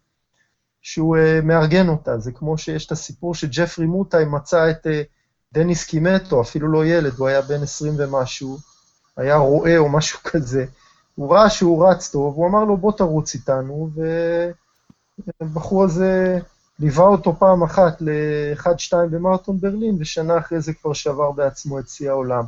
שהוא 0.82 1.16
אה, 1.16 1.40
מארגן 1.42 1.88
אותה. 1.88 2.18
זה 2.18 2.32
כמו 2.32 2.58
שיש 2.58 2.86
את 2.86 2.92
הסיפור 2.92 3.34
שג'פרי 3.34 3.86
מוטאי 3.86 4.24
מצא 4.24 4.70
את 4.70 4.86
אה, 4.86 5.02
דניס 5.52 5.84
קימטו, 5.84 6.40
אפילו 6.40 6.68
לא 6.68 6.86
ילד, 6.86 7.12
הוא 7.18 7.28
היה 7.28 7.42
בן 7.42 7.62
20 7.62 7.94
ומשהו, 7.98 8.58
היה 9.16 9.36
רועה 9.36 9.78
או 9.78 9.88
משהו 9.88 10.18
כזה, 10.30 10.64
הוא 11.14 11.34
ראה 11.34 11.50
שהוא 11.50 11.86
רץ 11.86 12.08
טוב, 12.08 12.34
הוא 12.34 12.48
אמר 12.48 12.64
לו 12.64 12.76
בוא 12.76 12.92
תרוץ 12.92 13.34
איתנו, 13.34 13.90
והבחור 15.40 15.84
הזה 15.84 16.38
ליווה 16.78 17.04
אותו 17.04 17.36
פעם 17.38 17.62
אחת 17.62 18.00
ל-1-2 18.00 18.96
במרתון 19.10 19.60
ברלין, 19.60 19.96
ושנה 20.00 20.38
אחרי 20.38 20.60
זה 20.60 20.72
כבר 20.74 20.92
שבר 20.92 21.30
בעצמו 21.30 21.78
את 21.78 21.88
שיא 21.88 22.10
העולם. 22.10 22.44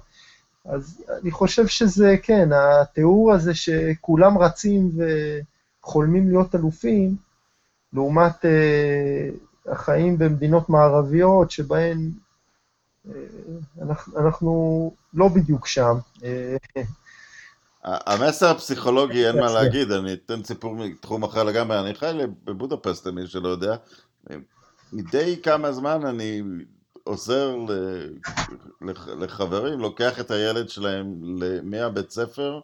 אז 0.65 1.05
אני 1.23 1.31
חושב 1.31 1.67
שזה, 1.67 2.17
כן, 2.23 2.49
התיאור 2.53 3.33
הזה 3.33 3.55
שכולם 3.55 4.39
רצים 4.39 4.91
וחולמים 5.83 6.29
להיות 6.29 6.55
אלופים, 6.55 7.17
לעומת 7.93 8.45
uh, 8.45 9.73
החיים 9.73 10.19
במדינות 10.19 10.69
מערביות 10.69 11.51
שבהן 11.51 12.11
אנחנו, 13.83 14.19
אנחנו 14.21 14.93
לא 15.15 15.29
בדיוק 15.29 15.67
שם. 15.67 15.95
המסר 17.85 18.51
הפסיכולוגי, 18.51 19.27
אין 19.27 19.41
מה 19.41 19.53
להגיד, 19.61 19.91
אני 19.91 20.13
אתן 20.13 20.45
סיפור 20.45 20.75
מתחום 20.75 21.23
אחר 21.23 21.45
לגמרי, 21.45 21.81
אני 21.81 21.95
חי 21.95 22.13
בבודפסט, 22.45 23.07
למי 23.07 23.27
שלא 23.27 23.49
יודע. 23.49 23.77
מדי 24.93 25.41
כמה 25.43 25.73
זמן 25.73 26.07
אני 26.07 26.43
עוזר 27.05 27.57
לחברים, 29.19 29.81
לוקח 29.81 30.21
את 30.21 30.31
הילד 30.31 30.69
שלהם 30.69 31.15
מהבית 31.63 32.11
ספר 32.11 32.61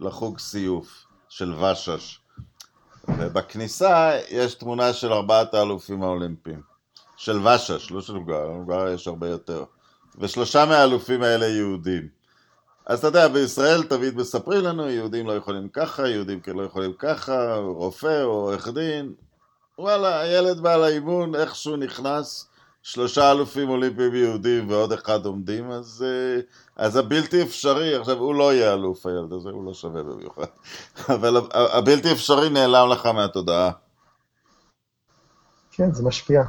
לחוג 0.00 0.38
סיוף 0.38 1.04
של 1.28 1.54
ושש. 1.54 2.20
ובכניסה 3.08 4.18
יש 4.28 4.54
תמונה 4.54 4.92
של 4.92 5.12
ארבעת 5.12 5.54
האלופים 5.54 6.02
האולימפיים. 6.02 6.62
של 7.16 7.46
ושש, 7.46 7.90
לא 7.90 8.00
של 8.00 8.16
אוגר, 8.16 8.44
אוגר 8.44 8.88
יש 8.88 9.08
הרבה 9.08 9.28
יותר. 9.28 9.64
ושלושה 10.18 10.66
מהאלופים 10.66 11.22
האלה 11.22 11.46
יהודים. 11.46 12.08
אז 12.86 12.98
אתה 12.98 13.06
יודע, 13.06 13.28
בישראל 13.28 13.82
תמיד 13.82 14.16
מספרים 14.16 14.64
לנו, 14.64 14.90
יהודים 14.90 15.26
לא 15.26 15.32
יכולים 15.32 15.68
ככה, 15.68 16.08
יהודים 16.08 16.40
כן 16.40 16.56
לא 16.56 16.62
יכולים 16.62 16.92
ככה, 16.98 17.54
רופא 17.56 18.22
או 18.22 18.28
עורך 18.28 18.68
דין. 18.68 19.12
וואלה, 19.78 20.20
הילד 20.20 20.60
בא 20.60 20.76
לאימון, 20.76 21.34
איכשהו 21.34 21.76
נכנס, 21.76 22.49
שלושה 22.82 23.32
אלופים 23.32 23.68
אולימפיים 23.68 24.14
יהודים 24.14 24.70
ועוד 24.70 24.92
אחד 24.92 25.26
עומדים, 25.26 25.70
אז, 25.70 26.04
אה, 26.06 26.40
אז 26.76 26.96
הבלתי 26.96 27.42
אפשרי, 27.42 27.94
עכשיו 27.94 28.18
הוא 28.18 28.34
לא 28.34 28.54
יהיה 28.54 28.74
אלוף 28.74 29.06
הילד 29.06 29.32
הזה, 29.32 29.50
הוא 29.50 29.64
לא 29.64 29.74
שווה 29.74 30.02
במיוחד, 30.02 30.46
אבל 31.14 31.36
הבלתי 31.52 32.12
אפשרי 32.12 32.50
נעלם 32.50 32.88
לך 32.88 33.06
מהתודעה. 33.06 33.70
כן, 35.72 35.92
זה 35.92 36.02
משפיע. 36.02 36.42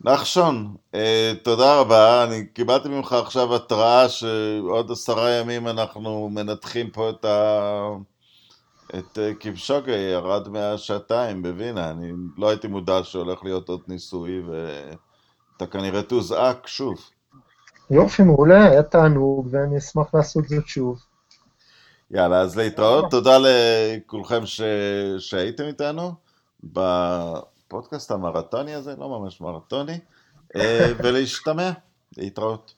נחשון, 0.00 0.76
אה, 0.94 1.32
תודה 1.42 1.80
רבה, 1.80 2.24
אני 2.24 2.46
קיבלתי 2.46 2.88
ממך 2.88 3.12
עכשיו 3.12 3.54
התראה 3.54 4.08
שעוד 4.08 4.90
עשרה 4.90 5.30
ימים 5.30 5.68
אנחנו 5.68 6.28
מנתחים 6.28 6.90
פה 6.90 7.10
את 7.10 7.24
ה... 7.24 8.09
את 8.98 9.18
אה, 9.18 9.34
קיפשוגה 9.34 9.92
ירד 9.92 10.48
מהשעתיים 10.48 11.42
בווינה, 11.42 11.90
אני 11.90 12.12
לא 12.36 12.48
הייתי 12.48 12.68
מודע 12.68 13.00
שהולך 13.02 13.44
להיות 13.44 13.68
עוד 13.68 13.80
ניסוי 13.88 14.42
ואתה 14.42 15.66
כנראה 15.66 16.02
תוזעק 16.02 16.66
שוב. 16.66 17.10
יופי, 17.90 18.22
מעולה, 18.22 18.64
היה 18.64 18.82
תענוג 18.82 19.48
ואני 19.50 19.78
אשמח 19.78 20.14
לעשות 20.14 20.48
זאת 20.48 20.66
שוב. 20.66 20.98
יאללה, 22.10 22.40
אז 22.40 22.56
להתראות, 22.56 23.10
תודה 23.10 23.38
לכולכם 23.38 24.46
ש... 24.46 24.60
שהייתם 25.18 25.64
איתנו 25.64 26.12
בפודקאסט 26.64 28.10
המרתוני 28.10 28.74
הזה, 28.74 28.94
לא 28.98 29.08
ממש 29.08 29.40
מרתוני, 29.40 29.98
אה, 30.56 30.92
ולהשתמע, 31.02 31.70
להתראות. 32.16 32.74